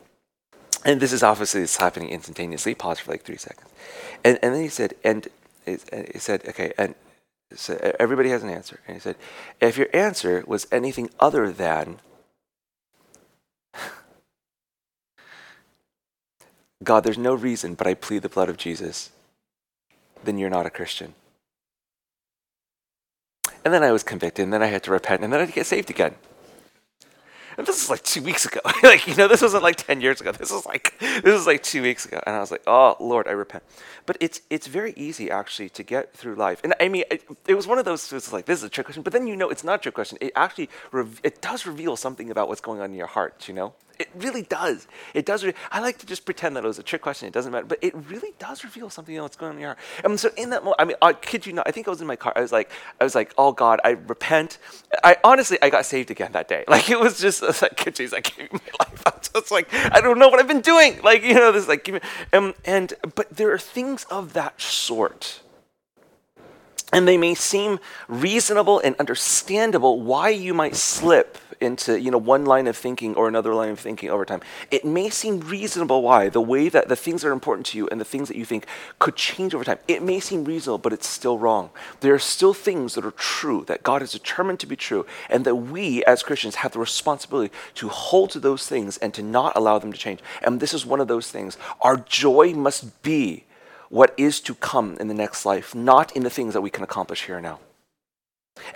And 0.83 0.99
this 0.99 1.13
is 1.13 1.23
obviously 1.23 1.61
it's 1.61 1.77
happening 1.77 2.09
instantaneously. 2.09 2.73
Pause 2.75 2.99
for 3.01 3.11
like 3.11 3.23
three 3.23 3.37
seconds, 3.37 3.69
and 4.23 4.39
and 4.41 4.55
then 4.55 4.63
he 4.63 4.69
said, 4.79 4.95
and 5.03 5.27
he 5.65 6.19
said, 6.27 6.39
okay, 6.49 6.73
and 6.77 6.95
so 7.53 7.77
everybody 7.99 8.29
has 8.29 8.41
an 8.41 8.49
answer. 8.49 8.79
And 8.87 8.95
he 8.95 9.01
said, 9.01 9.15
if 9.59 9.77
your 9.77 9.89
answer 9.93 10.43
was 10.47 10.67
anything 10.71 11.07
other 11.19 11.51
than 11.51 11.99
God, 16.83 17.03
there's 17.03 17.17
no 17.17 17.33
reason, 17.33 17.75
but 17.75 17.87
I 17.87 17.93
plead 17.93 18.23
the 18.23 18.29
blood 18.29 18.49
of 18.49 18.57
Jesus, 18.57 19.11
then 20.23 20.37
you're 20.37 20.49
not 20.49 20.65
a 20.65 20.69
Christian. 20.69 21.13
And 23.63 23.73
then 23.73 23.83
I 23.83 23.91
was 23.91 24.03
convicted, 24.03 24.43
and 24.43 24.53
then 24.53 24.63
I 24.63 24.67
had 24.67 24.83
to 24.83 24.91
repent, 24.91 25.23
and 25.23 25.31
then 25.31 25.39
I 25.39 25.43
had 25.43 25.49
to 25.49 25.55
get 25.55 25.67
saved 25.67 25.89
again. 25.89 26.15
And 27.57 27.67
this 27.67 27.83
is 27.83 27.89
like 27.89 28.01
two 28.03 28.23
weeks 28.23 28.45
ago. 28.45 28.59
like, 28.83 29.05
you 29.07 29.15
know, 29.15 29.27
this 29.27 29.41
wasn't 29.41 29.63
like 29.63 29.75
10 29.75 30.01
years 30.01 30.21
ago. 30.21 30.31
This 30.31 30.51
was 30.51 30.65
like, 30.65 30.97
this 30.99 31.23
was 31.25 31.45
like 31.45 31.61
two 31.61 31.81
weeks 31.81 32.05
ago. 32.05 32.19
And 32.25 32.35
I 32.35 32.39
was 32.39 32.49
like, 32.49 32.63
oh, 32.65 32.95
Lord, 32.99 33.27
I 33.27 33.31
repent. 33.31 33.63
But 34.05 34.17
it's, 34.19 34.41
it's 34.49 34.67
very 34.67 34.93
easy 34.95 35.29
actually 35.29 35.69
to 35.69 35.83
get 35.83 36.13
through 36.13 36.35
life. 36.35 36.61
And 36.63 36.73
I 36.79 36.87
mean, 36.87 37.03
it, 37.11 37.23
it 37.47 37.55
was 37.55 37.67
one 37.67 37.77
of 37.77 37.85
those, 37.85 38.11
it's 38.13 38.31
like, 38.31 38.45
this 38.45 38.59
is 38.59 38.63
a 38.63 38.69
trick 38.69 38.87
question. 38.87 39.03
But 39.03 39.13
then 39.13 39.27
you 39.27 39.35
know 39.35 39.49
it's 39.49 39.63
not 39.63 39.79
a 39.79 39.83
trick 39.83 39.95
question. 39.95 40.17
It 40.21 40.31
actually, 40.35 40.69
it 41.23 41.41
does 41.41 41.65
reveal 41.65 41.95
something 41.95 42.31
about 42.31 42.47
what's 42.47 42.61
going 42.61 42.79
on 42.79 42.91
in 42.91 42.97
your 42.97 43.07
heart, 43.07 43.47
you 43.47 43.53
know? 43.53 43.73
It 44.01 44.09
really 44.15 44.41
does. 44.41 44.87
It 45.13 45.27
does. 45.27 45.43
Re- 45.43 45.53
I 45.71 45.79
like 45.79 45.99
to 45.99 46.07
just 46.07 46.25
pretend 46.25 46.55
that 46.55 46.63
it 46.63 46.67
was 46.67 46.79
a 46.79 46.83
trick 46.83 47.03
question. 47.03 47.27
It 47.27 47.33
doesn't 47.33 47.51
matter, 47.51 47.67
but 47.67 47.77
it 47.83 47.93
really 48.09 48.33
does 48.39 48.63
reveal 48.63 48.89
something 48.89 49.15
else 49.15 49.35
going 49.35 49.51
on 49.51 49.55
in 49.57 49.61
your 49.61 49.69
heart. 49.69 49.79
And 50.03 50.19
so 50.19 50.31
in 50.37 50.49
that 50.49 50.63
moment, 50.63 50.77
I 50.79 50.85
mean, 50.85 50.97
I 51.03 51.13
kid 51.13 51.45
you 51.45 51.53
not. 51.53 51.67
I 51.67 51.71
think 51.71 51.87
I 51.87 51.91
was 51.91 52.01
in 52.01 52.07
my 52.07 52.15
car. 52.15 52.33
I 52.35 52.41
was 52.41 52.51
like, 52.51 52.71
I 52.99 53.03
was 53.03 53.13
like, 53.13 53.31
oh 53.37 53.51
God, 53.51 53.79
I 53.83 53.91
repent. 53.91 54.57
I 55.03 55.17
honestly, 55.23 55.59
I 55.61 55.69
got 55.69 55.85
saved 55.85 56.09
again 56.09 56.31
that 56.31 56.47
day. 56.47 56.65
Like 56.71 56.89
it 56.89 56.99
was 56.99 57.19
just 57.19 57.41
was 57.41 57.61
like, 57.61 57.75
jeez, 57.75 58.13
I 58.13 58.21
gave 58.21 58.51
my 58.53 58.59
life. 58.79 59.03
I 59.05 59.13
was 59.35 59.51
like, 59.51 59.67
I 59.73 59.99
don't 59.99 60.17
know 60.17 60.29
what 60.29 60.39
I've 60.39 60.47
been 60.47 60.61
doing. 60.61 61.01
Like 61.03 61.21
you 61.21 61.33
know, 61.33 61.51
this 61.51 61.67
like, 61.67 61.87
um, 62.31 62.53
and 62.63 62.93
but 63.13 63.29
there 63.29 63.51
are 63.51 63.59
things 63.59 64.05
of 64.05 64.33
that 64.33 64.61
sort 64.61 65.41
and 66.93 67.07
they 67.07 67.17
may 67.17 67.35
seem 67.35 67.79
reasonable 68.07 68.79
and 68.79 68.95
understandable 68.97 70.01
why 70.01 70.29
you 70.29 70.53
might 70.53 70.75
slip 70.75 71.37
into 71.61 71.99
you 71.99 72.11
know 72.11 72.17
one 72.17 72.45
line 72.45 72.67
of 72.67 72.75
thinking 72.75 73.15
or 73.15 73.27
another 73.27 73.53
line 73.53 73.69
of 73.69 73.79
thinking 73.79 74.09
over 74.09 74.25
time. 74.25 74.41
It 74.69 74.85
may 74.85 75.09
seem 75.09 75.39
reasonable 75.41 76.01
why 76.01 76.29
the 76.29 76.41
way 76.41 76.69
that 76.69 76.87
the 76.87 76.95
things 76.95 77.21
that 77.21 77.29
are 77.29 77.33
important 77.33 77.67
to 77.67 77.77
you 77.77 77.87
and 77.89 77.99
the 77.99 78.05
things 78.05 78.27
that 78.27 78.37
you 78.37 78.45
think 78.45 78.65
could 78.99 79.15
change 79.15 79.53
over 79.53 79.63
time 79.63 79.79
it 79.87 80.01
may 80.01 80.19
seem 80.19 80.43
reasonable 80.45 80.77
but 80.79 80.93
it's 80.93 81.07
still 81.07 81.37
wrong. 81.37 81.69
There 82.01 82.13
are 82.13 82.19
still 82.19 82.53
things 82.53 82.95
that 82.95 83.05
are 83.05 83.11
true 83.11 83.63
that 83.67 83.83
god 83.83 84.01
is 84.01 84.11
determined 84.11 84.59
to 84.61 84.67
be 84.67 84.75
true 84.75 85.05
and 85.29 85.45
that 85.45 85.55
we 85.55 86.03
as 86.05 86.23
christians 86.23 86.55
have 86.55 86.71
the 86.73 86.79
responsibility 86.79 87.53
to 87.75 87.89
hold 87.89 88.31
to 88.31 88.39
those 88.39 88.67
things 88.67 88.97
and 88.97 89.13
to 89.13 89.21
not 89.21 89.55
allow 89.55 89.79
them 89.79 89.91
to 89.91 89.97
change. 89.97 90.19
And 90.41 90.59
this 90.59 90.73
is 90.73 90.85
one 90.85 90.99
of 90.99 91.07
those 91.07 91.29
things. 91.29 91.57
Our 91.81 91.97
joy 91.97 92.53
must 92.53 93.01
be 93.01 93.45
what 93.89 94.13
is 94.17 94.39
to 94.41 94.55
come 94.55 94.97
in 94.99 95.07
the 95.07 95.13
next 95.13 95.45
life, 95.45 95.75
not 95.75 96.15
in 96.15 96.23
the 96.23 96.29
things 96.29 96.53
that 96.53 96.61
we 96.61 96.69
can 96.69 96.83
accomplish 96.83 97.25
here 97.25 97.41
now. 97.41 97.59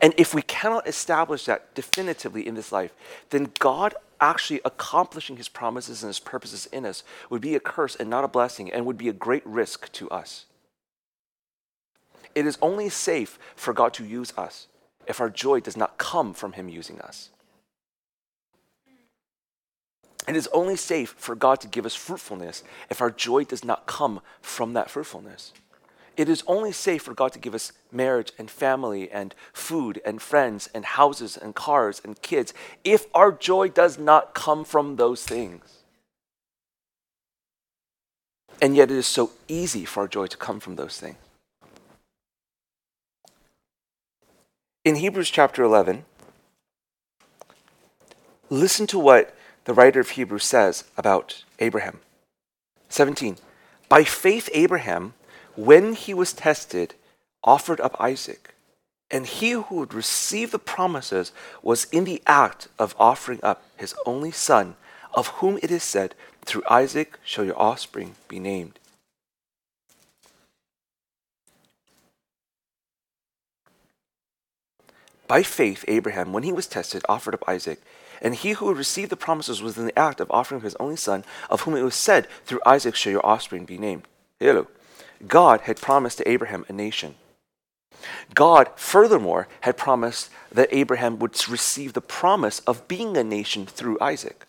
And 0.02 0.14
if 0.18 0.34
we 0.34 0.42
cannot 0.42 0.88
establish 0.88 1.46
that 1.46 1.74
definitively 1.76 2.48
in 2.48 2.56
this 2.56 2.72
life, 2.72 2.94
then 3.30 3.52
God 3.60 3.94
actually 4.22 4.62
accomplishing 4.64 5.38
his 5.38 5.50
promises 5.50 6.02
and 6.02 6.10
his 6.10 6.20
purposes 6.20 6.68
in 6.68 6.86
us 6.86 7.04
would 7.30 7.42
be 7.42 7.56
a 7.56 7.60
curse 7.60 7.96
and 7.96 8.10
not 8.10 8.24
a 8.24 8.30
blessing 8.30 8.72
and 8.72 8.86
would 8.86 8.98
be 8.98 9.10
a 9.10 9.14
great 9.14 9.46
risk 9.46 9.92
to 9.94 10.10
us. 10.10 10.46
It 12.34 12.46
is 12.46 12.58
only 12.62 12.90
safe 12.90 13.38
for 13.56 13.74
God 13.74 13.94
to 13.96 14.06
use 14.06 14.34
us 14.38 14.68
if 15.08 15.20
our 15.20 15.30
joy 15.30 15.60
does 15.60 15.78
not 15.78 15.98
come 15.98 16.34
from 16.34 16.54
him 16.54 16.70
using 16.70 17.00
us. 17.02 17.30
It 20.28 20.36
is 20.36 20.50
only 20.52 20.76
safe 20.76 21.14
for 21.18 21.36
God 21.36 21.62
to 21.62 21.68
give 21.68 21.86
us 21.86 21.94
fruitfulness 21.94 22.64
if 22.90 23.00
our 23.00 23.12
joy 23.12 23.44
does 23.44 23.64
not 23.64 23.86
come 23.86 24.22
from 24.42 24.74
that 24.74 24.90
fruitfulness. 24.90 25.54
It 26.18 26.30
is 26.30 26.44
only 26.48 26.72
safe 26.72 27.04
for 27.04 27.14
God 27.14 27.34
to 27.34 27.40
give 27.40 27.54
us 27.54 27.74
marriage 27.92 28.32
and 28.38 28.50
family 28.50 29.12
and 29.12 29.36
food 29.52 30.02
and 30.06 30.22
friends 30.22 30.70
and 30.74 30.86
houses 30.86 31.36
and 31.36 31.54
cars 31.54 32.02
and 32.04 32.22
kids 32.22 32.54
if 32.84 33.08
our 33.14 33.32
joy 33.32 33.68
does 33.70 34.00
not 34.00 34.34
come 34.34 34.64
from 34.64 34.96
those 34.96 35.24
things. 35.24 35.84
And 38.62 38.76
yet 38.76 38.90
it 38.90 38.98
is 38.98 39.08
so 39.08 39.32
easy 39.48 39.84
for 39.84 40.02
our 40.02 40.08
joy 40.08 40.28
to 40.28 40.38
come 40.38 40.60
from 40.60 40.78
those 40.78 40.98
things. 41.00 41.18
In 44.86 44.96
Hebrews 44.96 45.32
chapter 45.32 45.64
11, 45.64 46.06
listen 48.50 48.88
to 48.88 49.00
what 49.00 49.36
the 49.66 49.74
writer 49.74 50.00
of 50.00 50.12
Hebrews 50.12 50.46
says 50.46 50.86
about 50.96 51.44
Abraham. 51.60 52.00
17. 52.90 53.38
By 53.90 54.04
faith, 54.04 54.48
Abraham, 54.54 55.16
when 55.56 55.94
he 55.94 56.14
was 56.14 56.34
tested, 56.34 56.96
offered 57.44 57.80
up 57.80 57.96
Isaac. 58.00 58.54
And 59.12 59.26
he 59.26 59.52
who 59.52 59.76
would 59.76 59.94
receive 59.94 60.52
the 60.52 60.60
promises 60.60 61.32
was 61.62 61.86
in 61.86 62.06
the 62.06 62.22
act 62.26 62.68
of 62.80 62.96
offering 62.98 63.40
up 63.44 63.64
his 63.78 63.94
only 64.06 64.32
son, 64.32 64.76
of 65.14 65.28
whom 65.28 65.60
it 65.62 65.72
is 65.72 65.84
said, 65.84 66.16
Through 66.44 66.64
Isaac 66.70 67.20
shall 67.24 67.46
your 67.46 67.60
offspring 67.60 68.16
be 68.28 68.40
named. 68.40 68.80
By 75.28 75.42
faith, 75.44 75.84
Abraham, 75.88 76.34
when 76.34 76.44
he 76.44 76.52
was 76.52 76.68
tested, 76.68 77.04
offered 77.10 77.34
up 77.34 77.48
Isaac. 77.48 77.82
And 78.22 78.36
he 78.36 78.52
who 78.52 78.70
had 78.70 78.78
received 78.78 79.10
the 79.10 79.18
promises 79.18 79.62
was 79.62 79.78
in 79.78 79.86
the 79.86 80.00
act 80.00 80.20
of 80.22 80.32
offering 80.32 80.60
up 80.60 80.64
his 80.64 80.76
only 80.76 80.96
son, 80.96 81.24
of 81.50 81.62
whom 81.62 81.76
it 81.76 81.84
was 81.84 81.96
said, 81.96 82.28
Through 82.46 82.62
Isaac 82.66 82.96
shall 82.96 83.12
your 83.12 83.26
offspring 83.26 83.66
be 83.66 83.78
named. 83.78 84.04
Hello. 84.40 84.68
God 85.28 85.62
had 85.62 85.82
promised 85.82 86.18
to 86.20 86.30
Abraham 86.30 86.66
a 86.68 86.74
nation. 86.74 87.16
God, 88.34 88.70
furthermore, 88.76 89.48
had 89.62 89.78
promised 89.78 90.30
that 90.52 90.70
Abraham 90.72 91.20
would 91.20 91.48
receive 91.48 91.94
the 91.94 92.02
promise 92.02 92.60
of 92.62 92.88
being 92.88 93.18
a 93.18 93.24
nation 93.24 93.66
through 93.66 93.98
Isaac. 94.02 94.46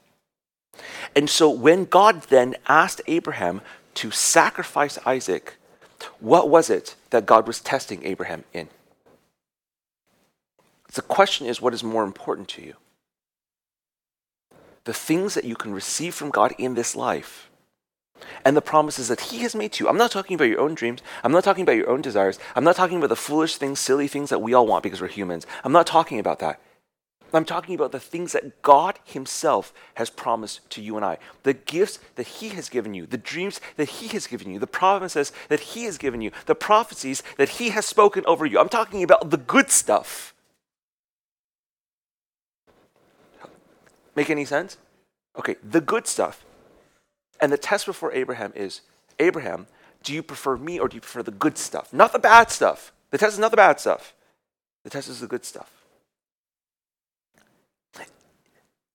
And 1.14 1.30
so 1.30 1.48
when 1.48 1.84
God 1.84 2.22
then 2.24 2.56
asked 2.68 3.00
Abraham 3.06 3.62
to 3.94 4.10
sacrifice 4.10 4.98
Isaac, 5.06 5.54
what 6.20 6.50
was 6.50 6.68
it 6.68 6.94
that 7.10 7.26
God 7.26 7.46
was 7.46 7.60
testing 7.60 8.04
Abraham 8.04 8.44
in? 8.52 8.68
The 10.92 11.02
question 11.02 11.46
is 11.46 11.60
what 11.60 11.74
is 11.74 11.84
more 11.84 12.04
important 12.04 12.48
to 12.48 12.62
you? 12.62 12.74
The 14.84 14.94
things 14.94 15.34
that 15.34 15.44
you 15.44 15.56
can 15.56 15.72
receive 15.72 16.14
from 16.14 16.30
God 16.30 16.54
in 16.58 16.74
this 16.74 16.94
life 16.94 17.50
and 18.44 18.56
the 18.56 18.62
promises 18.62 19.08
that 19.08 19.20
He 19.20 19.38
has 19.38 19.54
made 19.54 19.72
to 19.72 19.84
you. 19.84 19.90
I'm 19.90 19.96
not 19.96 20.10
talking 20.10 20.34
about 20.34 20.44
your 20.44 20.60
own 20.60 20.74
dreams. 20.74 21.02
I'm 21.24 21.32
not 21.32 21.44
talking 21.44 21.62
about 21.62 21.76
your 21.76 21.90
own 21.90 22.02
desires. 22.02 22.38
I'm 22.54 22.64
not 22.64 22.76
talking 22.76 22.98
about 22.98 23.08
the 23.08 23.16
foolish 23.16 23.56
things, 23.56 23.80
silly 23.80 24.08
things 24.08 24.30
that 24.30 24.42
we 24.42 24.54
all 24.54 24.66
want 24.66 24.82
because 24.82 25.00
we're 25.00 25.08
humans. 25.08 25.46
I'm 25.64 25.72
not 25.72 25.86
talking 25.86 26.18
about 26.18 26.38
that. 26.40 26.60
I'm 27.32 27.44
talking 27.44 27.74
about 27.74 27.92
the 27.92 28.00
things 28.00 28.32
that 28.32 28.62
God 28.62 28.98
Himself 29.04 29.72
has 29.94 30.10
promised 30.10 30.68
to 30.70 30.80
you 30.80 30.96
and 30.96 31.04
I. 31.04 31.18
The 31.42 31.54
gifts 31.54 31.98
that 32.14 32.26
He 32.26 32.50
has 32.50 32.68
given 32.68 32.94
you, 32.94 33.04
the 33.04 33.18
dreams 33.18 33.60
that 33.76 33.88
He 33.88 34.08
has 34.08 34.26
given 34.26 34.50
you, 34.50 34.58
the 34.58 34.66
promises 34.66 35.32
that 35.48 35.60
He 35.60 35.84
has 35.84 35.98
given 35.98 36.20
you, 36.20 36.30
the 36.46 36.54
prophecies 36.54 37.22
that 37.36 37.50
He 37.50 37.70
has 37.70 37.84
spoken 37.84 38.24
over 38.26 38.46
you. 38.46 38.58
I'm 38.58 38.68
talking 38.68 39.02
about 39.02 39.30
the 39.30 39.36
good 39.36 39.70
stuff. 39.70 40.34
Make 44.14 44.30
any 44.30 44.46
sense? 44.46 44.78
Okay, 45.36 45.56
the 45.62 45.82
good 45.82 46.06
stuff. 46.06 46.45
And 47.40 47.52
the 47.52 47.58
test 47.58 47.86
before 47.86 48.12
Abraham 48.12 48.52
is 48.54 48.80
Abraham, 49.18 49.66
do 50.02 50.12
you 50.12 50.22
prefer 50.22 50.56
me 50.56 50.78
or 50.78 50.88
do 50.88 50.94
you 50.94 51.00
prefer 51.00 51.22
the 51.22 51.30
good 51.30 51.58
stuff? 51.58 51.92
Not 51.92 52.12
the 52.12 52.18
bad 52.18 52.50
stuff. 52.50 52.92
The 53.10 53.18
test 53.18 53.34
is 53.34 53.38
not 53.38 53.50
the 53.50 53.56
bad 53.56 53.80
stuff, 53.80 54.14
the 54.84 54.90
test 54.90 55.08
is 55.08 55.20
the 55.20 55.26
good 55.26 55.44
stuff. 55.44 55.70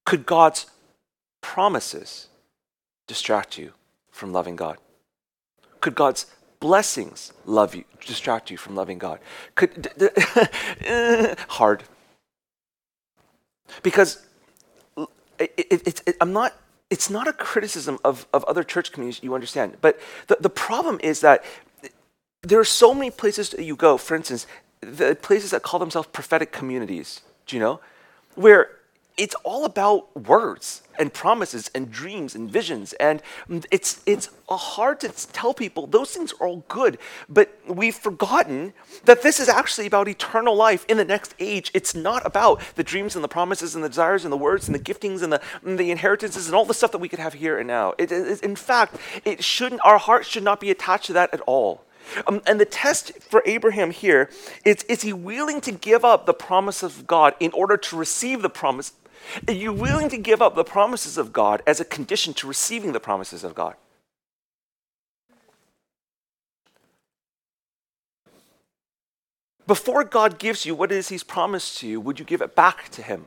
Could 0.06 0.26
God's 0.26 0.66
promises 1.42 2.28
distract 3.08 3.58
you 3.58 3.74
from 4.10 4.34
loving 4.34 4.56
God? 4.58 4.78
Could 5.80 5.96
God's 5.96 6.26
blessings 6.60 7.32
love 7.46 7.74
you, 7.76 7.86
distract 8.06 8.52
you 8.52 8.58
from 8.58 8.76
loving 8.76 8.98
God? 8.98 9.20
Could 9.56 9.88
hard 11.48 11.84
because 13.84 14.26
it, 15.38 15.54
it, 15.58 16.02
it, 16.06 16.18
I'm 16.20 16.34
not 16.34 16.54
it's 16.92 17.10
not 17.10 17.28
a 17.28 17.34
criticism 17.34 17.98
of, 18.04 18.28
of 18.34 18.44
other 18.44 18.64
church 18.64 18.92
communities, 18.92 19.24
you 19.24 19.34
understand. 19.34 19.78
But 19.82 20.00
the, 20.28 20.38
the 20.39 20.50
problem 20.50 21.00
is 21.02 21.22
that 21.22 21.44
there 22.44 22.60
are 22.60 22.66
so 22.66 22.94
many 22.94 23.10
places 23.10 23.50
that 23.52 23.64
you 23.64 23.76
go, 23.76 23.98
for 23.98 24.16
instance, 24.16 24.46
the 24.82 25.16
places 25.20 25.52
that 25.52 25.64
call 25.64 25.80
themselves 25.80 26.10
prophetic 26.12 26.52
communities, 26.52 27.22
do 27.48 27.56
you 27.56 27.62
know? 27.62 27.80
Where 28.36 28.72
it's 29.18 29.36
all 29.43 29.66
about 29.66 30.16
words 30.16 30.84
and 30.97 31.14
promises 31.14 31.70
and 31.74 31.91
dreams 31.91 32.36
and 32.36 32.51
visions. 32.51 32.93
And 32.93 33.22
it's 33.72 34.01
it's 34.05 34.30
hard 34.49 34.99
to 34.99 35.09
tell 35.32 35.53
people 35.53 35.88
those 35.88 36.12
things 36.12 36.34
are 36.39 36.47
all 36.47 36.66
good 36.68 36.97
but 37.30 37.57
we've 37.66 37.95
forgotten 37.95 38.74
that 39.05 39.22
this 39.22 39.39
is 39.39 39.47
actually 39.47 39.88
about 39.88 40.09
eternal 40.09 40.55
life 40.55 40.86
in 40.89 40.97
the 40.97 41.05
next 41.05 41.34
age. 41.39 41.72
It's 41.74 41.95
not 41.95 42.26
about 42.26 42.62
the 42.76 42.84
dreams 42.84 43.16
and 43.16 43.24
the 43.24 43.30
promises 43.30 43.76
and 43.76 43.84
the 43.84 43.89
desires 43.89 44.26
and 44.26 44.32
the 44.32 44.38
words 44.38 44.68
and 44.68 44.76
the 44.76 44.80
giftings 44.80 45.24
and 45.24 45.32
the, 45.32 45.41
and 45.64 45.80
the 45.80 45.89
inheritances 45.89 46.47
and 46.47 46.55
all 46.55 46.66
the 46.66 46.74
stuff 46.74 46.91
that 46.91 46.97
we 46.97 47.07
could 47.07 47.20
have 47.20 47.34
here 47.34 47.57
and 47.57 47.68
now. 47.68 47.93
In 47.93 48.55
fact 48.55 48.97
it 49.24 49.43
shouldn't 49.43 49.82
our 49.86 49.97
hearts 49.97 50.28
should 50.28 50.43
not 50.43 50.59
be 50.59 50.70
attached 50.70 51.05
to 51.05 51.14
that 51.14 51.34
at 51.34 51.41
all. 51.41 51.86
Um, 52.28 52.41
and 52.45 52.59
the 52.59 52.66
test 52.66 53.14
for 53.22 53.41
Abraham 53.45 53.91
here 53.91 54.30
is 54.66 54.84
is 54.84 55.01
he 55.03 55.14
willing 55.14 55.62
to 55.62 55.72
give 55.72 56.03
up 56.03 56.26
the 56.26 56.34
promise 56.34 56.84
of 56.84 57.07
God 57.07 57.36
in 57.39 57.51
order 57.53 57.78
to 57.78 57.95
receive 57.95 58.41
the 58.41 58.49
promise 58.49 58.93
are 59.48 59.54
you 59.54 59.74
willing 59.74 60.10
to 60.10 60.18
give 60.18 60.42
up 60.42 60.56
the 60.56 60.64
promises 60.64 61.18
of 61.18 61.34
God 61.34 61.62
as 61.66 61.80
a 61.80 61.86
condition 61.86 62.34
to 62.36 62.48
receiving 62.48 62.92
the 62.92 63.00
promises 63.00 63.44
of 63.44 63.56
God? 63.56 63.76
Before 69.68 70.04
God 70.04 70.38
gives 70.38 70.66
you 70.66 70.76
what 70.76 70.92
it 70.92 70.98
is 70.98 71.10
He's 71.10 71.24
promised 71.24 71.78
to 71.80 71.88
you, 71.88 72.02
would 72.02 72.20
you 72.20 72.26
give 72.26 72.42
it 72.42 72.56
back 72.56 72.90
to 72.90 73.02
Him? 73.02 73.26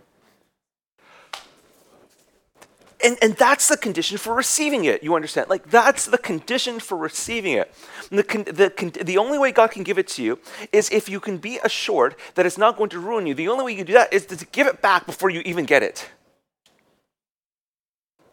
And, 3.04 3.18
and 3.20 3.36
that's 3.36 3.68
the 3.68 3.76
condition 3.76 4.16
for 4.16 4.34
receiving 4.34 4.86
it. 4.86 5.02
You 5.02 5.14
understand? 5.14 5.50
Like, 5.50 5.70
that's 5.70 6.06
the 6.06 6.18
condition 6.18 6.80
for 6.80 6.96
receiving 6.96 7.52
it. 7.52 7.72
The, 8.10 8.22
the, 8.22 9.04
the 9.04 9.18
only 9.18 9.38
way 9.38 9.52
God 9.52 9.70
can 9.70 9.82
give 9.82 9.98
it 9.98 10.08
to 10.08 10.22
you 10.22 10.38
is 10.72 10.90
if 10.90 11.08
you 11.08 11.20
can 11.20 11.38
be 11.38 11.58
assured 11.62 12.16
that 12.34 12.46
it's 12.46 12.58
not 12.58 12.76
going 12.76 12.90
to 12.90 12.98
ruin 12.98 13.26
you. 13.26 13.34
The 13.34 13.48
only 13.48 13.64
way 13.64 13.72
you 13.72 13.78
can 13.78 13.86
do 13.86 13.92
that 13.92 14.12
is 14.12 14.26
to 14.26 14.46
give 14.46 14.66
it 14.66 14.80
back 14.80 15.06
before 15.06 15.30
you 15.30 15.40
even 15.44 15.66
get 15.66 15.82
it. 15.82 16.10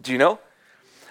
Do 0.02 0.12
you 0.12 0.18
know? 0.18 0.40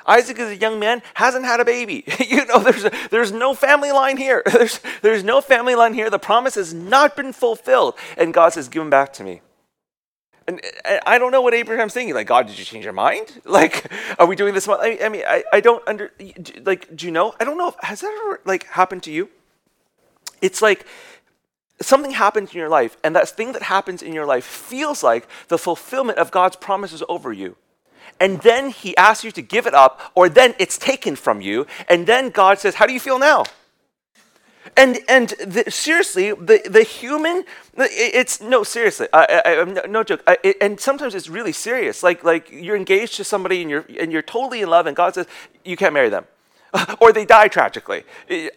Isaac 0.06 0.38
is 0.38 0.48
a 0.48 0.56
young 0.56 0.80
man, 0.80 1.02
hasn't 1.14 1.44
had 1.44 1.60
a 1.60 1.64
baby. 1.64 2.04
you 2.26 2.44
know, 2.46 2.58
there's, 2.60 2.84
a, 2.84 2.90
there's 3.10 3.30
no 3.30 3.54
family 3.54 3.92
line 3.92 4.16
here. 4.16 4.42
There's, 4.52 4.80
there's 5.02 5.22
no 5.22 5.40
family 5.40 5.74
line 5.74 5.94
here. 5.94 6.10
The 6.10 6.18
promise 6.18 6.54
has 6.56 6.74
not 6.74 7.16
been 7.16 7.32
fulfilled. 7.32 7.94
And 8.16 8.34
God 8.34 8.52
says, 8.52 8.68
Give 8.68 8.82
him 8.82 8.90
back 8.90 9.12
to 9.14 9.24
me. 9.24 9.42
And 10.50 10.60
uh, 10.84 10.98
I 11.06 11.18
don't 11.18 11.30
know 11.30 11.42
what 11.42 11.54
Abraham's 11.54 11.94
thinking. 11.94 12.12
Like, 12.12 12.26
God, 12.26 12.48
did 12.48 12.58
you 12.58 12.64
change 12.64 12.84
your 12.84 12.92
mind? 12.92 13.40
Like, 13.60 13.90
are 14.18 14.26
we 14.26 14.36
doing 14.36 14.54
this? 14.54 14.68
I, 14.68 14.98
I 15.02 15.08
mean, 15.08 15.24
I, 15.26 15.42
I 15.52 15.60
don't 15.60 15.86
under, 15.86 16.12
like, 16.64 16.94
do 16.96 17.06
you 17.06 17.12
know? 17.12 17.34
I 17.40 17.44
don't 17.44 17.58
know. 17.58 17.68
If, 17.68 17.74
has 17.80 18.00
that 18.00 18.20
ever, 18.24 18.40
like, 18.44 18.64
happened 18.64 19.02
to 19.04 19.12
you? 19.12 19.28
It's 20.40 20.62
like 20.62 20.86
something 21.82 22.12
happens 22.12 22.52
in 22.52 22.58
your 22.58 22.68
life, 22.68 22.96
and 23.02 23.14
that 23.16 23.28
thing 23.28 23.52
that 23.52 23.62
happens 23.62 24.02
in 24.02 24.12
your 24.12 24.24
life 24.24 24.44
feels 24.44 25.02
like 25.02 25.28
the 25.48 25.58
fulfillment 25.58 26.18
of 26.18 26.30
God's 26.30 26.56
promises 26.56 27.02
over 27.08 27.32
you. 27.32 27.56
And 28.18 28.40
then 28.42 28.70
he 28.70 28.96
asks 28.96 29.24
you 29.24 29.32
to 29.32 29.42
give 29.42 29.66
it 29.66 29.74
up, 29.74 30.12
or 30.14 30.28
then 30.28 30.54
it's 30.58 30.78
taken 30.78 31.16
from 31.16 31.40
you, 31.40 31.66
and 31.88 32.06
then 32.06 32.30
God 32.30 32.58
says, 32.58 32.76
How 32.76 32.86
do 32.86 32.92
you 32.92 33.00
feel 33.00 33.18
now? 33.18 33.44
And 34.80 34.98
and 35.10 35.28
the, 35.28 35.70
seriously, 35.70 36.30
the 36.32 36.62
the 36.64 36.82
human, 36.82 37.44
it's 37.76 38.40
no 38.40 38.62
seriously, 38.62 39.08
I, 39.12 39.42
I, 39.44 39.64
no, 39.64 39.82
no, 39.86 40.02
joke. 40.02 40.22
I, 40.26 40.38
it, 40.42 40.56
and 40.62 40.80
sometimes 40.80 41.14
it's 41.14 41.28
really 41.28 41.52
serious. 41.52 42.02
Like 42.02 42.24
like 42.24 42.50
you're 42.50 42.76
engaged 42.76 43.16
to 43.16 43.24
somebody 43.24 43.60
and 43.60 43.68
you're 43.68 43.84
and 44.00 44.10
you're 44.10 44.22
totally 44.22 44.62
in 44.62 44.70
love, 44.70 44.86
and 44.86 44.96
God 44.96 45.14
says 45.14 45.26
you 45.66 45.76
can't 45.76 45.92
marry 45.92 46.08
them, 46.08 46.24
or 47.00 47.12
they 47.12 47.26
die 47.26 47.48
tragically. 47.48 48.04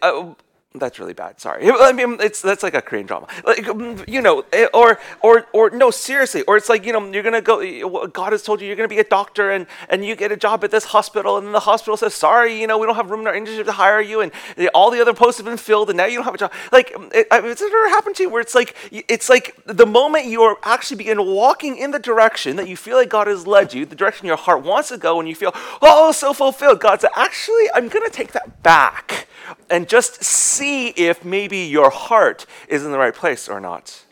Uh, 0.00 0.32
that's 0.76 0.98
really 0.98 1.14
bad. 1.14 1.40
Sorry. 1.40 1.70
I 1.70 1.92
mean, 1.92 2.16
it's 2.20 2.42
that's 2.42 2.64
like 2.64 2.74
a 2.74 2.82
Korean 2.82 3.06
drama. 3.06 3.28
Like 3.44 3.58
mm, 3.58 4.04
you 4.08 4.20
know, 4.20 4.44
eh, 4.52 4.66
or 4.74 4.98
or 5.22 5.46
or 5.52 5.70
no, 5.70 5.92
seriously. 5.92 6.42
Or 6.48 6.56
it's 6.56 6.68
like 6.68 6.84
you 6.84 6.92
know, 6.92 7.12
you're 7.12 7.22
gonna 7.22 7.40
go. 7.40 8.08
God 8.08 8.32
has 8.32 8.42
told 8.42 8.60
you 8.60 8.66
you're 8.66 8.74
gonna 8.74 8.88
be 8.88 8.98
a 8.98 9.04
doctor, 9.04 9.52
and 9.52 9.68
and 9.88 10.04
you 10.04 10.16
get 10.16 10.32
a 10.32 10.36
job 10.36 10.64
at 10.64 10.72
this 10.72 10.86
hospital, 10.86 11.38
and 11.38 11.54
the 11.54 11.60
hospital 11.60 11.96
says, 11.96 12.12
sorry, 12.12 12.60
you 12.60 12.66
know, 12.66 12.76
we 12.76 12.86
don't 12.86 12.96
have 12.96 13.08
room 13.12 13.20
in 13.20 13.28
our 13.28 13.36
industry 13.36 13.62
to 13.62 13.70
hire 13.70 14.00
you, 14.00 14.20
and 14.20 14.32
all 14.74 14.90
the 14.90 15.00
other 15.00 15.14
posts 15.14 15.38
have 15.38 15.46
been 15.46 15.56
filled, 15.56 15.90
and 15.90 15.96
now 15.96 16.06
you 16.06 16.16
don't 16.16 16.24
have 16.24 16.34
a 16.34 16.38
job. 16.38 16.52
Like, 16.72 16.92
mm, 16.92 17.08
it, 17.14 17.28
has 17.30 17.62
it 17.62 17.72
ever 17.72 17.88
happened 17.90 18.16
to 18.16 18.24
you 18.24 18.30
where 18.30 18.40
it's 18.40 18.56
like 18.56 18.74
it's 18.90 19.28
like 19.28 19.54
the 19.66 19.86
moment 19.86 20.26
you 20.26 20.42
are 20.42 20.58
actually 20.64 20.96
begin 20.96 21.24
walking 21.24 21.76
in 21.78 21.92
the 21.92 22.00
direction 22.00 22.56
that 22.56 22.68
you 22.68 22.76
feel 22.76 22.96
like 22.96 23.10
God 23.10 23.28
has 23.28 23.46
led 23.46 23.74
you, 23.74 23.86
the 23.86 23.94
direction 23.94 24.26
your 24.26 24.36
heart 24.36 24.64
wants 24.64 24.88
to 24.88 24.98
go, 24.98 25.20
and 25.20 25.28
you 25.28 25.36
feel 25.36 25.52
oh 25.82 26.10
so 26.10 26.32
fulfilled. 26.32 26.80
God 26.80 27.00
said, 27.00 27.10
actually, 27.14 27.66
I'm 27.74 27.86
gonna 27.86 28.10
take 28.10 28.32
that 28.32 28.60
back 28.64 29.28
and 29.70 29.88
just 29.88 30.22
see 30.24 30.63
if 30.88 31.24
maybe 31.24 31.58
your 31.58 31.90
heart 31.90 32.46
is 32.68 32.84
in 32.84 32.92
the 32.92 32.98
right 32.98 33.14
place 33.14 33.48
or 33.48 33.60
not. 33.60 34.04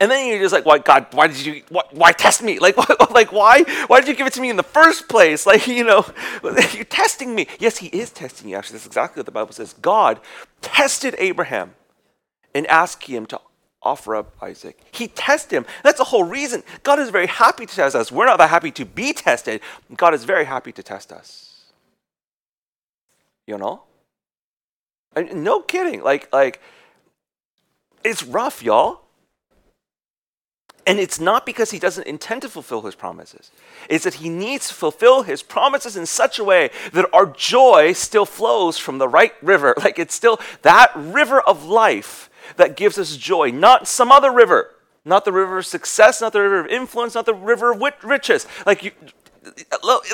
And 0.00 0.10
then 0.10 0.26
you're 0.26 0.38
just 0.38 0.54
like, 0.54 0.64
why, 0.64 0.78
God, 0.78 1.06
why 1.12 1.26
did 1.26 1.44
you, 1.44 1.62
why, 1.68 1.82
why 1.90 2.12
test 2.12 2.42
me? 2.42 2.58
Like, 2.58 2.76
like, 3.10 3.32
why, 3.32 3.64
why 3.86 4.00
did 4.00 4.08
you 4.08 4.14
give 4.14 4.26
it 4.26 4.32
to 4.32 4.40
me 4.40 4.48
in 4.48 4.56
the 4.56 4.62
first 4.62 5.08
place? 5.08 5.46
Like, 5.50 5.66
you 5.66 5.84
know, 5.84 6.06
you're 6.72 6.84
testing 6.84 7.34
me. 7.34 7.48
Yes, 7.58 7.78
he 7.78 7.88
is 7.88 8.10
testing 8.10 8.48
you, 8.48 8.56
actually. 8.56 8.74
That's 8.74 8.86
exactly 8.86 9.20
what 9.20 9.26
the 9.26 9.32
Bible 9.32 9.52
says. 9.52 9.74
God 9.74 10.20
tested 10.62 11.16
Abraham 11.18 11.74
and 12.54 12.66
asked 12.68 13.04
him 13.04 13.26
to 13.26 13.40
offer 13.82 14.14
up 14.14 14.36
Isaac. 14.40 14.78
He 14.92 15.08
tested 15.08 15.56
him. 15.56 15.66
That's 15.82 15.98
the 15.98 16.04
whole 16.04 16.24
reason. 16.24 16.62
God 16.82 16.98
is 17.00 17.10
very 17.10 17.26
happy 17.26 17.66
to 17.66 17.74
test 17.74 17.96
us. 17.96 18.12
We're 18.12 18.26
not 18.26 18.38
that 18.38 18.50
happy 18.50 18.70
to 18.72 18.84
be 18.84 19.12
tested. 19.12 19.60
God 19.96 20.14
is 20.14 20.24
very 20.24 20.44
happy 20.44 20.72
to 20.72 20.82
test 20.82 21.12
us. 21.12 21.64
You 23.46 23.58
know? 23.58 23.82
I 25.14 25.22
mean, 25.22 25.42
no 25.42 25.60
kidding. 25.60 26.02
Like, 26.02 26.32
like, 26.32 26.60
it's 28.04 28.22
rough, 28.22 28.62
y'all. 28.62 29.02
And 30.86 30.98
it's 30.98 31.20
not 31.20 31.44
because 31.44 31.70
he 31.70 31.78
doesn't 31.78 32.06
intend 32.06 32.42
to 32.42 32.48
fulfill 32.48 32.82
his 32.82 32.94
promises. 32.94 33.50
It's 33.88 34.04
that 34.04 34.14
he 34.14 34.28
needs 34.28 34.68
to 34.68 34.74
fulfill 34.74 35.22
his 35.22 35.42
promises 35.42 35.96
in 35.96 36.06
such 36.06 36.38
a 36.38 36.44
way 36.44 36.70
that 36.92 37.08
our 37.12 37.26
joy 37.26 37.92
still 37.92 38.24
flows 38.24 38.78
from 38.78 38.98
the 38.98 39.08
right 39.08 39.32
river. 39.42 39.74
Like 39.90 39.98
it's 39.98 40.14
still 40.14 40.40
that 40.62 40.90
river 40.94 41.40
of 41.40 41.64
life 41.64 42.30
that 42.56 42.76
gives 42.76 42.98
us 42.98 43.16
joy, 43.16 43.50
not 43.50 43.88
some 43.88 44.12
other 44.12 44.32
river. 44.32 44.74
Not 45.04 45.24
the 45.24 45.32
river 45.32 45.58
of 45.58 45.66
success, 45.66 46.20
not 46.20 46.32
the 46.32 46.40
river 46.40 46.60
of 46.60 46.66
influence, 46.66 47.14
not 47.14 47.24
the 47.24 47.34
river 47.34 47.72
of 47.72 47.82
riches. 48.04 48.46
Like 48.66 48.84
you, 48.84 48.90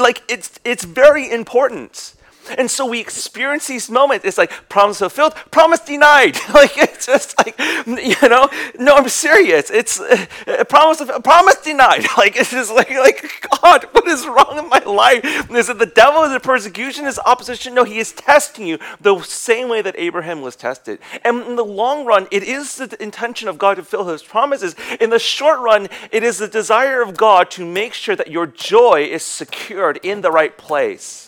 like 0.00 0.22
it's 0.28 0.60
it's 0.64 0.84
very 0.84 1.30
important 1.30 2.14
and 2.50 2.70
so 2.70 2.86
we 2.86 3.00
experience 3.00 3.66
these 3.66 3.90
moments. 3.90 4.24
It's 4.24 4.38
like 4.38 4.52
promise 4.68 4.98
fulfilled, 4.98 5.34
promise 5.50 5.80
denied. 5.80 6.36
like 6.54 6.76
it's 6.76 7.06
just 7.06 7.36
like 7.38 7.58
you 7.86 8.28
know, 8.28 8.48
no, 8.78 8.96
I'm 8.96 9.08
serious. 9.08 9.70
It's 9.70 10.00
uh, 10.00 10.64
promise 10.68 11.02
promise 11.24 11.56
denied. 11.56 12.04
Like 12.16 12.36
it's 12.36 12.50
just 12.50 12.72
like 12.72 12.90
like 12.90 13.46
God, 13.60 13.84
what 13.92 14.08
is 14.08 14.26
wrong 14.26 14.58
in 14.58 14.68
my 14.70 14.78
life? 14.78 15.50
Is 15.50 15.68
it 15.68 15.78
the 15.78 15.86
devil? 15.86 16.22
Is 16.22 16.32
it 16.32 16.42
persecution? 16.42 17.04
Is 17.04 17.18
opposition? 17.18 17.74
No, 17.74 17.84
he 17.84 17.98
is 17.98 18.12
testing 18.12 18.66
you 18.66 18.78
the 19.00 19.20
same 19.20 19.68
way 19.68 19.82
that 19.82 19.94
Abraham 19.98 20.40
was 20.40 20.56
tested. 20.56 20.98
And 21.24 21.42
in 21.42 21.56
the 21.56 21.64
long 21.64 22.06
run, 22.06 22.26
it 22.30 22.42
is 22.42 22.76
the 22.76 22.96
intention 23.02 23.48
of 23.48 23.58
God 23.58 23.74
to 23.74 23.82
fulfill 23.82 24.10
his 24.12 24.22
promises. 24.22 24.74
In 24.98 25.10
the 25.10 25.18
short 25.18 25.60
run, 25.60 25.88
it 26.10 26.22
is 26.22 26.38
the 26.38 26.48
desire 26.48 27.02
of 27.02 27.16
God 27.16 27.50
to 27.52 27.66
make 27.66 27.92
sure 27.92 28.16
that 28.16 28.30
your 28.30 28.46
joy 28.46 29.02
is 29.10 29.22
secured 29.22 29.98
in 30.02 30.22
the 30.22 30.30
right 30.30 30.56
place 30.56 31.25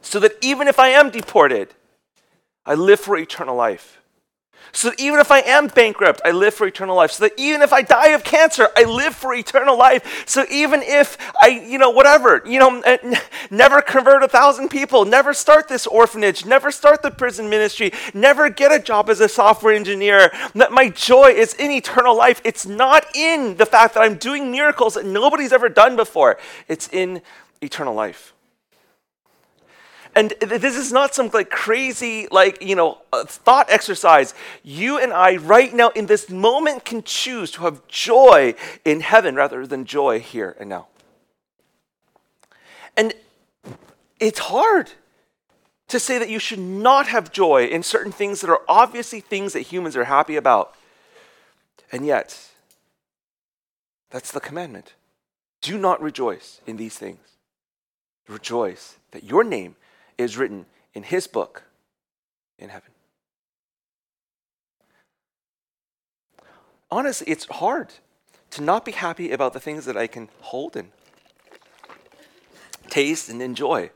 so 0.00 0.20
that 0.20 0.32
even 0.40 0.68
if 0.68 0.78
I 0.78 0.88
am 0.88 1.10
deported, 1.10 1.74
I 2.64 2.74
live 2.74 3.00
for 3.00 3.16
eternal 3.16 3.56
life. 3.56 3.98
So 4.72 4.90
that 4.90 5.00
even 5.00 5.18
if 5.18 5.30
I 5.30 5.40
am 5.40 5.68
bankrupt, 5.68 6.20
I 6.24 6.30
live 6.30 6.52
for 6.54 6.66
eternal 6.66 6.96
life. 6.96 7.12
So 7.12 7.24
that 7.24 7.32
even 7.38 7.62
if 7.62 7.72
I 7.72 7.82
die 7.82 8.08
of 8.08 8.22
cancer, 8.22 8.68
I 8.76 8.84
live 8.84 9.14
for 9.14 9.32
eternal 9.34 9.78
life. 9.78 10.24
So 10.26 10.44
even 10.50 10.82
if 10.82 11.16
I, 11.40 11.48
you 11.48 11.78
know, 11.78 11.90
whatever, 11.90 12.42
you 12.44 12.58
know, 12.58 12.82
never 13.50 13.80
convert 13.80 14.22
a 14.22 14.28
thousand 14.28 14.68
people, 14.68 15.04
never 15.04 15.32
start 15.32 15.68
this 15.68 15.86
orphanage, 15.86 16.44
never 16.44 16.70
start 16.70 17.02
the 17.02 17.10
prison 17.10 17.48
ministry, 17.48 17.92
never 18.12 18.50
get 18.50 18.72
a 18.72 18.78
job 18.78 19.08
as 19.08 19.20
a 19.20 19.28
software 19.28 19.74
engineer, 19.74 20.30
that 20.54 20.70
my 20.70 20.90
joy 20.90 21.30
is 21.30 21.54
in 21.54 21.70
eternal 21.70 22.16
life. 22.16 22.40
It's 22.44 22.66
not 22.66 23.06
in 23.16 23.56
the 23.56 23.66
fact 23.66 23.94
that 23.94 24.02
I'm 24.02 24.16
doing 24.16 24.50
miracles 24.50 24.94
that 24.94 25.06
nobody's 25.06 25.52
ever 25.52 25.68
done 25.68 25.96
before, 25.96 26.38
it's 26.68 26.88
in 26.88 27.22
eternal 27.62 27.94
life. 27.94 28.34
And 30.18 30.34
this 30.40 30.74
is 30.74 30.90
not 30.90 31.14
some 31.14 31.30
like 31.32 31.48
crazy, 31.48 32.26
like, 32.32 32.60
you 32.60 32.74
know, 32.74 32.98
uh, 33.12 33.24
thought 33.24 33.70
exercise. 33.70 34.34
You 34.64 34.98
and 34.98 35.12
I, 35.12 35.36
right 35.36 35.72
now, 35.72 35.90
in 35.90 36.06
this 36.06 36.28
moment, 36.28 36.84
can 36.84 37.04
choose 37.04 37.52
to 37.52 37.62
have 37.62 37.86
joy 37.86 38.56
in 38.84 38.98
heaven 38.98 39.36
rather 39.36 39.64
than 39.64 39.84
joy 39.84 40.18
here 40.18 40.56
and 40.58 40.68
now. 40.68 40.88
And 42.96 43.14
it's 44.18 44.40
hard 44.40 44.90
to 45.86 46.00
say 46.00 46.18
that 46.18 46.28
you 46.28 46.40
should 46.40 46.58
not 46.58 47.06
have 47.06 47.30
joy 47.30 47.66
in 47.66 47.84
certain 47.84 48.10
things 48.10 48.40
that 48.40 48.50
are 48.50 48.62
obviously 48.66 49.20
things 49.20 49.52
that 49.52 49.60
humans 49.60 49.96
are 49.96 50.06
happy 50.06 50.34
about. 50.34 50.74
And 51.92 52.04
yet, 52.04 52.48
that's 54.10 54.32
the 54.32 54.40
commandment. 54.40 54.94
Do 55.60 55.78
not 55.78 56.02
rejoice 56.02 56.60
in 56.66 56.76
these 56.76 56.98
things. 56.98 57.20
Rejoice 58.26 58.96
that 59.12 59.22
your 59.22 59.44
name 59.44 59.76
is 60.18 60.36
written 60.36 60.66
in 60.92 61.04
his 61.04 61.26
book 61.26 61.62
in 62.58 62.68
heaven. 62.68 62.90
Honestly, 66.90 67.26
it's 67.28 67.46
hard 67.46 67.94
to 68.50 68.62
not 68.62 68.84
be 68.84 68.92
happy 68.92 69.30
about 69.30 69.52
the 69.52 69.60
things 69.60 69.84
that 69.84 69.96
I 69.96 70.06
can 70.06 70.28
hold 70.40 70.76
and 70.76 70.90
taste 72.88 73.28
and 73.28 73.40
enjoy. 73.42 73.90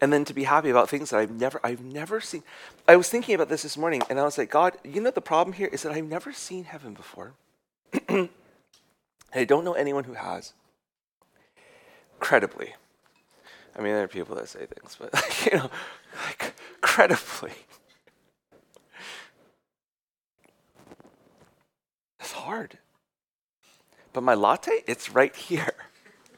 And 0.00 0.12
then 0.12 0.24
to 0.26 0.34
be 0.34 0.44
happy 0.44 0.70
about 0.70 0.88
things 0.88 1.10
that 1.10 1.18
I've 1.18 1.30
never 1.30 1.60
I've 1.64 1.82
never 1.82 2.20
seen. 2.20 2.42
I 2.86 2.96
was 2.96 3.08
thinking 3.08 3.34
about 3.34 3.48
this 3.48 3.62
this 3.62 3.76
morning 3.76 4.02
and 4.10 4.20
I 4.20 4.24
was 4.24 4.38
like, 4.38 4.50
God, 4.50 4.76
you 4.84 5.00
know 5.00 5.10
the 5.10 5.20
problem 5.20 5.54
here 5.54 5.68
is 5.68 5.82
that 5.82 5.92
I've 5.92 6.04
never 6.04 6.32
seen 6.32 6.64
heaven 6.64 6.94
before. 6.94 7.32
and 8.08 8.28
I 9.34 9.44
don't 9.44 9.64
know 9.64 9.72
anyone 9.74 10.04
who 10.04 10.14
has. 10.14 10.52
Credibly. 12.20 12.74
I 13.76 13.82
mean, 13.82 13.94
there 13.94 14.04
are 14.04 14.08
people 14.08 14.36
that 14.36 14.48
say 14.48 14.66
things, 14.66 14.96
but 14.98 15.12
like, 15.14 15.46
you 15.46 15.58
know, 15.58 15.70
like 16.26 16.54
credibly, 16.80 17.52
it's 22.20 22.32
hard. 22.32 22.78
But 24.12 24.22
my 24.22 24.34
latte, 24.34 24.82
it's 24.86 25.10
right 25.10 25.34
here. 25.34 25.74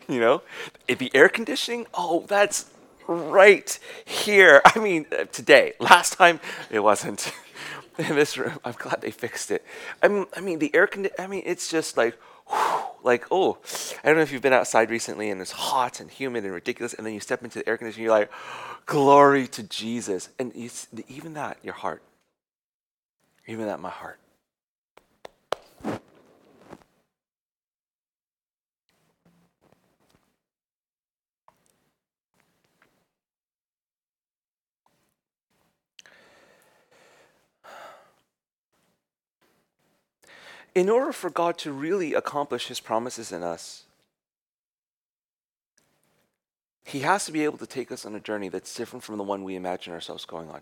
You 0.09 0.21
know, 0.21 0.43
if 0.87 0.99
the 1.01 1.11
air 1.17 1.29
conditioning, 1.29 1.89
oh, 1.93 2.25
that's 2.29 2.67
right 3.09 3.77
here. 4.05 4.63
I 4.65 4.79
mean, 4.79 5.07
uh, 5.11 5.25
today. 5.25 5.73
Last 5.81 6.13
time 6.13 6.39
it 6.71 6.79
wasn't 6.79 7.33
in 7.99 8.15
this 8.15 8.39
room. 8.39 8.61
I'm 8.65 8.75
glad 8.79 9.01
they 9.01 9.11
fixed 9.11 9.51
it. 9.51 9.65
I 10.03 10.07
mean, 10.07 10.27
I 10.37 10.41
mean 10.41 10.61
the 10.61 10.73
air 10.75 10.87
conditioning. 10.87 11.25
I 11.25 11.27
mean, 11.29 11.43
it's 11.45 11.69
just 11.69 11.97
like 11.97 12.17
like, 13.07 13.27
oh, 13.31 13.59
I 14.03 14.09
don't 14.09 14.17
know 14.17 14.23
if 14.23 14.33
you've 14.33 14.43
been 14.43 14.53
outside 14.53 14.91
recently 14.91 15.31
and 15.31 15.41
it's 15.41 15.53
hot 15.53 16.01
and 16.01 16.11
humid 16.11 16.45
and 16.45 16.53
ridiculous, 16.53 16.93
and 16.93 17.07
then 17.07 17.15
you 17.15 17.21
step 17.21 17.43
into 17.43 17.61
the 17.61 17.69
air 17.69 17.79
conditioning, 17.79 18.05
you're 18.05 18.13
like, 18.13 18.31
glory 18.85 19.47
to 19.49 19.63
Jesus. 19.63 20.29
And 20.39 20.55
even 21.09 21.35
that, 21.35 21.59
your 21.63 21.75
heart, 21.75 22.03
even 23.47 23.67
that, 23.67 23.81
my 23.81 23.91
heart. 23.91 24.19
In 40.77 40.91
order 40.91 41.11
for 41.11 41.31
God 41.31 41.57
to 41.57 41.73
really 41.73 42.13
accomplish 42.13 42.67
his 42.67 42.81
promises 42.81 43.33
in 43.33 43.43
us, 43.43 43.85
he 46.85 47.01
has 47.01 47.25
to 47.25 47.33
be 47.33 47.45
able 47.45 47.57
to 47.57 47.67
take 47.67 47.91
us 47.91 48.05
on 48.05 48.15
a 48.15 48.21
journey 48.21 48.51
that's 48.51 48.75
different 48.75 49.03
from 49.03 49.17
the 49.17 49.25
one 49.25 49.43
we 49.43 49.57
imagine 49.57 49.95
ourselves 49.95 50.27
going 50.27 50.51
on. 50.51 50.61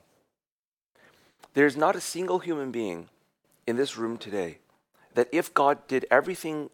There's 1.54 1.76
not 1.76 1.96
a 1.96 2.00
single 2.00 2.38
human 2.38 2.70
being 2.70 3.08
in 3.66 3.74
this 3.74 3.98
room 3.98 4.16
today 4.16 4.58
that 5.14 5.28
if 5.32 5.52
God 5.52 5.84
did 5.88 6.06
everything 6.12 6.70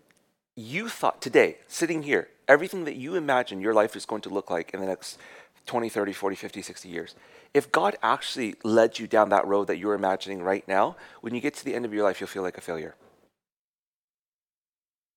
you 0.54 0.90
thought 0.90 1.22
today, 1.22 1.56
sitting 1.66 2.02
here, 2.02 2.28
everything 2.46 2.84
that 2.84 2.96
you 2.96 3.14
imagine 3.14 3.62
your 3.62 3.72
life 3.72 3.96
is 3.96 4.04
going 4.04 4.20
to 4.22 4.28
look 4.28 4.50
like 4.50 4.74
in 4.74 4.80
the 4.80 4.86
next 4.86 5.16
20, 5.64 5.88
30, 5.88 6.12
40, 6.12 6.36
50, 6.36 6.60
60 6.60 6.88
years, 6.90 7.14
if 7.54 7.72
God 7.72 7.96
actually 8.02 8.56
led 8.64 8.98
you 8.98 9.06
down 9.06 9.30
that 9.30 9.46
road 9.46 9.66
that 9.68 9.78
you're 9.78 9.94
imagining 9.94 10.42
right 10.42 10.68
now, 10.68 10.96
when 11.22 11.34
you 11.34 11.40
get 11.40 11.54
to 11.54 11.64
the 11.64 11.74
end 11.74 11.86
of 11.86 11.94
your 11.94 12.04
life, 12.04 12.20
you'll 12.20 12.28
feel 12.28 12.42
like 12.42 12.58
a 12.58 12.60
failure. 12.60 12.94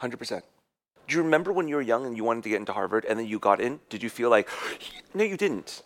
100%. 0.04 0.42
Do 1.08 1.16
you 1.16 1.24
remember 1.24 1.52
when 1.52 1.68
you 1.68 1.76
were 1.76 1.82
young 1.82 2.06
and 2.06 2.16
you 2.16 2.24
wanted 2.24 2.44
to 2.44 2.50
get 2.50 2.58
into 2.58 2.74
Harvard 2.74 3.06
and 3.06 3.20
then 3.20 3.26
you 3.26 3.40
got 3.40 3.60
in? 3.60 3.80
Did 3.90 4.04
you 4.04 4.10
feel 4.10 4.30
like, 4.30 4.50
no, 5.14 5.24
you 5.24 5.38
didn't? 5.38 5.82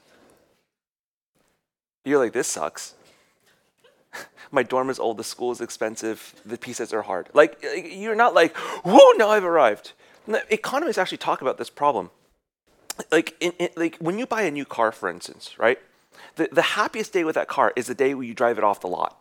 You're 2.05 2.19
like, 2.19 2.33
this 2.33 2.47
sucks. 2.47 2.95
My 4.51 4.63
dorm 4.63 4.89
is 4.89 4.99
old, 4.99 5.17
the 5.17 5.23
school 5.23 5.51
is 5.51 5.61
expensive, 5.61 6.35
the 6.45 6.57
pieces 6.57 6.93
are 6.93 7.01
hard. 7.01 7.29
Like, 7.33 7.63
you're 7.63 8.15
not 8.15 8.33
like, 8.33 8.55
whoa, 8.55 9.11
now 9.17 9.29
I've 9.29 9.43
arrived. 9.43 9.93
Economists 10.49 10.97
actually 10.97 11.17
talk 11.17 11.41
about 11.41 11.57
this 11.57 11.69
problem. 11.69 12.11
Like, 13.11 13.35
in, 13.39 13.51
in, 13.59 13.69
like 13.75 13.97
when 13.97 14.17
you 14.17 14.25
buy 14.25 14.43
a 14.43 14.51
new 14.51 14.65
car, 14.65 14.91
for 14.91 15.09
instance, 15.09 15.57
right? 15.57 15.79
The, 16.35 16.49
the 16.51 16.61
happiest 16.61 17.13
day 17.13 17.23
with 17.23 17.35
that 17.35 17.47
car 17.47 17.73
is 17.75 17.87
the 17.87 17.95
day 17.95 18.13
where 18.13 18.23
you 18.23 18.33
drive 18.33 18.57
it 18.57 18.63
off 18.63 18.81
the 18.81 18.87
lot. 18.87 19.19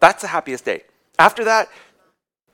That's 0.00 0.22
the 0.22 0.28
happiest 0.28 0.64
day. 0.64 0.84
After 1.18 1.44
that, 1.44 1.68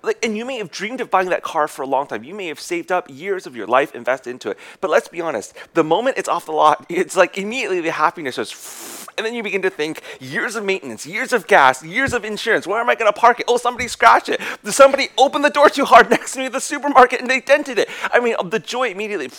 like, 0.03 0.25
and 0.25 0.37
you 0.37 0.45
may 0.45 0.59
have 0.59 0.71
dreamed 0.71 1.01
of 1.01 1.11
buying 1.11 1.29
that 1.29 1.43
car 1.43 1.69
for 1.69 1.83
a 1.83 1.87
long 1.87 2.07
time. 2.07 2.25
You 2.25 2.35
may 2.35 2.47
have 2.47 2.61
saved 2.61 2.91
up 2.91 3.09
years 3.11 3.47
of 3.47 3.55
your 3.55 3.67
life, 3.67 3.95
invested 3.95 4.31
into 4.31 4.51
it. 4.51 4.59
But 4.81 4.91
let's 4.91 5.09
be 5.09 5.21
honest, 5.21 5.55
the 5.75 5.85
moment 5.85 6.17
it's 6.19 6.29
off 6.29 6.47
the 6.47 6.53
lot, 6.53 6.87
it's 6.89 7.17
like 7.17 7.37
immediately 7.37 7.81
the 7.81 7.93
happiness 7.93 8.37
just, 8.37 9.09
and 9.17 9.27
then 9.27 9.35
you 9.35 9.43
begin 9.43 9.63
to 9.63 9.71
think 9.71 10.03
years 10.21 10.57
of 10.57 10.65
maintenance, 10.65 11.07
years 11.07 11.33
of 11.33 11.47
gas, 11.47 11.85
years 11.85 12.13
of 12.13 12.25
insurance. 12.25 12.67
Where 12.67 12.81
am 12.81 12.89
I 12.89 12.95
going 12.95 13.13
to 13.13 13.19
park 13.19 13.41
it? 13.41 13.47
Oh, 13.49 13.57
somebody 13.57 13.89
scratched 13.89 14.29
it. 14.29 14.41
Did 14.65 14.73
somebody 14.73 15.09
open 15.19 15.43
the 15.43 15.51
door 15.51 15.69
too 15.69 15.85
hard 15.85 16.11
next 16.11 16.33
to 16.33 16.39
me 16.39 16.47
at 16.47 16.53
the 16.53 16.61
supermarket 16.61 17.21
and 17.21 17.29
they 17.29 17.41
dented 17.41 17.79
it? 17.79 17.89
I 18.13 18.21
mean, 18.21 18.37
the 18.45 18.59
joy 18.59 18.91
immediately, 18.91 19.31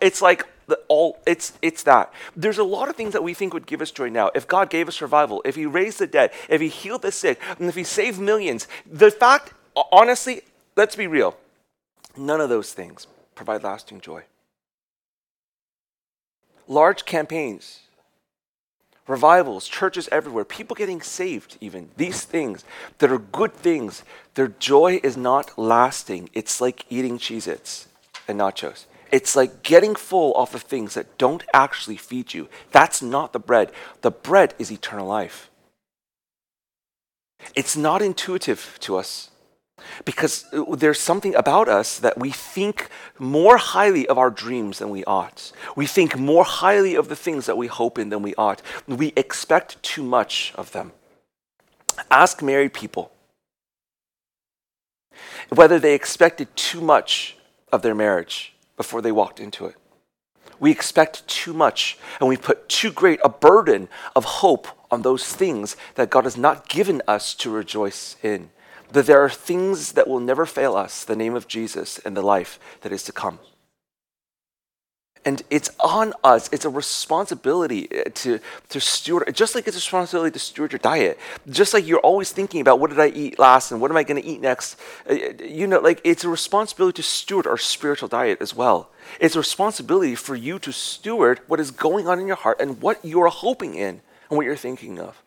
it's 0.00 0.22
like 0.22 0.46
the, 0.66 0.80
all 0.88 1.18
it's 1.26 1.52
it's 1.60 1.82
that 1.82 2.10
there's 2.34 2.56
a 2.56 2.64
lot 2.64 2.88
of 2.88 2.96
things 2.96 3.12
that 3.12 3.22
we 3.22 3.34
think 3.34 3.52
would 3.52 3.66
give 3.66 3.82
us 3.82 3.90
joy 3.90 4.08
now 4.08 4.30
if 4.34 4.48
god 4.48 4.70
gave 4.70 4.88
us 4.88 4.96
survival 4.96 5.42
if 5.44 5.56
he 5.56 5.66
raised 5.66 5.98
the 5.98 6.06
dead 6.06 6.30
if 6.48 6.58
he 6.58 6.68
healed 6.68 7.02
the 7.02 7.12
sick 7.12 7.38
and 7.58 7.68
if 7.68 7.74
he 7.74 7.84
saved 7.84 8.18
millions 8.18 8.66
the 8.90 9.10
fact 9.10 9.52
honestly, 9.76 10.42
let's 10.76 10.96
be 10.96 11.06
real. 11.06 11.36
None 12.16 12.40
of 12.40 12.48
those 12.48 12.72
things 12.72 13.06
provide 13.34 13.62
lasting 13.62 14.00
joy. 14.00 14.24
Large 16.66 17.04
campaigns 17.04 17.80
revivals, 19.06 19.68
churches 19.68 20.08
everywhere, 20.10 20.44
people 20.44 20.74
getting 20.74 21.00
saved, 21.00 21.58
even 21.60 21.90
these 21.96 22.24
things 22.24 22.64
that 22.98 23.12
are 23.12 23.18
good 23.18 23.52
things, 23.52 24.02
their 24.34 24.48
joy 24.48 25.00
is 25.02 25.16
not 25.16 25.58
lasting. 25.58 26.30
It's 26.32 26.60
like 26.60 26.84
eating 26.88 27.18
Cheez 27.18 27.46
Its 27.46 27.88
and 28.26 28.40
nachos. 28.40 28.86
It's 29.12 29.36
like 29.36 29.62
getting 29.62 29.94
full 29.94 30.32
off 30.34 30.54
of 30.54 30.62
things 30.62 30.94
that 30.94 31.18
don't 31.18 31.44
actually 31.52 31.96
feed 31.96 32.34
you. 32.34 32.48
That's 32.72 33.02
not 33.02 33.32
the 33.32 33.38
bread. 33.38 33.70
The 34.00 34.10
bread 34.10 34.54
is 34.58 34.72
eternal 34.72 35.06
life. 35.06 35.50
It's 37.54 37.76
not 37.76 38.00
intuitive 38.00 38.78
to 38.80 38.96
us 38.96 39.30
because 40.04 40.44
uh, 40.52 40.64
there's 40.76 41.00
something 41.00 41.34
about 41.34 41.68
us 41.68 41.98
that 41.98 42.18
we 42.18 42.30
think 42.30 42.88
more 43.18 43.56
highly 43.56 44.06
of 44.06 44.18
our 44.18 44.30
dreams 44.30 44.78
than 44.78 44.90
we 44.90 45.04
ought. 45.04 45.52
We 45.76 45.86
think 45.86 46.18
more 46.18 46.44
highly 46.44 46.94
of 46.94 47.08
the 47.08 47.16
things 47.16 47.46
that 47.46 47.56
we 47.56 47.66
hope 47.66 47.98
in 47.98 48.08
than 48.08 48.22
we 48.22 48.34
ought. 48.36 48.62
We 48.86 49.12
expect 49.16 49.82
too 49.82 50.02
much 50.02 50.52
of 50.56 50.72
them. 50.72 50.92
Ask 52.10 52.42
married 52.42 52.72
people 52.72 53.10
whether 55.50 55.78
they 55.78 55.94
expected 55.94 56.48
too 56.56 56.80
much 56.80 57.36
of 57.72 57.82
their 57.82 57.94
marriage 57.94 58.54
before 58.76 59.02
they 59.02 59.12
walked 59.12 59.38
into 59.38 59.66
it. 59.66 59.76
We 60.58 60.70
expect 60.70 61.26
too 61.26 61.52
much, 61.52 61.98
and 62.20 62.28
we 62.28 62.36
put 62.36 62.68
too 62.68 62.90
great 62.90 63.20
a 63.24 63.28
burden 63.28 63.88
of 64.16 64.24
hope 64.24 64.68
on 64.90 65.02
those 65.02 65.32
things 65.32 65.76
that 65.96 66.10
God 66.10 66.24
has 66.24 66.36
not 66.36 66.68
given 66.68 67.02
us 67.06 67.34
to 67.36 67.50
rejoice 67.50 68.16
in 68.22 68.50
that 68.94 69.06
there 69.06 69.20
are 69.20 69.28
things 69.30 69.92
that 69.92 70.08
will 70.08 70.20
never 70.20 70.46
fail 70.46 70.76
us 70.76 71.04
the 71.04 71.16
name 71.16 71.34
of 71.34 71.48
Jesus 71.48 71.98
and 71.98 72.16
the 72.16 72.22
life 72.22 72.58
that 72.82 72.92
is 72.92 73.02
to 73.04 73.12
come. 73.12 73.38
And 75.26 75.42
it's 75.48 75.70
on 75.82 76.12
us, 76.22 76.50
it's 76.52 76.66
a 76.66 76.68
responsibility 76.68 77.88
uh, 77.90 78.10
to, 78.14 78.40
to 78.68 78.80
steward, 78.80 79.34
just 79.34 79.54
like 79.54 79.66
it's 79.66 79.76
a 79.76 79.78
responsibility 79.78 80.32
to 80.32 80.38
steward 80.38 80.72
your 80.72 80.80
diet. 80.80 81.18
Just 81.48 81.72
like 81.72 81.86
you're 81.86 82.00
always 82.00 82.30
thinking 82.30 82.60
about 82.60 82.78
what 82.78 82.90
did 82.90 83.00
I 83.00 83.08
eat 83.08 83.38
last 83.38 83.72
and 83.72 83.80
what 83.80 83.90
am 83.90 83.96
I 83.96 84.02
going 84.02 84.20
to 84.20 84.28
eat 84.28 84.42
next. 84.42 84.78
Uh, 85.08 85.14
you 85.42 85.66
know, 85.66 85.80
like 85.80 86.02
it's 86.04 86.24
a 86.24 86.28
responsibility 86.28 86.96
to 86.96 87.02
steward 87.02 87.46
our 87.46 87.56
spiritual 87.56 88.08
diet 88.08 88.42
as 88.42 88.54
well. 88.54 88.90
It's 89.18 89.34
a 89.34 89.38
responsibility 89.38 90.14
for 90.14 90.36
you 90.36 90.58
to 90.58 90.72
steward 90.72 91.40
what 91.46 91.58
is 91.58 91.70
going 91.70 92.06
on 92.06 92.20
in 92.20 92.26
your 92.26 92.36
heart 92.36 92.60
and 92.60 92.82
what 92.82 93.02
you're 93.02 93.28
hoping 93.28 93.74
in 93.74 94.02
and 94.28 94.36
what 94.36 94.44
you're 94.44 94.56
thinking 94.56 95.00
of. 95.00 95.22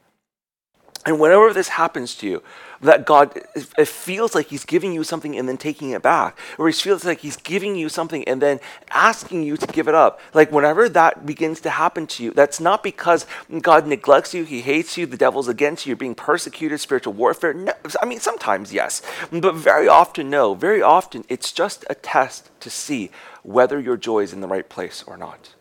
And 1.06 1.20
whenever 1.20 1.54
this 1.54 1.70
happens 1.70 2.16
to 2.16 2.28
you, 2.28 2.44
that 2.82 3.06
God, 3.06 3.42
it 3.56 3.88
feels 3.88 4.36
like 4.36 4.48
He's 4.48 4.66
giving 4.66 4.94
you 4.94 5.04
something 5.04 5.38
and 5.38 5.48
then 5.48 5.58
taking 5.58 5.92
it 5.92 6.02
back, 6.02 6.38
or 6.58 6.68
He 6.68 6.74
feels 6.74 7.06
like 7.06 7.20
He's 7.20 7.38
giving 7.38 7.76
you 7.76 7.90
something 7.90 8.24
and 8.26 8.42
then 8.42 8.60
asking 8.92 9.44
you 9.44 9.58
to 9.58 9.68
give 9.68 9.88
it 9.88 9.96
up. 9.96 10.20
Like 10.34 10.52
whenever 10.52 10.90
that 10.90 11.26
begins 11.26 11.62
to 11.62 11.70
happen 11.70 12.08
to 12.08 12.24
you, 12.24 12.32
that's 12.32 12.60
not 12.60 12.84
because 12.84 13.26
God 13.62 13.88
neglects 13.88 14.34
you, 14.34 14.44
He 14.44 14.62
hates 14.62 14.98
you, 14.98 15.06
the 15.06 15.18
devil's 15.18 15.48
against 15.48 15.86
you, 15.86 15.92
you're 15.92 15.98
being 15.98 16.16
persecuted, 16.16 16.80
spiritual 16.80 17.14
warfare. 17.14 17.54
No, 17.54 17.74
I 18.02 18.06
mean, 18.06 18.20
sometimes 18.20 18.74
yes, 18.74 19.02
but 19.32 19.56
very 19.56 19.88
often 19.88 20.30
no. 20.30 20.54
Very 20.54 20.82
often 20.82 21.24
it's 21.30 21.52
just 21.52 21.86
a 21.90 21.96
test 21.96 22.50
to 22.60 22.70
see 22.70 23.12
whether 23.44 23.80
your 23.80 23.98
joy 23.98 24.20
is 24.20 24.34
in 24.34 24.42
the 24.42 24.48
right 24.48 24.68
place 24.68 25.04
or 25.08 25.16
not. 25.18 25.54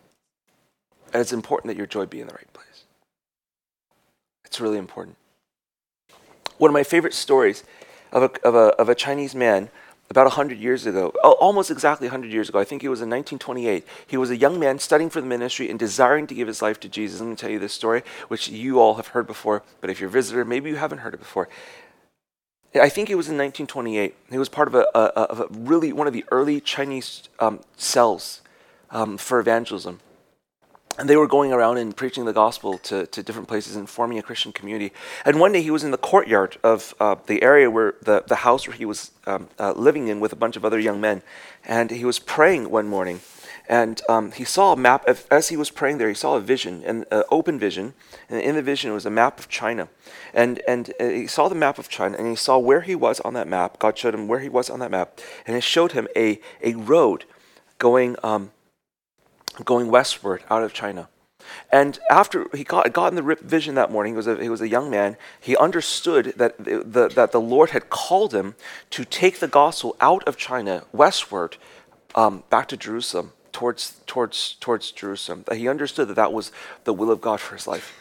And 1.13 1.21
it's 1.21 1.33
important 1.33 1.69
that 1.69 1.77
your 1.77 1.87
joy 1.87 2.05
be 2.05 2.19
in 2.19 2.27
the 2.27 2.33
right 2.33 2.51
place. 2.51 2.83
It's 4.43 4.59
really 4.59 4.77
important. 4.77 5.15
One 6.57 6.69
of 6.69 6.73
my 6.73 6.83
favorite 6.83 7.13
stories 7.13 7.63
of 8.11 8.23
a, 8.23 8.47
of 8.47 8.55
a, 8.55 8.67
of 8.79 8.89
a 8.89 8.95
Chinese 8.95 9.35
man 9.35 9.69
about 10.09 10.25
100 10.25 10.57
years 10.57 10.85
ago, 10.85 11.09
almost 11.21 11.69
exactly 11.69 12.07
100 12.07 12.31
years 12.31 12.47
ago, 12.47 12.59
I 12.59 12.63
think 12.63 12.81
it 12.81 12.87
was 12.87 13.01
in 13.01 13.09
1928. 13.09 13.85
He 14.07 14.15
was 14.15 14.29
a 14.29 14.37
young 14.37 14.57
man 14.57 14.79
studying 14.79 15.09
for 15.09 15.19
the 15.19 15.27
ministry 15.27 15.69
and 15.69 15.77
desiring 15.77 16.27
to 16.27 16.33
give 16.33 16.47
his 16.47 16.61
life 16.61 16.79
to 16.81 16.89
Jesus. 16.89 17.19
Let 17.19 17.29
me 17.29 17.35
tell 17.35 17.49
you 17.49 17.59
this 17.59 17.73
story, 17.73 18.03
which 18.29 18.47
you 18.47 18.79
all 18.79 18.95
have 18.95 19.07
heard 19.07 19.27
before, 19.27 19.63
but 19.81 19.89
if 19.89 19.99
you're 19.99 20.07
a 20.07 20.11
visitor, 20.11 20.45
maybe 20.45 20.69
you 20.69 20.77
haven't 20.77 20.99
heard 20.99 21.13
it 21.13 21.19
before. 21.19 21.49
I 22.73 22.89
think 22.89 23.09
it 23.09 23.15
was 23.15 23.27
in 23.27 23.37
1928. 23.37 24.15
He 24.29 24.37
was 24.37 24.49
part 24.49 24.67
of 24.69 24.75
a, 24.75 24.87
a, 24.95 24.99
of 24.99 25.39
a 25.41 25.47
really 25.51 25.91
one 25.91 26.07
of 26.07 26.13
the 26.13 26.23
early 26.31 26.61
Chinese 26.61 27.23
um, 27.39 27.59
cells 27.75 28.41
um, 28.91 29.17
for 29.17 29.39
evangelism 29.39 29.99
and 30.97 31.07
they 31.07 31.15
were 31.15 31.27
going 31.27 31.53
around 31.53 31.77
and 31.77 31.95
preaching 31.95 32.25
the 32.25 32.33
gospel 32.33 32.77
to, 32.79 33.05
to 33.07 33.21
different 33.21 33.47
places 33.47 33.75
and 33.75 33.89
forming 33.89 34.17
a 34.17 34.23
Christian 34.23 34.51
community. 34.51 34.93
And 35.25 35.39
one 35.39 35.51
day 35.51 35.61
he 35.61 35.71
was 35.71 35.83
in 35.83 35.91
the 35.91 35.97
courtyard 35.97 36.57
of 36.63 36.95
uh, 36.99 37.15
the 37.27 37.43
area 37.43 37.69
where 37.69 37.95
the, 38.01 38.23
the 38.27 38.37
house 38.37 38.67
where 38.67 38.75
he 38.75 38.85
was 38.85 39.11
um, 39.27 39.47
uh, 39.59 39.73
living 39.73 40.07
in 40.07 40.19
with 40.19 40.33
a 40.33 40.35
bunch 40.35 40.55
of 40.55 40.65
other 40.65 40.79
young 40.79 40.99
men. 40.99 41.21
And 41.65 41.91
he 41.91 42.05
was 42.05 42.17
praying 42.19 42.69
one 42.71 42.87
morning. 42.87 43.21
And 43.69 44.01
um, 44.07 44.31
he 44.31 44.45
saw 44.45 44.73
a 44.73 44.77
map. 44.77 45.07
As 45.29 45.49
he 45.49 45.57
was 45.57 45.69
praying 45.69 45.97
there, 45.97 46.07
he 46.07 46.15
saw 46.15 46.35
a 46.35 46.39
vision, 46.39 46.83
an 46.85 47.05
uh, 47.11 47.23
open 47.29 47.59
vision. 47.59 47.93
And 48.29 48.41
in 48.41 48.55
the 48.55 48.61
vision 48.61 48.91
it 48.91 48.93
was 48.93 49.05
a 49.05 49.11
map 49.11 49.39
of 49.39 49.49
China. 49.49 49.89
And, 50.33 50.61
and 50.67 50.93
uh, 50.99 51.09
he 51.09 51.27
saw 51.27 51.49
the 51.49 51.55
map 51.55 51.77
of 51.77 51.89
China, 51.89 52.17
and 52.17 52.27
he 52.27 52.35
saw 52.35 52.57
where 52.57 52.81
he 52.81 52.95
was 52.95 53.19
on 53.19 53.33
that 53.33 53.47
map. 53.47 53.77
God 53.77 53.97
showed 53.97 54.13
him 54.13 54.27
where 54.27 54.39
he 54.39 54.49
was 54.49 54.69
on 54.69 54.79
that 54.79 54.89
map. 54.89 55.19
And 55.45 55.55
it 55.55 55.63
showed 55.63 55.91
him 55.91 56.07
a, 56.15 56.39
a 56.63 56.75
road 56.75 57.25
going 57.77 58.15
um, 58.23 58.51
going 59.65 59.89
westward 59.89 60.43
out 60.49 60.63
of 60.63 60.73
China. 60.73 61.09
And 61.71 61.99
after 62.09 62.47
he 62.53 62.63
got, 62.63 62.91
got 62.93 63.13
in 63.13 63.15
the 63.15 63.37
vision 63.41 63.75
that 63.75 63.91
morning, 63.91 64.13
he 64.13 64.17
was, 64.17 64.27
a, 64.27 64.41
he 64.41 64.49
was 64.49 64.61
a 64.61 64.67
young 64.67 64.89
man, 64.89 65.17
he 65.39 65.55
understood 65.55 66.33
that 66.37 66.57
the, 66.57 66.83
the, 66.83 67.07
that 67.09 67.31
the 67.31 67.41
Lord 67.41 67.69
had 67.71 67.89
called 67.89 68.33
him 68.33 68.55
to 68.91 69.05
take 69.05 69.39
the 69.39 69.47
gospel 69.47 69.95
out 70.01 70.27
of 70.27 70.37
China 70.37 70.83
westward 70.91 71.57
um, 72.15 72.43
back 72.49 72.67
to 72.69 72.77
Jerusalem, 72.77 73.33
towards, 73.51 74.01
towards, 74.05 74.55
towards 74.59 74.91
Jerusalem. 74.91 75.45
He 75.53 75.67
understood 75.67 76.07
that 76.09 76.15
that 76.15 76.33
was 76.33 76.51
the 76.83 76.93
will 76.93 77.11
of 77.11 77.21
God 77.21 77.39
for 77.39 77.55
his 77.55 77.67
life. 77.67 77.93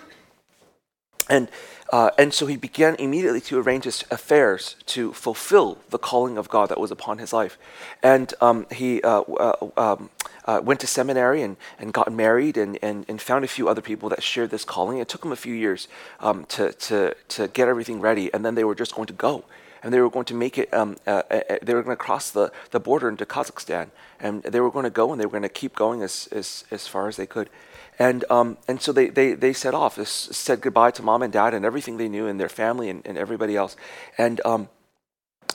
And, 1.28 1.48
uh, 1.92 2.10
and 2.18 2.32
so 2.32 2.46
he 2.46 2.56
began 2.56 2.94
immediately 2.96 3.40
to 3.42 3.58
arrange 3.58 3.84
his 3.84 4.04
affairs 4.10 4.76
to 4.86 5.12
fulfill 5.12 5.78
the 5.90 5.98
calling 5.98 6.38
of 6.38 6.48
God 6.48 6.68
that 6.68 6.78
was 6.78 6.90
upon 6.90 7.18
his 7.18 7.32
life. 7.32 7.58
And 8.02 8.32
um, 8.40 8.66
he 8.70 9.02
uh, 9.02 9.22
uh, 9.22 9.70
um, 9.76 10.10
uh, 10.46 10.60
went 10.62 10.80
to 10.80 10.86
seminary 10.86 11.42
and, 11.42 11.56
and 11.78 11.92
got 11.92 12.12
married 12.12 12.56
and, 12.56 12.78
and, 12.82 13.04
and 13.08 13.20
found 13.20 13.44
a 13.44 13.48
few 13.48 13.68
other 13.68 13.82
people 13.82 14.08
that 14.08 14.22
shared 14.22 14.50
this 14.50 14.64
calling. 14.64 14.98
It 14.98 15.08
took 15.08 15.22
them 15.22 15.32
a 15.32 15.36
few 15.36 15.54
years 15.54 15.88
um, 16.20 16.44
to, 16.46 16.72
to, 16.72 17.14
to 17.28 17.48
get 17.48 17.68
everything 17.68 18.00
ready, 18.00 18.32
and 18.32 18.44
then 18.44 18.54
they 18.54 18.64
were 18.64 18.74
just 18.74 18.94
going 18.94 19.06
to 19.06 19.12
go. 19.12 19.44
And 19.82 19.92
they 19.92 20.00
were 20.00 20.10
going 20.10 20.24
to 20.26 20.34
make 20.34 20.58
it, 20.58 20.72
um, 20.74 20.96
uh, 21.06 21.22
uh, 21.30 21.40
uh 21.48 21.56
they 21.62 21.74
were 21.74 21.82
going 21.82 21.96
to 21.96 22.02
cross 22.02 22.30
the, 22.30 22.50
the 22.70 22.80
border 22.80 23.08
into 23.08 23.24
Kazakhstan. 23.24 23.90
And 24.18 24.42
they 24.42 24.58
were 24.58 24.70
going 24.70 24.84
to 24.84 24.90
go 24.90 25.12
and 25.12 25.20
they 25.20 25.26
were 25.26 25.30
going 25.30 25.42
to 25.42 25.48
keep 25.48 25.76
going 25.76 26.02
as, 26.02 26.28
as, 26.32 26.64
as 26.70 26.88
far 26.88 27.06
as 27.06 27.16
they 27.16 27.26
could. 27.26 27.50
And, 27.98 28.24
um, 28.30 28.58
and 28.66 28.80
so 28.80 28.92
they, 28.92 29.08
they, 29.08 29.34
they 29.34 29.52
set 29.52 29.74
off, 29.74 30.04
said 30.06 30.60
goodbye 30.60 30.90
to 30.92 31.02
mom 31.02 31.22
and 31.22 31.32
dad 31.32 31.54
and 31.54 31.64
everything 31.64 31.98
they 31.98 32.08
knew 32.08 32.26
and 32.26 32.40
their 32.40 32.48
family 32.48 32.90
and, 32.90 33.06
and 33.06 33.16
everybody 33.16 33.56
else, 33.56 33.76
and, 34.18 34.40
um, 34.44 34.68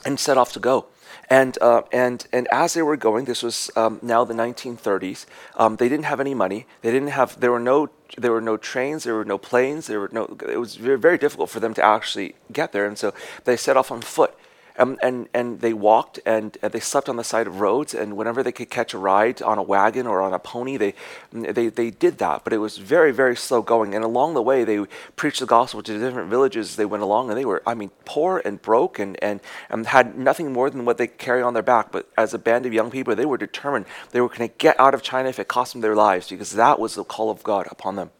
and 0.04 0.18
set 0.18 0.38
off 0.38 0.52
to 0.52 0.60
go. 0.60 0.86
And, 1.28 1.58
uh, 1.60 1.82
and, 1.92 2.26
and 2.32 2.48
as 2.48 2.74
they 2.74 2.82
were 2.82 2.96
going, 2.96 3.24
this 3.24 3.42
was 3.42 3.70
um, 3.76 3.98
now 4.02 4.24
the 4.24 4.34
1930s, 4.34 5.26
um, 5.56 5.76
they 5.76 5.88
didn't 5.88 6.04
have 6.04 6.20
any 6.20 6.34
money. 6.34 6.66
They 6.82 6.90
didn't 6.90 7.08
have, 7.08 7.38
there 7.40 7.50
were 7.50 7.60
no, 7.60 7.90
there 8.18 8.32
were 8.32 8.40
no 8.40 8.56
trains, 8.56 9.04
there 9.04 9.14
were 9.14 9.24
no 9.24 9.38
planes, 9.38 9.86
there 9.86 10.00
were 10.00 10.10
no, 10.12 10.36
it 10.48 10.58
was 10.58 10.76
very, 10.76 10.98
very 10.98 11.18
difficult 11.18 11.50
for 11.50 11.60
them 11.60 11.74
to 11.74 11.84
actually 11.84 12.34
get 12.52 12.72
there. 12.72 12.86
And 12.86 12.98
so 12.98 13.14
they 13.44 13.56
set 13.56 13.76
off 13.76 13.90
on 13.90 14.02
foot. 14.02 14.34
Um, 14.78 14.98
and 15.02 15.28
and 15.34 15.60
they 15.60 15.74
walked 15.74 16.18
and, 16.24 16.56
and, 16.62 16.72
they 16.72 16.80
slept 16.80 17.10
on 17.10 17.16
the 17.16 17.24
side 17.24 17.46
of 17.46 17.60
roads 17.60 17.92
and 17.92 18.16
whenever 18.16 18.42
they 18.42 18.52
could 18.52 18.70
catch 18.70 18.94
a 18.94 18.98
ride 18.98 19.42
on 19.42 19.58
a 19.58 19.62
wagon 19.62 20.06
or 20.06 20.22
on 20.22 20.32
a 20.32 20.38
pony 20.38 20.78
they 20.78 20.94
mm, 21.32 21.54
they 21.54 21.68
they 21.68 21.90
did 21.90 22.16
that. 22.18 22.42
But 22.42 22.54
it 22.54 22.58
was 22.58 22.78
very 22.78 23.12
very 23.12 23.36
slow 23.36 23.60
going. 23.60 23.94
And 23.94 24.02
along 24.02 24.32
the 24.32 24.40
way 24.40 24.64
they 24.64 24.86
preached 25.14 25.40
the 25.40 25.46
gospel 25.46 25.82
to 25.82 25.98
different 25.98 26.30
villages 26.30 26.76
they 26.76 26.86
went 26.86 27.02
along 27.02 27.28
and 27.28 27.38
they 27.38 27.44
were 27.44 27.62
I 27.66 27.74
mean 27.74 27.90
poor 28.06 28.40
and 28.44 28.62
broke 28.62 28.98
and 28.98 29.22
and, 29.22 29.40
and 29.68 29.86
had 29.86 30.16
nothing 30.16 30.52
more 30.52 30.70
than 30.70 30.86
what 30.86 30.96
they 30.96 31.06
carry 31.06 31.42
on 31.42 31.52
their 31.52 31.62
back. 31.62 31.92
But 31.92 32.08
as 32.16 32.32
a 32.32 32.38
band 32.38 32.64
of 32.64 32.72
young 32.72 32.90
people 32.90 33.14
they 33.14 33.26
were 33.26 33.38
determined 33.38 33.84
they 34.12 34.22
were 34.22 34.28
going 34.28 34.48
to 34.48 34.54
get 34.56 34.80
out 34.80 34.94
of 34.94 35.02
China 35.02 35.28
if 35.28 35.38
it 35.38 35.48
cost 35.48 35.72
them 35.72 35.82
their 35.82 35.96
lives 35.96 36.30
because 36.30 36.52
that 36.52 36.78
was 36.78 36.94
the 36.94 37.04
call 37.04 37.30
of 37.30 37.42
God 37.42 37.66
upon 37.70 37.96
them. 37.96 38.10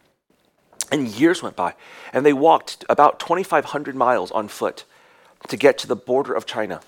And 0.91 1.07
years 1.07 1.41
went 1.41 1.55
by 1.55 1.73
and 2.13 2.23
they 2.23 2.33
walked 2.33 2.85
about 2.87 3.19
2500 3.19 3.95
miles 3.95 4.29
on 4.29 4.47
foot 4.47 4.85
to 5.47 5.57
get 5.57 5.77
to 5.79 5.87
the 5.87 5.95
border 5.95 6.33
of 6.33 6.45
China. 6.45 6.81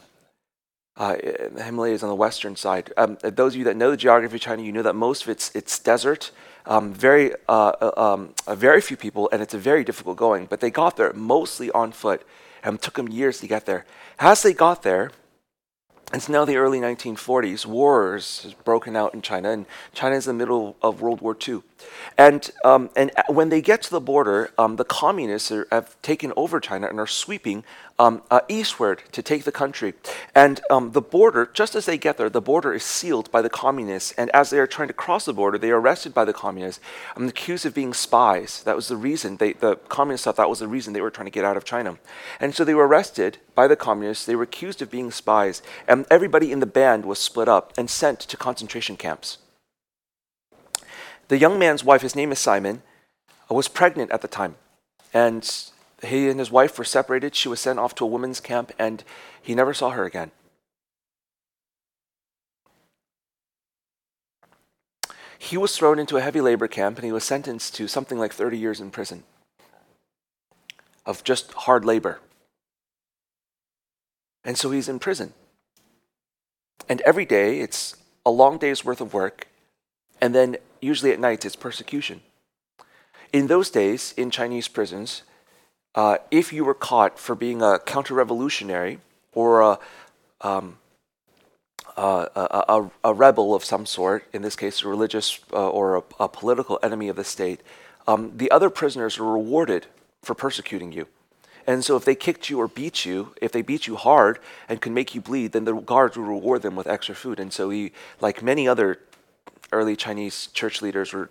Uh, 0.97 1.17
the 1.51 1.61
Himalayas 1.61 2.03
on 2.03 2.09
the 2.09 2.15
western 2.15 2.55
side. 2.55 2.93
Um, 2.95 3.17
those 3.21 3.53
of 3.53 3.57
you 3.57 3.65
that 3.65 3.75
know 3.75 3.91
the 3.91 3.97
geography 3.97 4.37
of 4.37 4.41
China, 4.41 4.61
you 4.63 4.71
know 4.71 4.83
that 4.83 4.95
most 4.95 5.23
of 5.23 5.29
it's 5.29 5.53
it's 5.53 5.77
desert. 5.77 6.31
Um, 6.65 6.93
very 6.93 7.33
uh, 7.49 7.73
uh 7.81 8.13
um, 8.13 8.33
very 8.55 8.79
few 8.79 8.95
people, 8.95 9.27
and 9.33 9.41
it's 9.41 9.53
a 9.53 9.57
very 9.57 9.83
difficult 9.83 10.15
going. 10.15 10.45
But 10.45 10.61
they 10.61 10.71
got 10.71 10.95
there 10.95 11.11
mostly 11.11 11.69
on 11.71 11.91
foot, 11.91 12.25
and 12.63 12.75
it 12.75 12.81
took 12.81 12.93
them 12.93 13.09
years 13.09 13.41
to 13.41 13.47
get 13.47 13.65
there. 13.65 13.85
As 14.19 14.41
they 14.41 14.53
got 14.53 14.83
there, 14.83 15.11
it's 16.13 16.29
now 16.29 16.45
the 16.45 16.55
early 16.57 16.79
1940s. 16.79 17.65
Wars 17.65 18.43
has 18.43 18.53
broken 18.53 18.95
out 18.95 19.13
in 19.13 19.21
China, 19.21 19.49
and 19.49 19.65
China 19.93 20.15
is 20.15 20.27
in 20.27 20.37
the 20.37 20.41
middle 20.41 20.75
of 20.81 21.01
World 21.01 21.19
War 21.19 21.35
II. 21.35 21.61
And, 22.17 22.49
um, 22.63 22.89
and 22.95 23.11
when 23.27 23.49
they 23.49 23.59
get 23.59 23.81
to 23.83 23.91
the 23.91 23.99
border, 23.99 24.51
um, 24.57 24.75
the 24.75 24.85
communists 24.85 25.51
are, 25.51 25.67
have 25.71 25.99
taken 26.03 26.31
over 26.37 26.59
China 26.59 26.87
and 26.87 26.99
are 26.99 27.07
sweeping 27.07 27.63
um, 27.97 28.21
uh, 28.29 28.41
eastward 28.49 29.03
to 29.13 29.21
take 29.21 29.43
the 29.43 29.51
country. 29.51 29.93
And 30.33 30.59
um, 30.69 30.91
the 30.91 31.01
border, 31.01 31.49
just 31.53 31.75
as 31.75 31.85
they 31.85 31.97
get 31.97 32.17
there, 32.17 32.29
the 32.29 32.41
border 32.41 32.73
is 32.73 32.83
sealed 32.83 33.31
by 33.31 33.41
the 33.41 33.49
communists. 33.49 34.11
And 34.17 34.29
as 34.31 34.49
they 34.49 34.59
are 34.59 34.67
trying 34.67 34.89
to 34.89 34.93
cross 34.93 35.25
the 35.25 35.33
border, 35.33 35.57
they 35.57 35.71
are 35.71 35.79
arrested 35.79 36.13
by 36.13 36.25
the 36.25 36.33
communists 36.33 36.83
and 37.15 37.29
accused 37.29 37.65
of 37.65 37.73
being 37.73 37.93
spies. 37.93 38.63
That 38.63 38.75
was 38.75 38.87
the 38.87 38.97
reason. 38.97 39.37
They, 39.37 39.53
the 39.53 39.77
communists 39.87 40.25
thought 40.25 40.35
that 40.35 40.49
was 40.49 40.59
the 40.59 40.67
reason 40.67 40.93
they 40.93 41.01
were 41.01 41.11
trying 41.11 41.27
to 41.27 41.31
get 41.31 41.45
out 41.45 41.57
of 41.57 41.63
China. 41.63 41.97
And 42.39 42.53
so 42.53 42.63
they 42.63 42.75
were 42.75 42.87
arrested 42.87 43.37
by 43.53 43.67
the 43.67 43.77
communists. 43.77 44.25
They 44.25 44.35
were 44.35 44.43
accused 44.43 44.81
of 44.81 44.91
being 44.91 45.11
spies. 45.11 45.61
And 45.87 46.05
everybody 46.11 46.51
in 46.51 46.59
the 46.59 46.65
band 46.65 47.05
was 47.05 47.19
split 47.19 47.47
up 47.47 47.73
and 47.77 47.89
sent 47.89 48.19
to 48.19 48.37
concentration 48.37 48.97
camps. 48.97 49.37
The 51.27 51.37
young 51.37 51.57
man's 51.57 51.83
wife, 51.83 52.01
his 52.01 52.15
name 52.15 52.31
is 52.31 52.39
Simon, 52.39 52.83
was 53.49 53.67
pregnant 53.67 54.11
at 54.11 54.21
the 54.21 54.27
time. 54.27 54.55
And 55.13 55.49
he 56.01 56.29
and 56.29 56.39
his 56.39 56.51
wife 56.51 56.77
were 56.77 56.83
separated. 56.83 57.35
She 57.35 57.47
was 57.47 57.59
sent 57.59 57.79
off 57.79 57.95
to 57.95 58.03
a 58.03 58.07
women's 58.07 58.39
camp, 58.39 58.71
and 58.77 59.03
he 59.41 59.55
never 59.55 59.73
saw 59.73 59.91
her 59.91 60.05
again. 60.05 60.31
He 65.37 65.57
was 65.57 65.77
thrown 65.77 65.99
into 65.99 66.17
a 66.17 66.21
heavy 66.21 66.41
labor 66.41 66.67
camp, 66.67 66.97
and 66.97 67.05
he 67.05 67.11
was 67.11 67.23
sentenced 67.23 67.75
to 67.75 67.87
something 67.87 68.17
like 68.17 68.33
30 68.33 68.57
years 68.57 68.81
in 68.81 68.91
prison 68.91 69.23
of 71.05 71.23
just 71.23 71.53
hard 71.53 71.85
labor. 71.85 72.19
And 74.43 74.57
so 74.57 74.71
he's 74.71 74.89
in 74.89 74.99
prison. 74.99 75.33
And 76.89 77.01
every 77.01 77.25
day 77.25 77.59
it's 77.59 77.95
a 78.25 78.31
long 78.31 78.57
day's 78.57 78.83
worth 78.83 79.01
of 79.01 79.13
work, 79.13 79.47
and 80.19 80.33
then 80.33 80.57
usually 80.81 81.11
at 81.11 81.19
night 81.19 81.45
it's 81.45 81.55
persecution. 81.55 82.21
In 83.31 83.47
those 83.47 83.69
days, 83.69 84.13
in 84.17 84.31
Chinese 84.31 84.67
prisons, 84.67 85.23
uh, 85.95 86.17
if 86.29 86.51
you 86.51 86.65
were 86.65 86.73
caught 86.73 87.17
for 87.17 87.35
being 87.35 87.61
a 87.61 87.79
counter 87.79 88.13
revolutionary 88.13 88.99
or 89.33 89.61
a, 89.61 89.79
um, 90.41 90.77
a, 91.97 92.29
a, 92.35 92.91
a, 93.05 93.13
rebel 93.13 93.55
of 93.55 93.63
some 93.63 93.85
sort, 93.85 94.25
in 94.33 94.41
this 94.41 94.57
case, 94.57 94.83
a 94.83 94.87
religious 94.87 95.39
uh, 95.53 95.69
or 95.69 95.95
a, 95.95 96.03
a, 96.19 96.27
political 96.27 96.77
enemy 96.83 97.07
of 97.07 97.15
the 97.15 97.23
state, 97.23 97.61
um, 98.07 98.33
the 98.35 98.51
other 98.51 98.69
prisoners 98.69 99.17
were 99.17 99.31
rewarded 99.31 99.85
for 100.21 100.35
persecuting 100.35 100.91
you. 100.91 101.07
And 101.65 101.83
so, 101.83 101.95
if 101.95 102.05
they 102.05 102.13
kicked 102.13 102.49
you 102.49 102.59
or 102.59 102.67
beat 102.67 103.05
you, 103.05 103.33
if 103.41 103.51
they 103.51 103.61
beat 103.61 103.87
you 103.87 103.95
hard 103.95 104.39
and 104.69 104.81
could 104.81 104.91
make 104.91 105.15
you 105.15 105.21
bleed, 105.21 105.53
then 105.53 105.63
the 105.63 105.73
guards 105.73 106.15
would 106.17 106.27
reward 106.27 106.61
them 106.61 106.75
with 106.75 106.85
extra 106.85 107.15
food. 107.15 107.39
And 107.39 107.51
so, 107.51 107.69
he, 107.69 107.91
like 108.21 108.43
many 108.43 108.67
other 108.67 108.99
early 109.71 109.95
Chinese 109.95 110.47
church 110.47 110.81
leaders, 110.81 111.11
were 111.11 111.29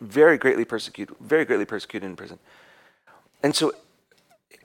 very 0.00 0.36
greatly 0.36 0.66
persecuted, 0.66 1.16
very 1.20 1.46
greatly 1.46 1.64
persecuted 1.64 2.10
in 2.10 2.16
prison. 2.16 2.38
And 3.42 3.56
so, 3.56 3.72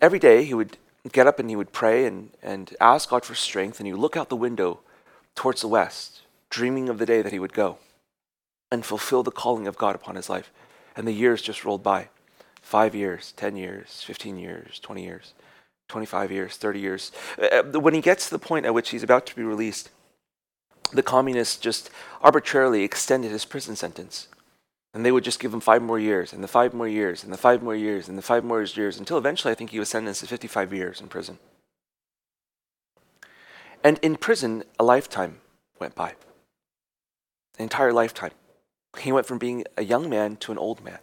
every 0.02 0.20
day 0.20 0.44
he 0.44 0.54
would 0.54 0.78
get 1.12 1.28
up 1.28 1.40
and 1.40 1.50
he 1.50 1.56
would 1.56 1.72
pray 1.72 2.06
and, 2.06 2.32
and 2.42 2.76
ask 2.80 3.10
God 3.10 3.26
for 3.26 3.36
strength, 3.36 3.80
and 3.80 3.88
he 3.88 3.94
would 3.94 4.02
look 4.02 4.18
out 4.18 4.30
the 4.30 4.36
window 4.36 4.80
towards 5.36 5.62
the 5.62 5.68
west, 5.68 6.22
dreaming 6.50 6.90
of 6.90 6.98
the 6.98 7.06
day 7.06 7.22
that 7.22 7.32
he 7.32 7.40
would 7.40 7.54
go 7.54 7.78
and 8.72 8.86
fulfill 8.86 9.24
the 9.24 9.32
calling 9.32 9.68
of 9.68 9.78
God 9.78 9.96
upon 9.96 10.16
his 10.16 10.30
life. 10.30 10.52
And 10.96 11.08
the 11.08 11.14
years 11.14 11.42
just 11.42 11.64
rolled 11.64 11.84
by 11.84 12.10
five 12.62 12.94
years, 12.94 13.34
10 13.38 13.56
years, 13.56 14.04
15 14.04 14.38
years, 14.38 14.80
20 14.80 15.04
years, 15.04 15.34
25 15.88 16.32
years, 16.32 16.58
30 16.58 16.80
years. 16.80 17.12
Uh, 17.40 17.80
when 17.80 17.94
he 17.94 18.02
gets 18.02 18.26
to 18.26 18.32
the 18.32 18.40
point 18.40 18.66
at 18.66 18.74
which 18.74 18.90
he's 18.90 19.04
about 19.04 19.26
to 19.28 19.36
be 19.36 19.44
released, 19.44 19.90
the 20.92 21.04
communists 21.04 21.58
just 21.58 21.90
arbitrarily 22.22 22.84
extended 22.84 23.32
his 23.32 23.46
prison 23.46 23.76
sentence. 23.76 24.28
And 24.94 25.06
they 25.06 25.12
would 25.12 25.24
just 25.24 25.40
give 25.40 25.54
him 25.54 25.60
five 25.60 25.82
more 25.82 26.00
years, 26.00 26.34
and 26.34 26.44
the 26.44 26.48
five 26.48 26.74
more 26.74 26.88
years, 26.88 27.24
and 27.24 27.32
the 27.32 27.38
five 27.38 27.62
more 27.62 27.76
years, 27.76 28.08
and 28.08 28.18
the 28.18 28.22
five 28.22 28.44
more 28.44 28.64
years, 28.64 28.98
until 28.98 29.18
eventually 29.18 29.52
I 29.52 29.56
think 29.56 29.70
he 29.70 29.80
was 29.80 29.90
sentenced 29.90 30.22
to 30.22 30.28
55 30.28 30.74
years 30.74 31.02
in 31.02 31.08
prison. 31.08 31.38
And 33.84 34.00
in 34.00 34.16
prison, 34.16 34.64
a 34.80 34.84
lifetime 34.84 35.42
went 35.80 35.96
by. 35.96 36.16
An 37.58 37.64
entire 37.64 37.94
lifetime. 37.94 38.32
He 39.00 39.12
went 39.12 39.28
from 39.28 39.38
being 39.38 39.66
a 39.78 39.84
young 39.84 40.10
man 40.10 40.36
to 40.38 40.52
an 40.52 40.58
old 40.58 40.84
man. 40.84 41.00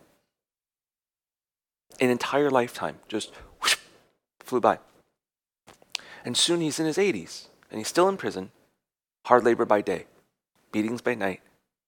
An 2.01 2.11
entire 2.11 2.51
lifetime 2.51 2.99
just 3.09 3.33
whoosh, 3.63 3.77
flew 4.41 4.61
by. 4.61 4.79
And 6.25 6.37
soon 6.37 6.61
he's 6.61 6.81
in 6.81 6.87
his 6.87 6.97
80s, 6.97 7.47
and 7.71 7.79
he's 7.79 7.89
still 7.89 8.09
in 8.09 8.17
prison, 8.17 8.51
hard 9.27 9.45
labor 9.45 9.65
by 9.65 9.81
day, 9.81 10.07
beatings 10.73 11.03
by 11.03 11.15
night, 11.15 11.41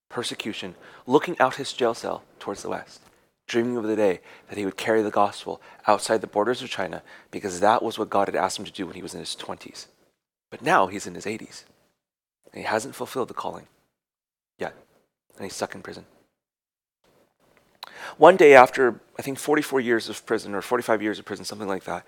persecution, 0.08 0.74
looking 1.06 1.38
out 1.38 1.56
his 1.56 1.72
jail 1.72 1.94
cell 1.94 2.22
towards 2.38 2.62
the 2.62 2.68
west, 2.68 3.00
dreaming 3.46 3.76
of 3.76 3.84
the 3.84 3.96
day 3.96 4.20
that 4.48 4.58
he 4.58 4.64
would 4.64 4.76
carry 4.76 5.02
the 5.02 5.10
gospel 5.10 5.60
outside 5.86 6.20
the 6.20 6.26
borders 6.26 6.62
of 6.62 6.70
China 6.70 7.02
because 7.30 7.60
that 7.60 7.82
was 7.82 7.98
what 7.98 8.10
God 8.10 8.28
had 8.28 8.36
asked 8.36 8.58
him 8.58 8.64
to 8.64 8.72
do 8.72 8.86
when 8.86 8.94
he 8.94 9.02
was 9.02 9.14
in 9.14 9.20
his 9.20 9.36
20s. 9.36 9.86
But 10.50 10.62
now 10.62 10.86
he's 10.86 11.06
in 11.06 11.14
his 11.14 11.24
80s 11.24 11.64
and 12.52 12.62
he 12.62 12.62
hasn't 12.62 12.94
fulfilled 12.94 13.28
the 13.28 13.34
calling 13.34 13.66
yet, 14.58 14.74
and 15.36 15.44
he's 15.44 15.54
stuck 15.54 15.74
in 15.74 15.82
prison. 15.82 16.06
One 18.18 18.36
day 18.36 18.54
after, 18.54 19.00
I 19.18 19.22
think, 19.22 19.38
44 19.38 19.80
years 19.80 20.08
of 20.08 20.24
prison 20.24 20.54
or 20.54 20.62
45 20.62 21.02
years 21.02 21.18
of 21.18 21.24
prison, 21.24 21.44
something 21.44 21.68
like 21.68 21.84
that, 21.84 22.06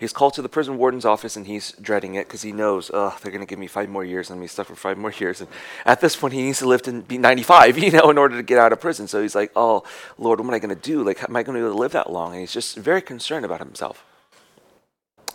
He's 0.00 0.14
called 0.14 0.32
to 0.34 0.42
the 0.42 0.48
prison 0.48 0.78
warden's 0.78 1.04
office 1.04 1.36
and 1.36 1.46
he's 1.46 1.72
dreading 1.72 2.14
it 2.14 2.26
because 2.26 2.40
he 2.40 2.52
knows, 2.52 2.90
oh, 2.94 3.16
they're 3.20 3.30
going 3.30 3.44
to 3.44 3.46
give 3.46 3.58
me 3.58 3.66
five 3.66 3.90
more 3.90 4.02
years 4.02 4.30
and 4.30 4.36
I'm 4.36 4.40
going 4.40 4.48
stuck 4.48 4.66
for 4.66 4.74
five 4.74 4.96
more 4.96 5.12
years. 5.12 5.42
And 5.42 5.50
at 5.84 6.00
this 6.00 6.16
point, 6.16 6.32
he 6.32 6.42
needs 6.42 6.60
to 6.60 6.66
live 6.66 6.80
to 6.82 7.02
be 7.02 7.18
95, 7.18 7.76
you 7.84 7.90
know, 7.90 8.10
in 8.10 8.16
order 8.16 8.36
to 8.36 8.42
get 8.42 8.58
out 8.58 8.72
of 8.72 8.80
prison. 8.80 9.06
So 9.06 9.20
he's 9.20 9.34
like, 9.34 9.52
oh, 9.54 9.84
Lord, 10.16 10.40
what 10.40 10.46
am 10.46 10.54
I 10.54 10.58
going 10.58 10.74
to 10.74 10.80
do? 10.80 11.04
Like, 11.04 11.22
am 11.22 11.36
I 11.36 11.42
going 11.42 11.54
to 11.54 11.60
be 11.60 11.66
able 11.66 11.74
to 11.74 11.80
live 11.80 11.92
that 11.92 12.10
long? 12.10 12.32
And 12.32 12.40
he's 12.40 12.52
just 12.52 12.78
very 12.78 13.02
concerned 13.02 13.44
about 13.44 13.58
himself 13.58 14.02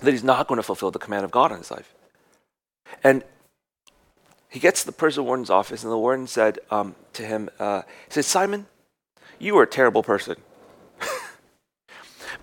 that 0.01 0.11
he's 0.11 0.24
not 0.24 0.47
going 0.47 0.57
to 0.57 0.63
fulfill 0.63 0.91
the 0.91 0.99
command 0.99 1.26
of 1.26 1.32
God 1.32 1.51
in 1.51 1.59
his 1.59 1.70
life. 1.70 1.93
And 3.03 3.24
he 4.49 4.59
gets 4.59 4.82
to 4.82 4.88
the 4.88 4.91
prison 4.91 5.26
warden's 5.26 5.49
office 5.49 5.84
and 5.84 5.91
the 5.91 5.97
warden 5.97 6.28
said 6.28 6.59
um, 6.72 6.95
to 7.13 7.24
him, 7.24 7.49
uh, 7.59 7.84
he 8.07 8.13
said, 8.13 8.26
Simon, 8.26 8.66
you 9.38 9.57
are 9.57 9.63
a 9.63 9.68
terrible 9.68 10.01
person. 10.01 10.38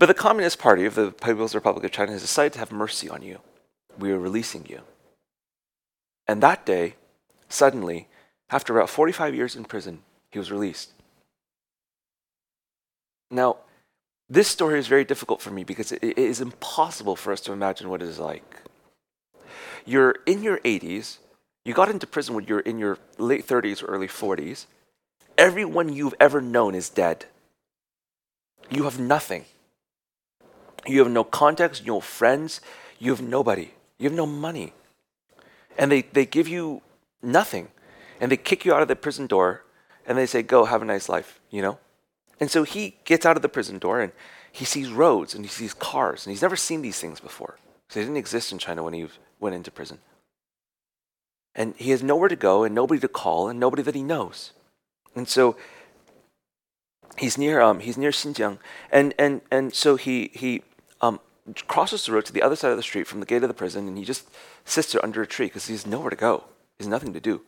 But 0.03 0.07
the 0.07 0.13
Communist 0.15 0.59
Party 0.59 0.83
of 0.83 0.95
the 0.95 1.11
People's 1.11 1.55
Republic 1.55 1.85
of 1.85 1.91
China 1.91 2.11
has 2.11 2.23
decided 2.23 2.51
to 2.51 2.59
have 2.59 2.73
mercy 2.73 3.07
on 3.09 3.21
you. 3.21 3.39
We 3.97 4.11
are 4.11 4.19
releasing 4.19 4.65
you. 4.65 4.81
And 6.27 6.43
that 6.43 6.65
day, 6.65 6.95
suddenly, 7.47 8.09
after 8.49 8.77
about 8.77 8.89
45 8.89 9.33
years 9.33 9.55
in 9.55 9.63
prison, 9.63 10.01
he 10.29 10.39
was 10.39 10.51
released. 10.51 10.91
Now, 13.31 13.59
this 14.29 14.49
story 14.49 14.77
is 14.77 14.87
very 14.87 15.05
difficult 15.05 15.41
for 15.41 15.51
me 15.51 15.63
because 15.63 15.93
it 15.93 16.03
is 16.03 16.41
impossible 16.41 17.15
for 17.15 17.31
us 17.31 17.39
to 17.39 17.53
imagine 17.53 17.87
what 17.87 18.01
it 18.01 18.09
is 18.09 18.19
like. 18.19 18.57
You're 19.85 20.17
in 20.25 20.43
your 20.43 20.57
80s, 20.65 21.19
you 21.63 21.73
got 21.73 21.87
into 21.87 22.07
prison 22.07 22.35
when 22.35 22.43
you're 22.43 22.59
in 22.59 22.77
your 22.77 22.97
late 23.17 23.47
30s 23.47 23.81
or 23.81 23.85
early 23.85 24.09
40s. 24.09 24.65
Everyone 25.37 25.93
you've 25.93 26.15
ever 26.19 26.41
known 26.41 26.75
is 26.75 26.89
dead. 26.89 27.27
You 28.69 28.83
have 28.83 28.99
nothing. 28.99 29.45
You 30.85 30.99
have 30.99 31.11
no 31.11 31.23
contacts, 31.23 31.83
no 31.85 31.99
friends, 31.99 32.61
you 32.99 33.11
have 33.11 33.21
nobody, 33.21 33.71
you 33.97 34.09
have 34.09 34.17
no 34.17 34.25
money. 34.25 34.73
And 35.77 35.91
they, 35.91 36.01
they 36.01 36.25
give 36.25 36.47
you 36.47 36.81
nothing. 37.21 37.69
And 38.19 38.31
they 38.31 38.37
kick 38.37 38.65
you 38.65 38.73
out 38.73 38.81
of 38.81 38.87
the 38.87 38.95
prison 38.95 39.27
door 39.27 39.63
and 40.05 40.17
they 40.17 40.25
say, 40.25 40.41
Go, 40.41 40.65
have 40.65 40.81
a 40.81 40.85
nice 40.85 41.09
life, 41.09 41.39
you 41.49 41.61
know? 41.61 41.79
And 42.39 42.51
so 42.51 42.63
he 42.63 42.97
gets 43.05 43.25
out 43.25 43.35
of 43.35 43.41
the 43.41 43.49
prison 43.49 43.79
door 43.79 44.01
and 44.01 44.11
he 44.51 44.65
sees 44.65 44.89
roads 44.89 45.33
and 45.33 45.43
he 45.43 45.49
sees 45.49 45.73
cars 45.73 46.25
and 46.25 46.31
he's 46.31 46.41
never 46.41 46.55
seen 46.55 46.81
these 46.81 46.99
things 46.99 47.19
before. 47.19 47.57
They 47.93 48.01
didn't 48.01 48.17
exist 48.17 48.51
in 48.51 48.57
China 48.57 48.83
when 48.83 48.93
he 48.93 49.07
went 49.39 49.55
into 49.55 49.71
prison. 49.71 49.99
And 51.55 51.75
he 51.77 51.91
has 51.91 52.01
nowhere 52.01 52.29
to 52.29 52.35
go 52.35 52.63
and 52.63 52.73
nobody 52.73 52.99
to 53.01 53.07
call 53.07 53.47
and 53.47 53.59
nobody 53.59 53.83
that 53.83 53.95
he 53.95 54.03
knows. 54.03 54.51
And 55.15 55.27
so 55.27 55.55
he's 57.17 57.37
near 57.37 57.61
um, 57.61 57.79
he's 57.79 57.97
near 57.97 58.11
Xinjiang 58.11 58.57
and, 58.91 59.13
and, 59.19 59.41
and 59.51 59.73
so 59.73 59.95
he, 59.95 60.31
he 60.33 60.63
crosses 61.67 62.05
the 62.05 62.11
road 62.11 62.25
to 62.25 62.33
the 62.33 62.41
other 62.41 62.55
side 62.55 62.71
of 62.71 62.77
the 62.77 62.83
street 62.83 63.07
from 63.07 63.19
the 63.19 63.25
gate 63.25 63.43
of 63.43 63.49
the 63.49 63.53
prison, 63.53 63.87
and 63.87 63.97
he 63.97 64.05
just 64.05 64.27
sits 64.65 64.91
there 64.91 65.03
under 65.03 65.21
a 65.21 65.27
tree 65.27 65.47
because 65.47 65.67
he 65.67 65.73
has 65.73 65.85
nowhere 65.85 66.09
to 66.09 66.15
go. 66.15 66.45
He 66.77 66.83
has 66.83 66.87
nothing 66.87 67.13
to 67.13 67.19
do. 67.19 67.41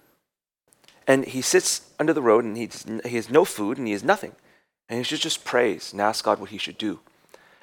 And 1.08 1.26
he 1.26 1.42
sits 1.42 1.90
under 2.00 2.14
the 2.14 2.22
road, 2.22 2.44
and 2.44 2.58
he, 2.58 2.70
he 3.06 3.16
has 3.16 3.30
no 3.30 3.46
food, 3.46 3.78
and 3.78 3.88
he 3.88 3.94
has 3.94 4.04
nothing. 4.04 4.34
And 4.90 4.98
he 4.98 5.04
should 5.04 5.22
just 5.22 5.46
prays 5.46 5.92
and 5.92 6.02
asks 6.02 6.22
God 6.22 6.40
what 6.40 6.50
he 6.50 6.58
should 6.58 6.78
do. 6.78 7.00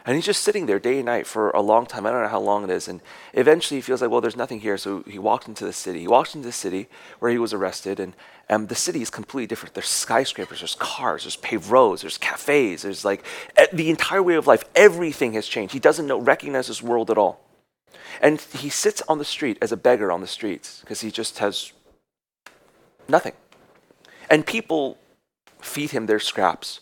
And 0.05 0.17
he's 0.17 0.27
just 0.27 0.43
sitting 0.43 0.67
there 0.67 0.81
day 0.81 0.97
and 0.97 1.07
night 1.07 1.27
for 1.27 1.51
a 1.51 1.61
long 1.61 1.87
time. 1.87 2.07
I 2.07 2.11
don't 2.11 2.23
know 2.23 2.29
how 2.29 2.41
long 2.41 2.65
it 2.65 2.71
is. 2.71 2.89
And 2.89 3.01
eventually 3.35 3.79
he 3.79 3.83
feels 3.83 4.03
like, 4.03 4.11
well, 4.11 4.21
there's 4.21 4.37
nothing 4.37 4.61
here. 4.61 4.77
So 4.77 5.05
he 5.07 5.19
walked 5.19 5.47
into 5.47 5.65
the 5.65 5.73
city. 5.73 6.01
He 6.01 6.09
walked 6.09 6.35
into 6.35 6.47
the 6.47 6.53
city 6.53 6.89
where 7.21 7.31
he 7.31 7.39
was 7.39 7.53
arrested. 7.53 8.01
And, 8.01 8.15
and 8.49 8.69
the 8.69 8.75
city 8.75 9.01
is 9.01 9.11
completely 9.11 9.47
different. 9.47 9.75
There's 9.75 9.89
skyscrapers, 9.89 10.59
there's 10.59 10.75
cars, 10.75 11.23
there's 11.23 11.37
paved 11.37 11.69
roads, 11.71 12.03
there's 12.03 12.19
cafes, 12.19 12.83
there's 12.83 13.05
like 13.05 13.25
the 13.73 13.91
entire 13.91 14.23
way 14.23 14.35
of 14.35 14.49
life. 14.49 14.65
Everything 14.75 15.35
has 15.35 15.47
changed. 15.47 15.73
He 15.73 15.81
doesn't 15.81 16.09
know, 16.09 16.21
recognize 16.21 16.67
this 16.67 16.83
world 16.83 17.11
at 17.11 17.19
all. 17.19 17.41
And 18.21 18.41
he 18.41 18.69
sits 18.71 19.03
on 19.09 19.19
the 19.19 19.25
street 19.25 19.57
as 19.63 19.71
a 19.71 19.77
beggar 19.77 20.11
on 20.11 20.21
the 20.21 20.27
streets 20.27 20.81
because 20.81 21.01
he 21.01 21.13
just 21.13 21.39
has 21.39 21.73
nothing. 23.09 23.35
And 24.29 24.45
people 24.45 24.99
feed 25.61 25.91
him 25.91 26.07
their 26.07 26.19
scraps 26.19 26.81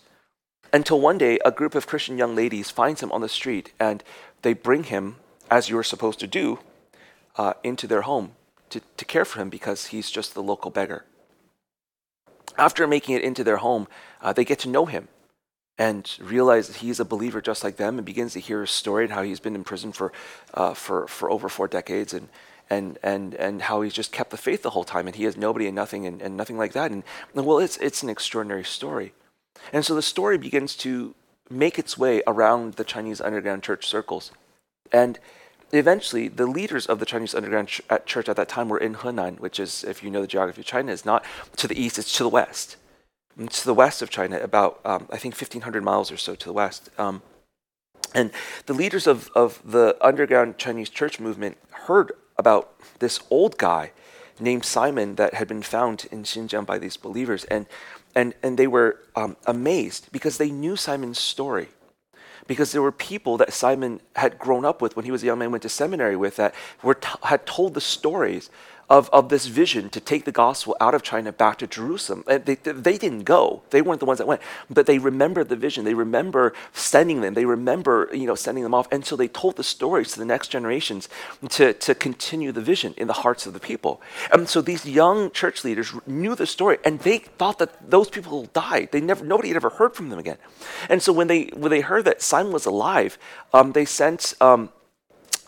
until 0.72 1.00
one 1.00 1.18
day 1.18 1.38
a 1.44 1.50
group 1.50 1.74
of 1.74 1.86
Christian 1.86 2.18
young 2.18 2.34
ladies 2.34 2.70
finds 2.70 3.02
him 3.02 3.12
on 3.12 3.20
the 3.20 3.28
street 3.28 3.72
and 3.78 4.02
they 4.42 4.52
bring 4.52 4.84
him 4.84 5.16
as 5.50 5.68
you 5.68 5.76
are 5.76 5.84
supposed 5.84 6.20
to 6.20 6.26
do, 6.26 6.60
uh, 7.36 7.54
into 7.64 7.86
their 7.86 8.02
home 8.02 8.32
to, 8.70 8.80
to 8.96 9.04
care 9.04 9.24
for 9.24 9.40
him 9.40 9.50
because 9.50 9.86
he's 9.86 10.10
just 10.10 10.34
the 10.34 10.42
local 10.42 10.70
beggar. 10.70 11.04
After 12.56 12.86
making 12.86 13.16
it 13.16 13.22
into 13.22 13.42
their 13.42 13.58
home, 13.58 13.88
uh, 14.20 14.32
they 14.32 14.44
get 14.44 14.58
to 14.60 14.68
know 14.68 14.86
him 14.86 15.08
and 15.78 16.16
realize 16.20 16.68
that 16.68 16.76
he's 16.76 17.00
a 17.00 17.04
believer 17.04 17.40
just 17.40 17.64
like 17.64 17.76
them 17.76 17.98
and 17.98 18.04
begins 18.04 18.34
to 18.34 18.40
hear 18.40 18.60
his 18.60 18.70
story 18.70 19.04
and 19.04 19.12
how 19.12 19.22
he's 19.22 19.40
been 19.40 19.54
in 19.54 19.64
prison 19.64 19.92
for, 19.92 20.12
uh, 20.54 20.74
for, 20.74 21.06
for 21.08 21.30
over 21.30 21.48
four 21.48 21.66
decades 21.66 22.12
and, 22.12 22.28
and, 22.68 22.98
and, 23.02 23.34
and 23.34 23.62
how 23.62 23.80
he's 23.80 23.94
just 23.94 24.12
kept 24.12 24.30
the 24.30 24.36
faith 24.36 24.62
the 24.62 24.70
whole 24.70 24.84
time 24.84 25.06
and 25.06 25.16
he 25.16 25.24
has 25.24 25.36
nobody 25.36 25.66
and 25.66 25.74
nothing 25.74 26.06
and, 26.06 26.20
and 26.20 26.36
nothing 26.36 26.58
like 26.58 26.72
that. 26.74 26.90
And, 26.90 27.02
and 27.34 27.46
well, 27.46 27.58
it's, 27.58 27.76
it's 27.78 28.02
an 28.02 28.10
extraordinary 28.10 28.64
story. 28.64 29.14
And 29.72 29.84
so 29.84 29.94
the 29.94 30.02
story 30.02 30.38
begins 30.38 30.74
to 30.76 31.14
make 31.48 31.78
its 31.78 31.98
way 31.98 32.22
around 32.26 32.74
the 32.74 32.84
Chinese 32.84 33.20
underground 33.20 33.62
church 33.62 33.86
circles. 33.86 34.30
And 34.92 35.18
eventually, 35.72 36.28
the 36.28 36.46
leaders 36.46 36.86
of 36.86 36.98
the 36.98 37.06
Chinese 37.06 37.34
underground 37.34 37.68
ch- 37.68 37.82
at 37.90 38.06
church 38.06 38.28
at 38.28 38.36
that 38.36 38.48
time 38.48 38.68
were 38.68 38.78
in 38.78 38.94
Henan, 38.94 39.40
which 39.40 39.58
is, 39.58 39.84
if 39.84 40.02
you 40.02 40.10
know 40.10 40.20
the 40.20 40.26
geography 40.26 40.62
of 40.62 40.66
China, 40.66 40.92
is 40.92 41.04
not 41.04 41.24
to 41.56 41.66
the 41.66 41.80
east, 41.80 41.98
it's 41.98 42.16
to 42.16 42.22
the 42.22 42.28
west. 42.28 42.76
It's 43.38 43.60
to 43.60 43.66
the 43.66 43.74
west 43.74 44.02
of 44.02 44.10
China, 44.10 44.38
about, 44.38 44.80
um, 44.84 45.06
I 45.10 45.16
think, 45.16 45.34
1,500 45.34 45.82
miles 45.82 46.10
or 46.10 46.16
so 46.16 46.34
to 46.34 46.46
the 46.46 46.52
west. 46.52 46.90
Um, 46.98 47.22
and 48.14 48.32
the 48.66 48.74
leaders 48.74 49.06
of, 49.06 49.30
of 49.34 49.60
the 49.64 49.96
underground 50.00 50.58
Chinese 50.58 50.90
church 50.90 51.20
movement 51.20 51.58
heard 51.70 52.12
about 52.36 52.72
this 52.98 53.20
old 53.30 53.56
guy 53.56 53.92
named 54.40 54.64
Simon 54.64 55.16
that 55.16 55.34
had 55.34 55.46
been 55.46 55.62
found 55.62 56.06
in 56.10 56.22
Xinjiang 56.24 56.66
by 56.66 56.78
these 56.78 56.96
believers. 56.96 57.44
And, 57.44 57.66
and, 58.14 58.34
and 58.42 58.58
they 58.58 58.66
were 58.66 58.98
um, 59.16 59.36
amazed 59.46 60.08
because 60.12 60.38
they 60.38 60.50
knew 60.50 60.76
Simon's 60.76 61.18
story. 61.18 61.68
Because 62.46 62.72
there 62.72 62.82
were 62.82 62.92
people 62.92 63.36
that 63.36 63.52
Simon 63.52 64.00
had 64.16 64.38
grown 64.38 64.64
up 64.64 64.82
with 64.82 64.96
when 64.96 65.04
he 65.04 65.12
was 65.12 65.22
a 65.22 65.26
young 65.26 65.38
man, 65.38 65.52
went 65.52 65.62
to 65.62 65.68
seminary 65.68 66.16
with, 66.16 66.36
that 66.36 66.54
were 66.82 66.94
t- 66.94 67.08
had 67.22 67.46
told 67.46 67.74
the 67.74 67.80
stories 67.80 68.50
of, 68.90 69.08
of 69.10 69.28
this 69.28 69.46
vision 69.46 69.88
to 69.88 70.00
take 70.00 70.24
the 70.24 70.32
gospel 70.32 70.76
out 70.80 70.94
of 70.94 71.02
China 71.04 71.30
back 71.30 71.58
to 71.58 71.66
Jerusalem. 71.68 72.24
They, 72.26 72.56
they 72.56 72.98
didn't 72.98 73.22
go. 73.22 73.62
They 73.70 73.82
weren't 73.82 74.00
the 74.00 74.06
ones 74.06 74.18
that 74.18 74.26
went. 74.26 74.42
But 74.68 74.86
they 74.86 74.98
remember 74.98 75.44
the 75.44 75.54
vision. 75.54 75.84
They 75.84 75.94
remember 75.94 76.52
sending 76.72 77.20
them. 77.20 77.34
They 77.34 77.44
remember, 77.44 78.10
you 78.12 78.26
know, 78.26 78.34
sending 78.34 78.64
them 78.64 78.74
off. 78.74 78.88
And 78.90 79.06
so 79.06 79.14
they 79.14 79.28
told 79.28 79.56
the 79.56 79.62
stories 79.62 80.12
to 80.12 80.18
the 80.18 80.24
next 80.24 80.48
generations 80.48 81.08
to, 81.50 81.72
to 81.72 81.94
continue 81.94 82.50
the 82.50 82.60
vision 82.60 82.94
in 82.96 83.06
the 83.06 83.12
hearts 83.12 83.46
of 83.46 83.52
the 83.52 83.60
people. 83.60 84.02
And 84.32 84.48
so 84.48 84.60
these 84.60 84.84
young 84.84 85.30
church 85.30 85.62
leaders 85.62 85.94
knew 86.04 86.34
the 86.34 86.46
story 86.46 86.78
and 86.84 86.98
they 86.98 87.18
thought 87.18 87.60
that 87.60 87.90
those 87.90 88.10
people 88.10 88.46
died. 88.46 88.88
They 88.90 89.00
never, 89.00 89.24
nobody 89.24 89.50
had 89.50 89.56
ever 89.56 89.70
heard 89.70 89.94
from 89.94 90.08
them 90.08 90.18
again. 90.18 90.38
And 90.88 91.00
so 91.00 91.12
when 91.12 91.28
they, 91.28 91.44
when 91.54 91.70
they 91.70 91.80
heard 91.80 92.04
that 92.06 92.22
Simon 92.22 92.52
was 92.52 92.66
alive, 92.66 93.18
um, 93.54 93.70
they 93.70 93.84
sent, 93.84 94.34
um, 94.40 94.70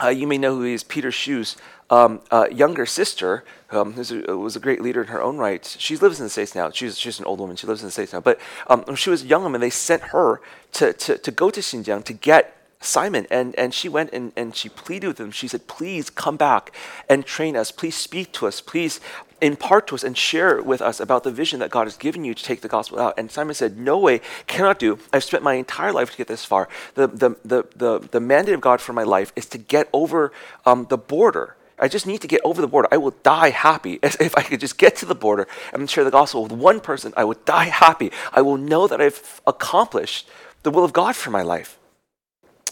uh, 0.02 0.08
you 0.08 0.26
may 0.26 0.38
know 0.38 0.56
who 0.56 0.62
he 0.62 0.74
is, 0.74 0.82
Peter 0.82 1.10
Xu's 1.10 1.56
um, 1.90 2.20
uh, 2.30 2.46
younger 2.50 2.86
sister, 2.86 3.44
um, 3.70 3.92
who 3.92 4.38
was 4.38 4.56
a 4.56 4.60
great 4.60 4.80
leader 4.80 5.02
in 5.02 5.08
her 5.08 5.22
own 5.22 5.38
right. 5.38 5.64
She 5.78 5.96
lives 5.96 6.20
in 6.20 6.26
the 6.26 6.30
States 6.30 6.54
now. 6.54 6.70
She's, 6.70 6.98
she's 6.98 7.18
an 7.18 7.24
old 7.24 7.40
woman. 7.40 7.56
She 7.56 7.66
lives 7.66 7.82
in 7.82 7.86
the 7.86 7.92
States 7.92 8.12
now. 8.12 8.20
But 8.20 8.38
um, 8.66 8.82
when 8.82 8.96
she 8.96 9.10
was 9.10 9.22
a 9.22 9.26
young 9.26 9.42
woman, 9.42 9.60
they 9.60 9.70
sent 9.70 10.02
her 10.04 10.40
to, 10.72 10.92
to, 10.92 11.18
to 11.18 11.30
go 11.30 11.50
to 11.50 11.60
Xinjiang 11.60 12.04
to 12.04 12.12
get 12.12 12.56
Simon. 12.80 13.26
And, 13.30 13.54
and 13.56 13.72
she 13.72 13.88
went 13.88 14.12
and, 14.12 14.32
and 14.36 14.54
she 14.54 14.68
pleaded 14.68 15.06
with 15.06 15.20
him. 15.20 15.30
She 15.30 15.48
said, 15.48 15.66
Please 15.66 16.10
come 16.10 16.36
back 16.36 16.74
and 17.08 17.24
train 17.24 17.56
us. 17.56 17.70
Please 17.70 17.96
speak 17.96 18.32
to 18.32 18.46
us. 18.46 18.60
Please 18.60 19.00
impart 19.40 19.88
to 19.88 19.94
us 19.94 20.04
and 20.04 20.16
share 20.16 20.62
with 20.62 20.80
us 20.80 21.00
about 21.00 21.24
the 21.24 21.30
vision 21.32 21.60
that 21.60 21.70
God 21.70 21.84
has 21.84 21.96
given 21.96 22.24
you 22.24 22.32
to 22.32 22.42
take 22.42 22.60
the 22.60 22.68
gospel 22.68 23.00
out. 23.00 23.14
And 23.18 23.30
Simon 23.30 23.54
said, 23.54 23.76
No 23.76 23.98
way, 23.98 24.20
cannot 24.46 24.78
do. 24.78 24.98
I've 25.12 25.24
spent 25.24 25.42
my 25.42 25.54
entire 25.54 25.92
life 25.92 26.10
to 26.12 26.16
get 26.16 26.28
this 26.28 26.44
far. 26.44 26.68
The, 26.94 27.06
the, 27.06 27.36
the, 27.44 27.64
the, 27.74 28.08
the 28.10 28.20
mandate 28.20 28.54
of 28.54 28.60
God 28.60 28.80
for 28.80 28.92
my 28.92 29.02
life 29.02 29.32
is 29.36 29.46
to 29.46 29.58
get 29.58 29.88
over 29.92 30.32
um, 30.64 30.86
the 30.88 30.98
border. 30.98 31.56
I 31.82 31.88
just 31.88 32.06
need 32.06 32.20
to 32.20 32.28
get 32.28 32.40
over 32.44 32.60
the 32.60 32.68
border. 32.68 32.88
I 32.92 32.96
will 32.96 33.14
die 33.24 33.50
happy. 33.50 33.98
If 34.02 34.38
I 34.38 34.42
could 34.42 34.60
just 34.60 34.78
get 34.78 34.94
to 34.96 35.06
the 35.06 35.16
border 35.16 35.48
and 35.72 35.90
share 35.90 36.04
the 36.04 36.10
gospel 36.10 36.44
with 36.44 36.52
one 36.52 36.80
person, 36.80 37.12
I 37.16 37.24
would 37.24 37.44
die 37.44 37.64
happy. 37.64 38.12
I 38.32 38.40
will 38.40 38.56
know 38.56 38.86
that 38.86 39.00
I've 39.00 39.40
accomplished 39.46 40.28
the 40.62 40.70
will 40.70 40.84
of 40.84 40.92
God 40.92 41.16
for 41.16 41.30
my 41.30 41.42
life. 41.42 41.78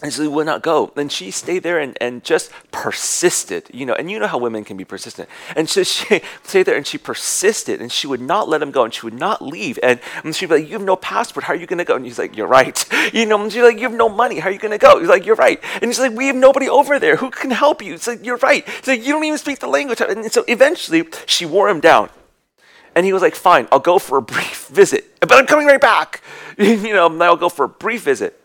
And 0.02 0.10
so 0.12 0.22
he 0.22 0.28
would 0.28 0.46
not 0.46 0.62
go. 0.62 0.92
And 0.96 1.12
she 1.12 1.30
stayed 1.30 1.62
there 1.62 1.78
and, 1.78 1.96
and 2.00 2.24
just 2.24 2.50
persisted, 2.70 3.68
you 3.72 3.84
know, 3.84 3.92
and 3.92 4.10
you 4.10 4.18
know 4.18 4.26
how 4.26 4.38
women 4.38 4.64
can 4.64 4.78
be 4.78 4.84
persistent. 4.84 5.28
And 5.54 5.68
so 5.68 5.82
she 5.82 6.22
stayed 6.42 6.64
there 6.64 6.76
and 6.76 6.86
she 6.86 6.96
persisted 6.96 7.82
and 7.82 7.92
she 7.92 8.06
would 8.06 8.20
not 8.20 8.48
let 8.48 8.62
him 8.62 8.70
go 8.70 8.84
and 8.84 8.94
she 8.94 9.04
would 9.04 9.18
not 9.18 9.42
leave. 9.42 9.78
And, 9.82 10.00
and 10.24 10.34
she'd 10.34 10.46
be 10.46 10.56
like, 10.56 10.66
You 10.68 10.74
have 10.74 10.82
no 10.82 10.96
passport. 10.96 11.44
How 11.44 11.52
are 11.52 11.56
you 11.56 11.66
going 11.66 11.78
to 11.78 11.84
go? 11.84 11.96
And 11.96 12.04
he's 12.04 12.18
like, 12.18 12.36
You're 12.36 12.46
right. 12.46 12.84
You 13.12 13.26
know, 13.26 13.42
and 13.42 13.52
she's 13.52 13.62
like, 13.62 13.76
You 13.76 13.82
have 13.82 13.92
no 13.92 14.08
money. 14.08 14.38
How 14.38 14.50
are 14.50 14.52
you 14.52 14.58
going 14.58 14.70
to 14.70 14.78
go? 14.78 15.00
He's 15.00 15.08
like, 15.08 15.26
You're 15.26 15.36
right. 15.36 15.60
And 15.74 15.84
he's 15.84 15.98
like, 15.98 16.12
We 16.12 16.28
have 16.28 16.36
nobody 16.36 16.68
over 16.68 16.98
there. 16.98 17.16
Who 17.16 17.30
can 17.30 17.50
help 17.50 17.82
you? 17.82 17.94
It's 17.94 18.06
like, 18.06 18.24
You're 18.24 18.36
right. 18.38 18.62
It's 18.66 18.86
like, 18.86 19.04
You 19.04 19.12
don't 19.12 19.24
even 19.24 19.38
speak 19.38 19.58
the 19.58 19.66
language. 19.66 20.00
And 20.00 20.30
so 20.32 20.44
eventually 20.48 21.04
she 21.26 21.44
wore 21.44 21.68
him 21.68 21.80
down. 21.80 22.08
And 22.94 23.04
he 23.04 23.12
was 23.12 23.20
like, 23.20 23.34
Fine, 23.34 23.68
I'll 23.72 23.80
go 23.80 23.98
for 23.98 24.18
a 24.18 24.22
brief 24.34 24.68
visit. 24.68 25.18
But 25.20 25.32
I'm 25.32 25.46
coming 25.46 25.66
right 25.66 25.80
back. 25.80 26.22
you 26.56 26.92
know, 26.92 27.08
I'll 27.22 27.36
go 27.36 27.48
for 27.48 27.64
a 27.64 27.68
brief 27.68 28.02
visit. 28.02 28.39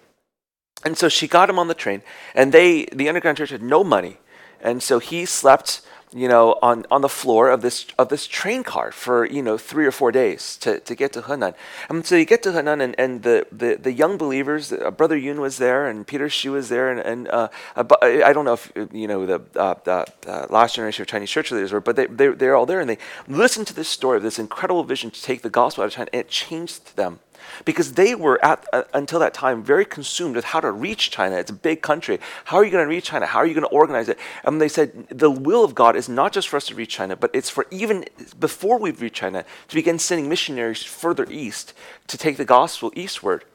And 0.86 0.96
so 0.96 1.10
she 1.10 1.28
got 1.28 1.50
him 1.50 1.58
on 1.58 1.68
the 1.68 1.74
train, 1.74 2.04
and 2.36 2.54
they, 2.54 2.86
the 2.94 3.10
underground 3.10 3.40
church, 3.40 3.50
had 3.50 3.64
no 3.64 3.84
money, 3.84 4.18
and 4.62 4.84
so 4.84 5.00
he 5.00 5.26
slept, 5.26 5.82
you 6.14 6.28
know, 6.28 6.60
on, 6.62 6.86
on 6.92 7.02
the 7.02 7.10
floor 7.10 7.50
of 7.50 7.64
this 7.64 7.88
of 7.98 8.10
this 8.10 8.28
train 8.28 8.64
car 8.64 8.92
for 8.92 9.26
you 9.26 9.42
know 9.42 9.58
three 9.58 9.88
or 9.88 9.92
four 9.92 10.12
days 10.12 10.58
to, 10.58 10.80
to 10.82 10.94
get 10.94 11.12
to 11.14 11.22
Henan. 11.24 11.56
And 11.90 12.06
so 12.06 12.16
you 12.16 12.26
get 12.26 12.44
to 12.44 12.52
Henan, 12.52 12.82
and, 12.84 12.94
and 13.00 13.24
the, 13.24 13.48
the, 13.52 13.80
the 13.82 13.92
young 13.92 14.18
believers, 14.18 14.72
uh, 14.72 14.92
Brother 14.92 15.18
Yun 15.18 15.42
was 15.42 15.58
there, 15.58 15.88
and 15.88 16.06
Peter 16.06 16.28
Xu 16.28 16.52
was 16.52 16.70
there, 16.70 16.92
and, 16.92 17.00
and 17.00 17.28
uh, 17.30 17.48
I 17.76 18.32
don't 18.32 18.46
know 18.46 18.54
if 18.54 18.72
you 18.94 19.08
know 19.08 19.26
the, 19.26 19.42
uh, 19.56 19.74
the 19.84 20.06
uh, 20.28 20.46
last 20.52 20.76
generation 20.76 21.02
of 21.02 21.08
Chinese 21.08 21.32
church 21.32 21.52
leaders 21.52 21.74
were, 21.74 21.82
but 21.82 21.96
they, 21.96 22.06
they 22.06 22.28
they're 22.28 22.56
all 22.56 22.68
there, 22.68 22.80
and 22.80 22.90
they 22.90 23.00
listened 23.28 23.66
to 23.68 23.74
this 23.74 23.90
story 23.90 24.18
of 24.18 24.24
this 24.24 24.38
incredible 24.38 24.84
vision 24.84 25.10
to 25.10 25.22
take 25.22 25.42
the 25.42 25.50
gospel 25.50 25.84
out 25.84 25.88
of 25.88 25.94
China, 25.94 26.10
and 26.14 26.22
it 26.22 26.30
changed 26.30 26.96
them 26.96 27.22
because 27.66 27.94
they 27.94 28.16
were 28.16 28.44
at 28.44 28.66
uh, 28.74 28.84
until 28.94 29.20
that 29.20 29.34
time 29.34 29.64
very 29.64 29.86
consumed 29.86 30.36
with 30.36 30.46
how 30.46 30.60
to 30.60 30.72
reach 30.72 31.12
China. 31.12 31.38
It's 31.38 31.52
a 31.52 31.54
big 31.54 31.82
country. 31.82 32.20
How 32.46 32.58
are 32.58 32.66
you 32.66 32.72
going 32.72 32.84
to 32.84 32.90
reach 32.90 33.06
China? 33.06 33.26
How 33.26 33.40
are 33.40 33.46
you 33.46 33.54
going 33.54 33.68
to 33.68 33.70
organize 33.70 34.10
it? 34.10 34.20
And 34.44 34.62
they 34.62 34.68
said 34.68 35.08
the 35.10 35.32
will 35.32 35.64
of 35.64 35.76
God 35.76 35.96
is 35.96 36.10
not 36.10 36.34
just 36.34 36.48
for 36.50 36.58
us 36.58 36.68
to 36.68 36.76
reach 36.76 36.90
China, 36.90 37.16
but 37.16 37.32
it's 37.34 37.50
for 37.50 37.66
even 37.72 38.06
before 38.40 38.80
we 38.80 38.92
reach 38.92 39.14
China 39.14 39.46
to 39.68 39.76
begin 39.76 40.00
sending 40.00 40.30
missionaries 40.30 40.84
further 40.84 41.26
east 41.30 41.74
to 42.08 42.18
take 42.18 42.38
the 42.38 42.46
gospel 42.46 42.92
eastward. 42.96 43.46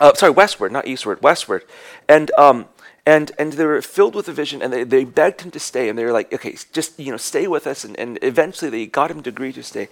Uh, 0.00 0.14
sorry, 0.14 0.32
westward, 0.32 0.70
not 0.72 0.86
eastward, 0.86 1.22
westward, 1.22 1.64
and. 2.08 2.30
Um, 2.38 2.66
and, 3.08 3.32
and 3.38 3.54
they 3.54 3.64
were 3.64 3.80
filled 3.80 4.14
with 4.14 4.28
a 4.28 4.34
vision 4.34 4.60
and 4.60 4.70
they, 4.70 4.84
they 4.84 5.02
begged 5.02 5.40
him 5.40 5.50
to 5.52 5.58
stay 5.58 5.88
and 5.88 5.98
they 5.98 6.04
were 6.04 6.12
like 6.12 6.30
okay 6.30 6.54
just 6.72 7.00
you 7.00 7.10
know 7.10 7.16
stay 7.16 7.46
with 7.46 7.66
us 7.66 7.82
and, 7.82 7.98
and 7.98 8.18
eventually 8.20 8.70
they 8.70 8.84
got 8.84 9.10
him 9.10 9.22
to 9.22 9.30
agree 9.30 9.50
to 9.50 9.62
stay 9.62 9.88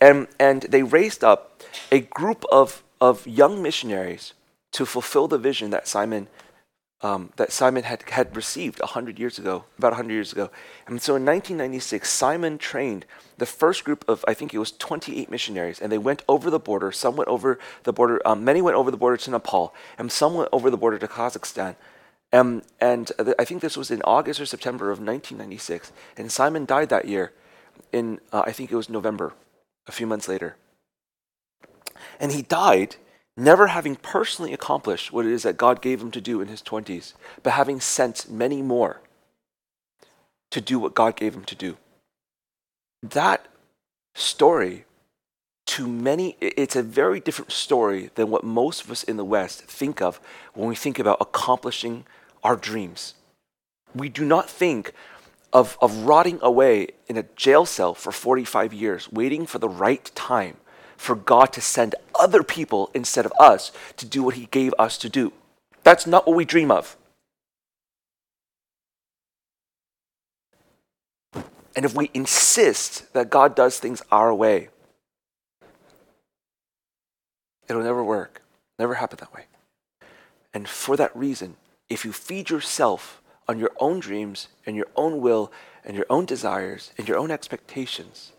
and, 0.00 0.26
and 0.38 0.62
they 0.62 0.82
raised 0.82 1.22
up 1.22 1.62
a 1.92 2.00
group 2.00 2.44
of, 2.50 2.82
of 3.00 3.26
young 3.26 3.62
missionaries 3.62 4.34
to 4.72 4.86
fulfill 4.86 5.28
the 5.28 5.38
vision 5.38 5.70
that 5.70 5.86
Simon 5.86 6.28
um, 7.02 7.32
that 7.36 7.50
Simon 7.50 7.84
had, 7.84 8.02
had 8.10 8.36
received 8.36 8.80
100 8.80 9.18
years 9.18 9.38
ago, 9.38 9.64
about 9.78 9.92
100 9.92 10.12
years 10.12 10.32
ago. 10.32 10.50
And 10.86 11.00
so 11.00 11.16
in 11.16 11.24
1996, 11.24 12.10
Simon 12.10 12.58
trained 12.58 13.06
the 13.38 13.46
first 13.46 13.84
group 13.84 14.04
of, 14.06 14.24
I 14.28 14.34
think 14.34 14.52
it 14.52 14.58
was 14.58 14.72
28 14.72 15.30
missionaries, 15.30 15.80
and 15.80 15.90
they 15.90 15.98
went 15.98 16.22
over 16.28 16.50
the 16.50 16.58
border. 16.58 16.92
Some 16.92 17.16
went 17.16 17.28
over 17.28 17.58
the 17.84 17.92
border, 17.92 18.20
um, 18.26 18.44
many 18.44 18.60
went 18.60 18.76
over 18.76 18.90
the 18.90 18.98
border 18.98 19.16
to 19.16 19.30
Nepal, 19.30 19.74
and 19.96 20.12
some 20.12 20.34
went 20.34 20.50
over 20.52 20.68
the 20.68 20.76
border 20.76 20.98
to 20.98 21.08
Kazakhstan. 21.08 21.76
Um, 22.32 22.62
and 22.80 23.10
I 23.38 23.44
think 23.44 23.62
this 23.62 23.76
was 23.76 23.90
in 23.90 24.02
August 24.02 24.38
or 24.38 24.46
September 24.46 24.90
of 24.90 24.98
1996. 24.98 25.92
And 26.16 26.30
Simon 26.30 26.64
died 26.64 26.90
that 26.90 27.06
year 27.06 27.32
in, 27.92 28.20
uh, 28.30 28.42
I 28.44 28.52
think 28.52 28.70
it 28.70 28.76
was 28.76 28.88
November 28.88 29.32
a 29.90 29.92
few 29.92 30.06
months 30.06 30.28
later. 30.28 30.56
And 32.20 32.30
he 32.30 32.42
died 32.42 32.94
never 33.36 33.66
having 33.66 33.96
personally 33.96 34.52
accomplished 34.52 35.12
what 35.12 35.26
it 35.26 35.32
is 35.32 35.42
that 35.42 35.56
God 35.56 35.82
gave 35.82 36.00
him 36.00 36.12
to 36.12 36.20
do 36.20 36.40
in 36.40 36.46
his 36.46 36.62
20s, 36.62 37.14
but 37.42 37.54
having 37.54 37.80
sent 37.80 38.30
many 38.30 38.62
more 38.62 39.00
to 40.52 40.60
do 40.60 40.78
what 40.78 40.94
God 40.94 41.16
gave 41.16 41.34
him 41.34 41.44
to 41.44 41.56
do. 41.56 41.76
That 43.02 43.48
story, 44.14 44.84
to 45.66 45.88
many, 45.88 46.36
it's 46.40 46.76
a 46.76 46.82
very 46.82 47.18
different 47.18 47.50
story 47.50 48.10
than 48.14 48.30
what 48.30 48.44
most 48.44 48.84
of 48.84 48.90
us 48.90 49.02
in 49.02 49.16
the 49.16 49.24
West 49.24 49.62
think 49.62 50.00
of 50.00 50.20
when 50.54 50.68
we 50.68 50.76
think 50.76 51.00
about 51.00 51.18
accomplishing 51.20 52.04
our 52.44 52.56
dreams. 52.56 53.14
We 53.92 54.08
do 54.08 54.24
not 54.24 54.48
think 54.48 54.92
of, 55.52 55.76
of 55.80 56.04
rotting 56.04 56.38
away 56.42 56.88
in 57.08 57.16
a 57.16 57.24
jail 57.36 57.66
cell 57.66 57.94
for 57.94 58.12
45 58.12 58.72
years, 58.72 59.10
waiting 59.10 59.46
for 59.46 59.58
the 59.58 59.68
right 59.68 60.10
time 60.14 60.56
for 60.96 61.16
God 61.16 61.52
to 61.54 61.60
send 61.60 61.94
other 62.14 62.42
people 62.42 62.90
instead 62.94 63.24
of 63.24 63.32
us 63.40 63.72
to 63.96 64.06
do 64.06 64.22
what 64.22 64.34
He 64.34 64.46
gave 64.46 64.74
us 64.78 64.98
to 64.98 65.08
do. 65.08 65.32
That's 65.82 66.06
not 66.06 66.26
what 66.26 66.36
we 66.36 66.44
dream 66.44 66.70
of. 66.70 66.96
And 71.74 71.84
if 71.84 71.94
we 71.94 72.10
insist 72.12 73.12
that 73.14 73.30
God 73.30 73.54
does 73.54 73.78
things 73.78 74.02
our 74.10 74.34
way, 74.34 74.68
it'll 77.68 77.82
never 77.82 78.04
work, 78.04 78.42
never 78.78 78.94
happen 78.94 79.18
that 79.20 79.32
way. 79.32 79.44
And 80.52 80.68
for 80.68 80.96
that 80.96 81.14
reason, 81.16 81.56
if 81.88 82.04
you 82.04 82.12
feed 82.12 82.50
yourself 82.50 83.19
on 83.50 83.58
your 83.58 83.72
own 83.80 83.98
dreams 83.98 84.46
and 84.64 84.76
your 84.76 84.86
own 84.94 85.20
will 85.20 85.50
and 85.84 85.96
your 85.96 86.06
own 86.08 86.24
desires 86.24 86.92
and 86.96 87.08
your 87.08 87.18
own 87.18 87.32
expectations, 87.32 88.30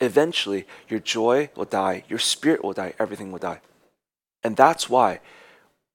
eventually 0.00 0.64
your 0.88 1.00
joy 1.00 1.50
will 1.56 1.64
die, 1.64 2.04
your 2.08 2.20
spirit 2.20 2.62
will 2.62 2.72
die, 2.72 2.94
everything 3.00 3.32
will 3.32 3.40
die. 3.40 3.60
And 4.44 4.56
that's 4.56 4.88
why, 4.88 5.18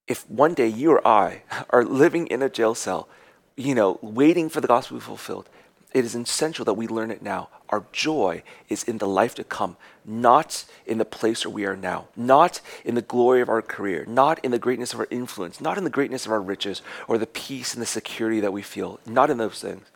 if 0.10 0.30
one 0.30 0.56
day 0.56 0.68
you 0.68 0.92
or 0.92 1.08
I 1.08 1.44
are 1.70 1.86
living 1.86 2.28
in 2.28 2.42
a 2.42 2.50
jail 2.50 2.76
cell, 2.76 3.08
you 3.56 3.74
know, 3.74 3.98
waiting 4.02 4.50
for 4.50 4.60
the 4.60 4.68
gospel 4.68 4.98
to 4.98 5.02
be 5.02 5.06
fulfilled, 5.06 5.50
it 5.92 6.06
is 6.06 6.14
essential 6.14 6.66
that 6.66 6.74
we 6.74 6.88
learn 6.88 7.10
it 7.10 7.22
now. 7.22 7.50
Our 7.70 7.84
joy 7.92 8.44
is 8.68 8.84
in 8.84 9.00
the 9.00 9.08
life 9.08 9.34
to 9.36 9.44
come, 9.44 9.76
not 10.06 10.66
in 10.86 11.00
the 11.00 11.06
place 11.06 11.46
where 11.46 11.54
we 11.54 11.66
are 11.66 11.76
now, 11.76 12.08
not 12.16 12.62
in 12.86 12.96
the 12.96 13.02
glory 13.02 13.42
of 13.42 13.50
our 13.50 13.62
career, 13.62 14.06
not 14.08 14.44
in 14.44 14.52
the 14.52 14.60
greatness 14.60 14.94
of 14.94 15.00
our 15.00 15.08
influence, 15.10 15.60
not 15.60 15.78
in 15.78 15.84
the 15.84 15.90
greatness 15.90 16.26
of 16.26 16.32
our 16.32 16.42
riches 16.42 16.82
or 17.08 17.18
the 17.18 17.28
peace 17.28 17.74
and 17.74 17.82
the 17.82 17.88
security 17.88 18.40
that 18.40 18.54
we 18.54 18.62
feel, 18.62 19.00
not 19.06 19.30
in 19.30 19.38
those 19.38 19.62
things, 19.62 19.88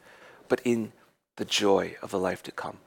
but 0.47 0.61
in 0.65 0.91
the 1.35 1.45
joy 1.45 1.95
of 2.01 2.11
the 2.11 2.19
life 2.19 2.41
to 2.43 2.51
come. 2.51 2.77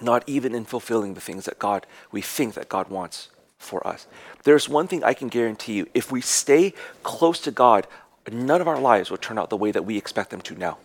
Not 0.00 0.22
even 0.28 0.54
in 0.54 0.64
fulfilling 0.64 1.14
the 1.14 1.20
things 1.20 1.44
that 1.46 1.58
God, 1.58 1.86
we 2.12 2.22
think 2.22 2.54
that 2.54 2.68
God 2.68 2.88
wants 2.88 3.30
for 3.58 3.84
us. 3.84 4.06
There's 4.44 4.68
one 4.68 4.86
thing 4.86 5.02
I 5.02 5.14
can 5.14 5.28
guarantee 5.28 5.74
you 5.74 5.88
if 5.92 6.12
we 6.12 6.20
stay 6.20 6.72
close 7.02 7.40
to 7.40 7.50
God, 7.50 7.88
none 8.30 8.60
of 8.60 8.68
our 8.68 8.80
lives 8.80 9.10
will 9.10 9.16
turn 9.16 9.38
out 9.38 9.50
the 9.50 9.56
way 9.56 9.72
that 9.72 9.84
we 9.84 9.96
expect 9.96 10.30
them 10.30 10.40
to 10.42 10.54
now. 10.54 10.78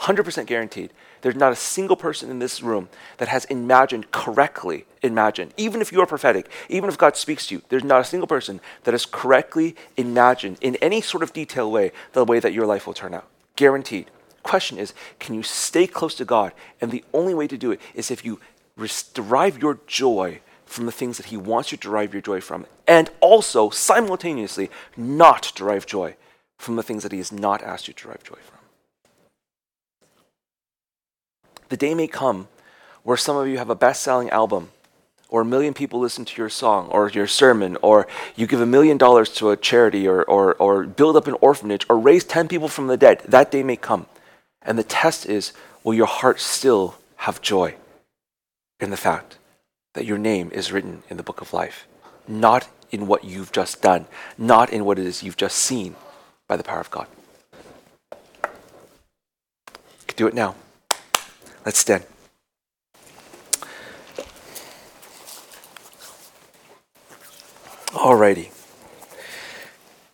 100% 0.00 0.46
guaranteed. 0.46 0.92
There's 1.20 1.36
not 1.36 1.52
a 1.52 1.56
single 1.56 1.96
person 1.96 2.30
in 2.30 2.38
this 2.38 2.62
room 2.62 2.88
that 3.18 3.28
has 3.28 3.44
imagined 3.46 4.10
correctly, 4.10 4.86
imagined, 5.02 5.52
even 5.58 5.82
if 5.82 5.92
you 5.92 6.00
are 6.00 6.06
prophetic, 6.06 6.48
even 6.70 6.88
if 6.88 6.96
God 6.96 7.16
speaks 7.16 7.46
to 7.48 7.56
you, 7.56 7.62
there's 7.68 7.84
not 7.84 8.00
a 8.00 8.04
single 8.04 8.26
person 8.26 8.60
that 8.84 8.94
has 8.94 9.04
correctly 9.04 9.76
imagined 9.98 10.56
in 10.62 10.76
any 10.76 11.02
sort 11.02 11.22
of 11.22 11.34
detailed 11.34 11.72
way 11.72 11.92
the 12.12 12.24
way 12.24 12.40
that 12.40 12.54
your 12.54 12.64
life 12.66 12.86
will 12.86 12.94
turn 12.94 13.12
out. 13.12 13.28
Guaranteed. 13.56 14.10
Question 14.42 14.78
is, 14.78 14.94
can 15.18 15.34
you 15.34 15.42
stay 15.42 15.86
close 15.86 16.14
to 16.14 16.24
God? 16.24 16.54
And 16.80 16.90
the 16.90 17.04
only 17.12 17.34
way 17.34 17.46
to 17.46 17.58
do 17.58 17.70
it 17.70 17.80
is 17.94 18.10
if 18.10 18.24
you 18.24 18.40
derive 19.12 19.60
your 19.60 19.80
joy 19.86 20.40
from 20.64 20.86
the 20.86 20.92
things 20.92 21.18
that 21.18 21.26
He 21.26 21.36
wants 21.36 21.72
you 21.72 21.76
to 21.76 21.88
derive 21.88 22.14
your 22.14 22.22
joy 22.22 22.40
from, 22.40 22.64
and 22.86 23.10
also 23.20 23.68
simultaneously 23.68 24.70
not 24.96 25.52
derive 25.54 25.84
joy 25.84 26.16
from 26.56 26.76
the 26.76 26.82
things 26.82 27.02
that 27.02 27.12
He 27.12 27.18
has 27.18 27.30
not 27.30 27.62
asked 27.62 27.86
you 27.86 27.92
to 27.92 28.04
derive 28.04 28.24
joy 28.24 28.36
from. 28.36 28.59
The 31.70 31.76
day 31.76 31.94
may 31.94 32.08
come 32.08 32.48
where 33.04 33.16
some 33.16 33.36
of 33.36 33.46
you 33.46 33.58
have 33.58 33.70
a 33.70 33.76
best 33.76 34.02
selling 34.02 34.28
album, 34.30 34.70
or 35.28 35.42
a 35.42 35.44
million 35.44 35.72
people 35.72 36.00
listen 36.00 36.24
to 36.24 36.42
your 36.42 36.48
song 36.48 36.88
or 36.88 37.08
your 37.08 37.28
sermon, 37.28 37.78
or 37.80 38.08
you 38.34 38.48
give 38.48 38.60
a 38.60 38.66
million 38.66 38.98
dollars 38.98 39.30
to 39.34 39.50
a 39.50 39.56
charity, 39.56 40.06
or, 40.06 40.24
or, 40.24 40.54
or 40.54 40.84
build 40.84 41.16
up 41.16 41.28
an 41.28 41.36
orphanage, 41.40 41.86
or 41.88 41.96
raise 41.96 42.24
10 42.24 42.48
people 42.48 42.66
from 42.66 42.88
the 42.88 42.96
dead. 42.96 43.20
That 43.20 43.52
day 43.52 43.62
may 43.62 43.76
come. 43.76 44.06
And 44.62 44.76
the 44.76 44.82
test 44.82 45.26
is 45.26 45.52
will 45.84 45.94
your 45.94 46.08
heart 46.08 46.40
still 46.40 46.96
have 47.18 47.40
joy 47.40 47.76
in 48.80 48.90
the 48.90 48.96
fact 48.96 49.38
that 49.94 50.04
your 50.04 50.18
name 50.18 50.50
is 50.52 50.72
written 50.72 51.04
in 51.08 51.16
the 51.16 51.22
book 51.22 51.40
of 51.40 51.52
life, 51.52 51.86
not 52.26 52.68
in 52.90 53.06
what 53.06 53.22
you've 53.22 53.52
just 53.52 53.80
done, 53.80 54.06
not 54.36 54.70
in 54.70 54.84
what 54.84 54.98
it 54.98 55.06
is 55.06 55.22
you've 55.22 55.36
just 55.36 55.56
seen 55.56 55.94
by 56.48 56.56
the 56.56 56.64
power 56.64 56.80
of 56.80 56.90
God? 56.90 57.06
Do 60.16 60.26
it 60.26 60.34
now. 60.34 60.56
Let's 61.64 61.78
stand. 61.78 62.04
Alrighty. 67.92 68.50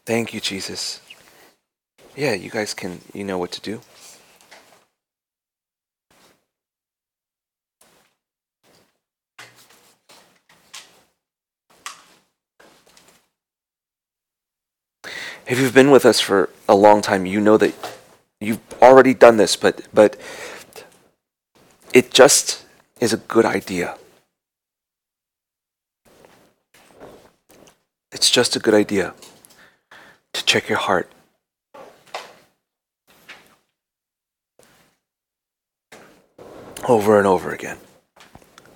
Thank 0.05 0.35
you, 0.35 0.41
Jesus. 0.41 1.01
Yeah, 2.17 2.33
you 2.33 2.51
guys 2.51 2.75
can, 2.75 3.01
you 3.13 3.25
know 3.25 3.39
what 3.39 3.53
to 3.53 3.61
do. 3.61 3.81
If 15.47 15.61
you've 15.61 15.75
been 15.75 15.93
with 15.93 16.05
us 16.05 16.19
for 16.19 16.51
a 16.69 16.75
long 16.75 17.03
time, 17.03 17.25
you 17.25 17.41
know 17.41 17.57
that 17.57 17.73
you've 18.41 18.59
already 18.83 19.15
done 19.15 19.37
this, 19.37 19.55
but 19.55 19.83
but 19.95 20.17
it 21.97 22.11
just 22.11 22.63
is 23.01 23.15
a 23.15 23.17
good 23.17 23.47
idea. 23.47 23.97
It's 28.13 28.31
just 28.31 28.55
a 28.55 28.59
good 28.59 28.75
idea 28.75 29.15
to 30.35 30.45
check 30.45 30.69
your 30.69 30.77
heart. 30.77 31.11
Over 36.87 37.17
and 37.17 37.27
over 37.27 37.51
again. 37.51 37.79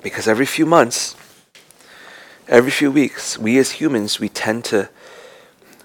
Because 0.03 0.27
every 0.27 0.47
few 0.47 0.65
months, 0.65 1.15
every 2.49 2.71
few 2.71 2.91
weeks, 2.91 3.37
we 3.37 3.59
as 3.59 3.73
humans, 3.73 4.19
we 4.19 4.31
tend 4.31 4.65
to 4.73 4.89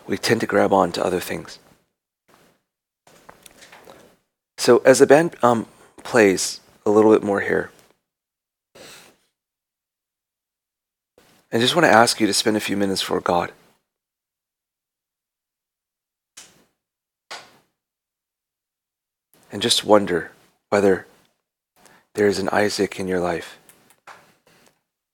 we 0.07 0.17
tend 0.17 0.39
to 0.39 0.47
grab 0.47 0.71
on 0.71 0.93
to 0.93 1.03
other 1.03 1.19
things. 1.19 1.59
So 4.57 4.77
as 4.86 4.99
the 4.99 5.07
band 5.07 5.36
um, 5.43 5.65
plays, 5.97 6.61
a 6.86 6.91
little 6.91 7.11
bit 7.11 7.23
more 7.23 7.41
here. 7.41 7.71
I 11.51 11.59
just 11.59 11.75
want 11.75 11.86
to 11.86 11.91
ask 11.91 12.19
you 12.19 12.27
to 12.27 12.33
spend 12.33 12.57
a 12.57 12.59
few 12.59 12.75
minutes 12.75 13.01
for 13.01 13.19
God. 13.21 13.51
And 19.51 19.61
just 19.61 19.86
wonder 19.86 20.31
whether 20.69 21.07
there 22.13 22.27
is 22.27 22.39
an 22.39 22.49
Isaac 22.51 22.99
in 22.99 23.07
your 23.07 23.21
life 23.21 23.57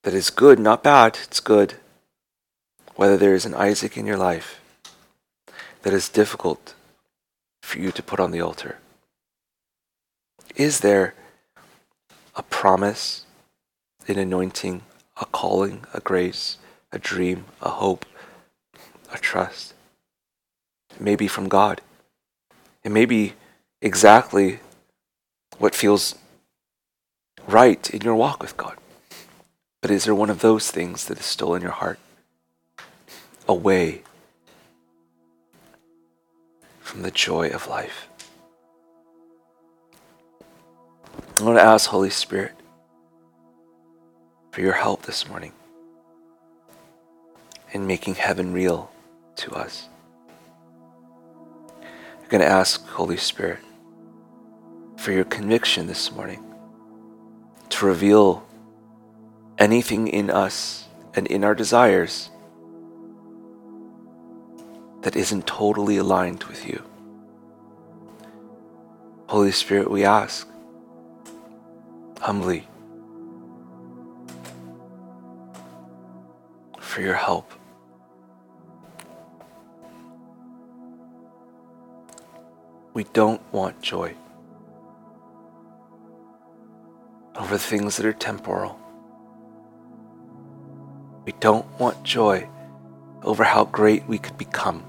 that 0.02 0.14
is 0.14 0.30
good, 0.30 0.58
not 0.58 0.82
bad, 0.82 1.18
it's 1.22 1.38
good. 1.38 1.74
Whether 2.96 3.16
there 3.16 3.34
is 3.34 3.46
an 3.46 3.54
Isaac 3.54 3.96
in 3.96 4.06
your 4.06 4.16
life 4.16 4.60
that 5.82 5.92
is 5.92 6.08
difficult 6.08 6.74
for 7.62 7.78
you 7.78 7.92
to 7.92 8.02
put 8.02 8.18
on 8.18 8.32
the 8.32 8.40
altar. 8.40 8.78
Is 10.56 10.80
there 10.80 11.14
a 12.34 12.42
promise, 12.42 13.26
an 14.08 14.18
anointing, 14.18 14.82
a 15.20 15.26
calling, 15.26 15.84
a 15.92 16.00
grace, 16.00 16.58
a 16.90 16.98
dream, 16.98 17.44
a 17.60 17.68
hope, 17.68 18.06
a 19.12 19.18
trust. 19.18 19.74
It 20.94 21.00
may 21.00 21.16
be 21.16 21.28
from 21.28 21.48
God. 21.48 21.80
It 22.82 22.90
may 22.90 23.04
be 23.04 23.34
exactly 23.80 24.60
what 25.58 25.74
feels 25.74 26.14
right 27.46 27.90
in 27.90 28.02
your 28.02 28.14
walk 28.14 28.42
with 28.42 28.56
God. 28.56 28.76
But 29.80 29.90
is 29.90 30.04
there 30.04 30.14
one 30.14 30.30
of 30.30 30.40
those 30.40 30.70
things 30.70 31.06
that 31.06 31.18
is 31.18 31.26
still 31.26 31.54
in 31.54 31.62
your 31.62 31.72
heart? 31.72 31.98
Away 33.48 34.02
from 36.80 37.02
the 37.02 37.10
joy 37.10 37.48
of 37.48 37.66
life. 37.66 38.08
I 41.38 41.44
want 41.44 41.56
to 41.56 41.62
ask 41.62 41.88
Holy 41.88 42.10
Spirit 42.10 42.52
for 44.50 44.60
your 44.60 44.74
help 44.74 45.02
this 45.02 45.26
morning 45.26 45.52
in 47.72 47.86
making 47.86 48.16
heaven 48.16 48.52
real 48.52 48.90
to 49.36 49.52
us. 49.52 49.88
I'm 51.80 52.28
going 52.28 52.42
to 52.42 52.46
ask 52.46 52.86
Holy 52.86 53.16
Spirit 53.16 53.60
for 54.98 55.10
your 55.10 55.24
conviction 55.24 55.86
this 55.86 56.12
morning 56.12 56.44
to 57.70 57.86
reveal 57.86 58.46
anything 59.58 60.08
in 60.08 60.28
us 60.28 60.86
and 61.14 61.26
in 61.28 61.44
our 61.44 61.54
desires 61.54 62.28
that 65.00 65.16
isn't 65.16 65.46
totally 65.46 65.96
aligned 65.96 66.44
with 66.44 66.68
you. 66.68 66.82
Holy 69.28 69.50
Spirit, 69.50 69.90
we 69.90 70.04
ask 70.04 70.46
humbly 72.22 72.64
for 76.78 77.00
your 77.00 77.16
help. 77.16 77.52
We 82.94 83.02
don't 83.12 83.42
want 83.52 83.82
joy 83.82 84.14
over 87.34 87.58
things 87.58 87.96
that 87.96 88.06
are 88.06 88.12
temporal. 88.12 88.78
We 91.24 91.32
don't 91.40 91.66
want 91.80 92.04
joy 92.04 92.48
over 93.24 93.42
how 93.42 93.64
great 93.64 94.06
we 94.06 94.18
could 94.18 94.38
become. 94.38 94.84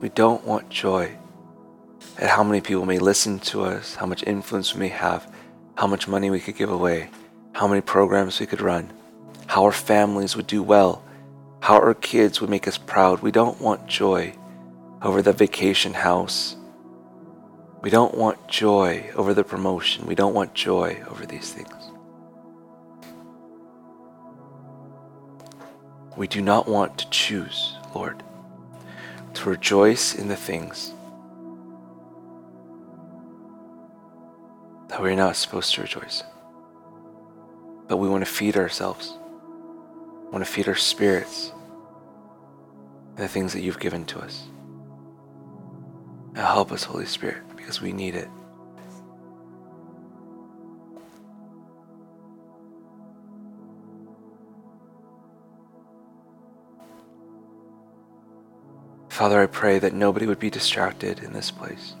We 0.00 0.08
don't 0.08 0.44
want 0.44 0.68
joy 0.68 1.16
at 2.22 2.30
how 2.30 2.44
many 2.44 2.60
people 2.60 2.86
may 2.86 3.00
listen 3.00 3.40
to 3.40 3.64
us, 3.64 3.96
how 3.96 4.06
much 4.06 4.22
influence 4.22 4.74
we 4.74 4.78
may 4.78 4.88
have, 4.88 5.28
how 5.76 5.88
much 5.88 6.06
money 6.06 6.30
we 6.30 6.38
could 6.38 6.56
give 6.56 6.70
away, 6.70 7.10
how 7.52 7.66
many 7.66 7.80
programs 7.80 8.38
we 8.38 8.46
could 8.46 8.60
run, 8.60 8.92
how 9.48 9.64
our 9.64 9.72
families 9.72 10.36
would 10.36 10.46
do 10.46 10.62
well, 10.62 11.02
how 11.58 11.74
our 11.74 11.94
kids 11.94 12.40
would 12.40 12.48
make 12.48 12.68
us 12.68 12.78
proud. 12.78 13.22
We 13.22 13.32
don't 13.32 13.60
want 13.60 13.88
joy 13.88 14.36
over 15.02 15.20
the 15.20 15.32
vacation 15.32 15.94
house. 15.94 16.54
We 17.80 17.90
don't 17.90 18.14
want 18.14 18.46
joy 18.46 19.10
over 19.16 19.34
the 19.34 19.42
promotion. 19.42 20.06
We 20.06 20.14
don't 20.14 20.32
want 20.32 20.54
joy 20.54 21.02
over 21.10 21.26
these 21.26 21.52
things. 21.52 21.74
We 26.16 26.28
do 26.28 26.40
not 26.40 26.68
want 26.68 26.98
to 26.98 27.10
choose, 27.10 27.76
Lord, 27.96 28.22
to 29.34 29.50
rejoice 29.50 30.14
in 30.14 30.28
the 30.28 30.36
things 30.36 30.92
that 34.92 35.00
we're 35.00 35.14
not 35.14 35.36
supposed 35.36 35.74
to 35.74 35.80
rejoice. 35.80 36.22
But 37.88 37.96
we 37.96 38.10
want 38.10 38.22
to 38.22 38.30
feed 38.30 38.58
ourselves, 38.58 39.16
want 40.30 40.44
to 40.44 40.50
feed 40.50 40.68
our 40.68 40.74
spirits 40.74 41.50
the 43.16 43.26
things 43.26 43.54
that 43.54 43.62
you've 43.62 43.80
given 43.80 44.04
to 44.04 44.18
us. 44.18 44.44
Now 46.34 46.44
help 46.44 46.72
us, 46.72 46.84
Holy 46.84 47.06
Spirit, 47.06 47.38
because 47.56 47.80
we 47.80 47.94
need 47.94 48.14
it. 48.14 48.28
Father, 59.08 59.40
I 59.40 59.46
pray 59.46 59.78
that 59.78 59.94
nobody 59.94 60.26
would 60.26 60.38
be 60.38 60.50
distracted 60.50 61.20
in 61.20 61.32
this 61.32 61.50
place. 61.50 61.94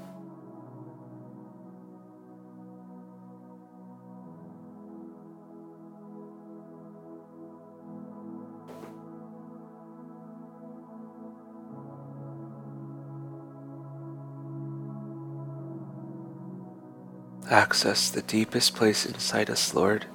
Access 17.52 18.08
the 18.08 18.22
deepest 18.22 18.74
place 18.74 19.04
inside 19.04 19.50
us, 19.50 19.74
Lord. 19.74 20.06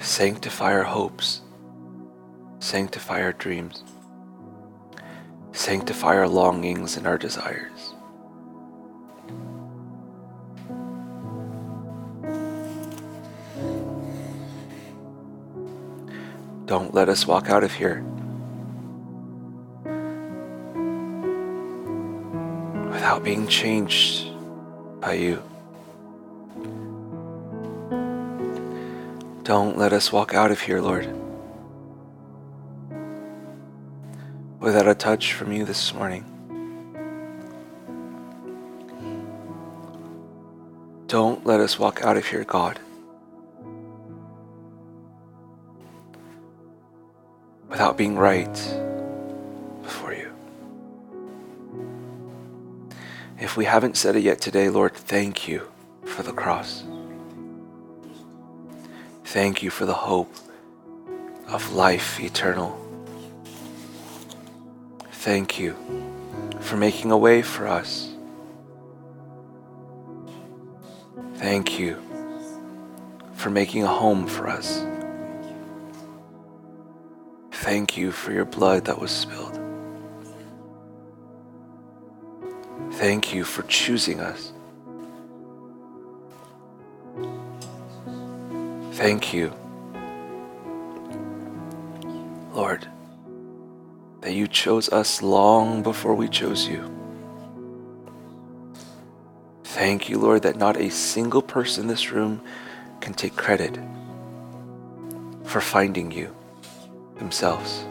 Sanctify 0.00 0.72
our 0.72 0.82
hopes, 0.82 1.42
sanctify 2.58 3.22
our 3.22 3.34
dreams, 3.34 3.84
sanctify 5.52 6.16
our 6.16 6.26
longings 6.26 6.96
and 6.96 7.06
our 7.06 7.18
desires. 7.18 7.91
Don't 16.72 16.94
let 16.94 17.10
us 17.10 17.26
walk 17.26 17.50
out 17.50 17.64
of 17.64 17.72
here 17.74 18.02
without 22.90 23.22
being 23.22 23.46
changed 23.46 24.28
by 24.98 25.12
you. 25.12 25.42
Don't 29.42 29.76
let 29.76 29.92
us 29.92 30.10
walk 30.10 30.32
out 30.32 30.50
of 30.50 30.62
here, 30.62 30.80
Lord, 30.80 31.14
without 34.58 34.88
a 34.88 34.94
touch 34.94 35.34
from 35.34 35.52
you 35.52 35.66
this 35.66 35.92
morning. 35.92 36.24
Don't 41.06 41.44
let 41.44 41.60
us 41.60 41.78
walk 41.78 42.00
out 42.02 42.16
of 42.16 42.24
here, 42.24 42.44
God, 42.44 42.80
being 48.02 48.16
right 48.16 48.52
before 49.80 50.12
you. 50.12 50.28
If 53.38 53.56
we 53.56 53.64
haven't 53.64 53.96
said 53.96 54.16
it 54.16 54.24
yet 54.24 54.40
today, 54.40 54.68
Lord, 54.70 54.92
thank 54.92 55.46
you 55.46 55.70
for 56.04 56.24
the 56.24 56.32
cross. 56.32 56.82
Thank 59.22 59.62
you 59.62 59.70
for 59.70 59.86
the 59.86 59.94
hope 59.94 60.34
of 61.46 61.74
life 61.74 62.18
eternal. 62.18 62.76
Thank 65.12 65.60
you 65.60 65.76
for 66.58 66.76
making 66.76 67.12
a 67.12 67.16
way 67.16 67.40
for 67.40 67.68
us. 67.68 68.12
Thank 71.36 71.78
you 71.78 72.02
for 73.34 73.50
making 73.50 73.84
a 73.84 73.94
home 74.02 74.26
for 74.26 74.48
us. 74.48 74.84
Thank 77.72 77.96
you 77.96 78.12
for 78.12 78.32
your 78.32 78.44
blood 78.44 78.84
that 78.84 78.98
was 78.98 79.10
spilled. 79.10 79.58
Thank 83.00 83.32
you 83.32 83.44
for 83.44 83.62
choosing 83.62 84.20
us. 84.20 84.52
Thank 88.92 89.32
you, 89.32 89.54
Lord, 92.52 92.86
that 94.20 94.34
you 94.34 94.46
chose 94.48 94.90
us 94.90 95.22
long 95.22 95.82
before 95.82 96.14
we 96.14 96.28
chose 96.28 96.68
you. 96.68 96.94
Thank 99.64 100.10
you, 100.10 100.18
Lord, 100.18 100.42
that 100.42 100.56
not 100.56 100.76
a 100.76 100.90
single 100.90 101.40
person 101.40 101.84
in 101.84 101.88
this 101.88 102.12
room 102.12 102.42
can 103.00 103.14
take 103.14 103.34
credit 103.34 103.78
for 105.44 105.62
finding 105.62 106.12
you 106.12 106.36
themselves. 107.22 107.84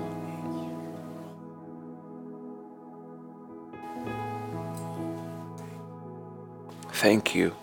Thank 6.92 7.34
you 7.34 7.56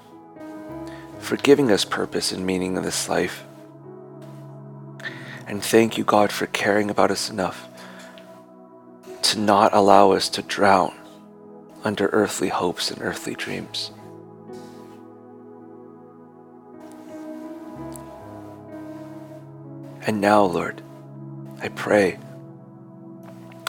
for 1.18 1.36
giving 1.36 1.70
us 1.70 1.84
purpose 1.84 2.32
and 2.32 2.44
meaning 2.44 2.76
in 2.76 2.82
this 2.82 3.08
life. 3.08 3.44
And 5.46 5.62
thank 5.62 5.96
you, 5.96 6.04
God, 6.04 6.32
for 6.32 6.46
caring 6.46 6.90
about 6.90 7.10
us 7.10 7.30
enough 7.30 7.68
to 9.22 9.38
not 9.38 9.74
allow 9.74 10.12
us 10.12 10.28
to 10.30 10.42
drown 10.42 10.94
under 11.84 12.08
earthly 12.08 12.48
hopes 12.48 12.90
and 12.90 13.00
earthly 13.02 13.34
dreams. 13.34 13.92
And 20.06 20.20
now, 20.20 20.42
Lord, 20.42 20.82
I 21.60 21.68
pray, 21.68 22.18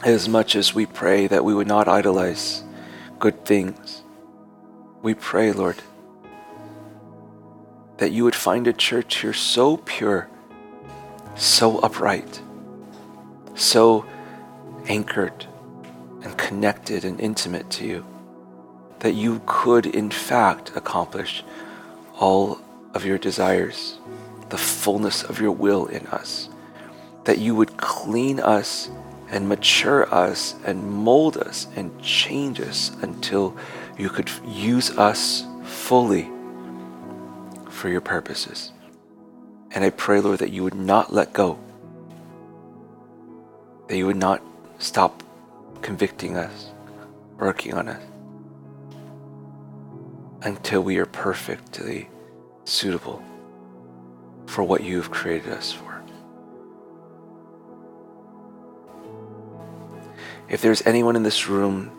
as 0.04 0.30
much 0.30 0.56
as 0.56 0.76
we 0.76 0.86
pray 0.86 1.28
that 1.28 1.44
we 1.44 1.54
would 1.54 1.68
not 1.68 1.88
idolize 1.88 2.64
good 3.18 3.46
things, 3.46 4.04
we 5.02 5.14
pray, 5.14 5.52
Lord, 5.52 5.82
that 7.98 8.12
you 8.12 8.24
would 8.24 8.36
find 8.36 8.68
a 8.68 8.74
church 8.74 9.18
here 9.18 9.34
so 9.34 9.78
pure, 9.78 10.30
so 11.36 11.80
upright, 11.80 12.42
so 13.56 14.06
anchored 14.88 15.46
and 16.22 16.38
connected 16.38 17.04
and 17.04 17.20
intimate 17.20 17.70
to 17.72 17.86
you, 17.86 18.06
that 19.00 19.14
you 19.14 19.42
could, 19.46 19.86
in 19.86 20.12
fact, 20.12 20.72
accomplish 20.76 21.44
all 22.20 22.60
of 22.94 23.06
your 23.06 23.18
desires, 23.18 23.98
the 24.50 24.58
fullness 24.58 25.24
of 25.24 25.40
your 25.42 25.52
will 25.52 25.86
in 25.88 26.06
us, 26.08 26.50
that 27.30 27.38
you 27.38 27.54
would 27.54 27.78
clean 27.78 28.40
us 28.40 28.90
and 29.30 29.48
mature 29.48 30.12
us 30.12 30.56
and 30.66 30.84
mold 30.84 31.38
us 31.38 31.68
and 31.76 32.02
change 32.02 32.60
us 32.60 32.90
until 33.04 33.56
you 34.00 34.10
could 34.10 34.28
use 34.48 34.90
us 34.98 35.46
fully 35.64 36.28
for 37.70 37.88
your 37.88 38.02
purposes. 38.02 38.72
And 39.70 39.84
I 39.84 39.92
pray, 39.92 40.20
Lord, 40.22 40.40
that 40.40 40.50
you 40.50 40.64
would 40.64 40.74
not 40.74 41.14
let 41.14 41.32
go, 41.32 41.60
that 43.88 43.96
you 43.96 44.08
would 44.08 44.16
not 44.16 44.42
stop 44.80 45.22
convicting 45.84 46.36
us, 46.36 46.72
working 47.38 47.76
on 47.76 47.90
us, 47.90 48.04
until 50.42 50.82
we 50.82 50.98
are 50.98 51.06
perfectly 51.06 52.10
suitable 52.66 53.22
for 54.48 54.64
what 54.64 54.82
you 54.84 54.96
have 54.96 55.12
created 55.12 55.54
us 55.54 55.72
for. 55.72 55.89
If 60.50 60.62
there's 60.62 60.82
anyone 60.86 61.16
in 61.16 61.24
this 61.24 61.48
room 61.48 61.92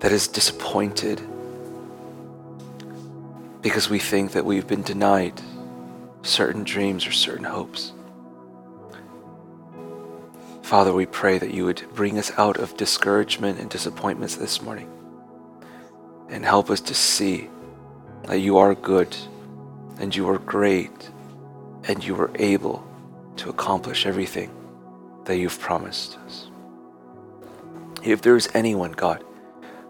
that 0.00 0.12
is 0.12 0.28
disappointed, 0.28 1.20
because 3.62 3.88
we 3.88 3.98
think 3.98 4.32
that 4.32 4.44
we've 4.44 4.66
been 4.66 4.82
denied 4.82 5.40
certain 6.22 6.64
dreams 6.64 7.06
or 7.06 7.12
certain 7.12 7.44
hopes. 7.44 7.92
Father, 10.62 10.92
we 10.92 11.06
pray 11.06 11.38
that 11.38 11.54
you 11.54 11.64
would 11.64 11.82
bring 11.94 12.18
us 12.18 12.30
out 12.36 12.58
of 12.58 12.76
discouragement 12.76 13.58
and 13.58 13.70
disappointments 13.70 14.36
this 14.36 14.60
morning 14.60 14.90
and 16.28 16.44
help 16.44 16.70
us 16.70 16.80
to 16.82 16.94
see 16.94 17.48
that 18.24 18.38
you 18.38 18.58
are 18.58 18.74
good 18.74 19.16
and 19.98 20.14
you 20.14 20.28
are 20.28 20.38
great 20.38 21.10
and 21.88 22.04
you 22.04 22.14
are 22.20 22.30
able 22.36 22.86
to 23.36 23.48
accomplish 23.48 24.06
everything 24.06 24.50
that 25.24 25.38
you've 25.38 25.58
promised 25.58 26.18
us. 26.18 26.48
If 28.06 28.22
there 28.22 28.36
is 28.36 28.48
anyone, 28.54 28.92
God, 28.92 29.24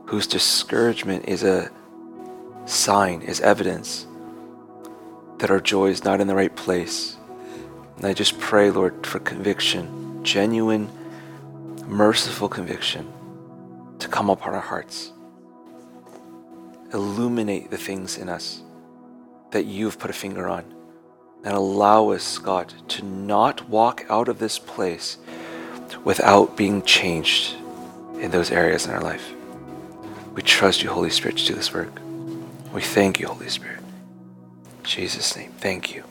whose 0.06 0.26
discouragement 0.26 1.26
is 1.28 1.42
a 1.42 1.70
sign, 2.64 3.20
is 3.20 3.42
evidence 3.42 4.06
that 5.36 5.50
our 5.50 5.60
joy 5.60 5.88
is 5.88 6.02
not 6.02 6.22
in 6.22 6.26
the 6.26 6.34
right 6.34 6.56
place, 6.56 7.18
and 7.98 8.06
I 8.06 8.14
just 8.14 8.40
pray, 8.40 8.70
Lord, 8.70 9.06
for 9.06 9.18
conviction, 9.18 10.24
genuine, 10.24 10.88
merciful 11.86 12.48
conviction 12.48 13.12
to 13.98 14.08
come 14.08 14.30
upon 14.30 14.54
our 14.54 14.62
hearts. 14.62 15.12
Illuminate 16.94 17.70
the 17.70 17.76
things 17.76 18.16
in 18.16 18.30
us 18.30 18.62
that 19.50 19.66
you've 19.66 19.98
put 19.98 20.08
a 20.08 20.14
finger 20.14 20.48
on 20.48 20.64
and 21.44 21.54
allow 21.54 22.08
us, 22.12 22.38
God, 22.38 22.72
to 22.88 23.04
not 23.04 23.68
walk 23.68 24.06
out 24.08 24.28
of 24.28 24.38
this 24.38 24.58
place 24.58 25.18
without 26.02 26.56
being 26.56 26.80
changed 26.80 27.56
in 28.20 28.30
those 28.30 28.50
areas 28.50 28.86
in 28.86 28.92
our 28.92 29.00
life. 29.00 29.32
We 30.34 30.42
trust 30.42 30.82
you, 30.82 30.90
Holy 30.90 31.10
Spirit, 31.10 31.38
to 31.38 31.46
do 31.46 31.54
this 31.54 31.72
work. 31.72 32.00
We 32.72 32.82
thank 32.82 33.20
you, 33.20 33.28
Holy 33.28 33.48
Spirit. 33.48 33.80
In 33.80 34.84
Jesus' 34.84 35.36
name, 35.36 35.52
thank 35.58 35.94
you. 35.94 36.04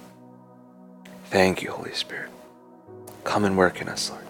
Thank 1.25 1.61
you, 1.61 1.71
Holy 1.71 1.93
Spirit. 1.93 2.29
Come 3.23 3.45
and 3.45 3.57
work 3.57 3.81
in 3.81 3.89
us, 3.89 4.09
Lord. 4.09 4.24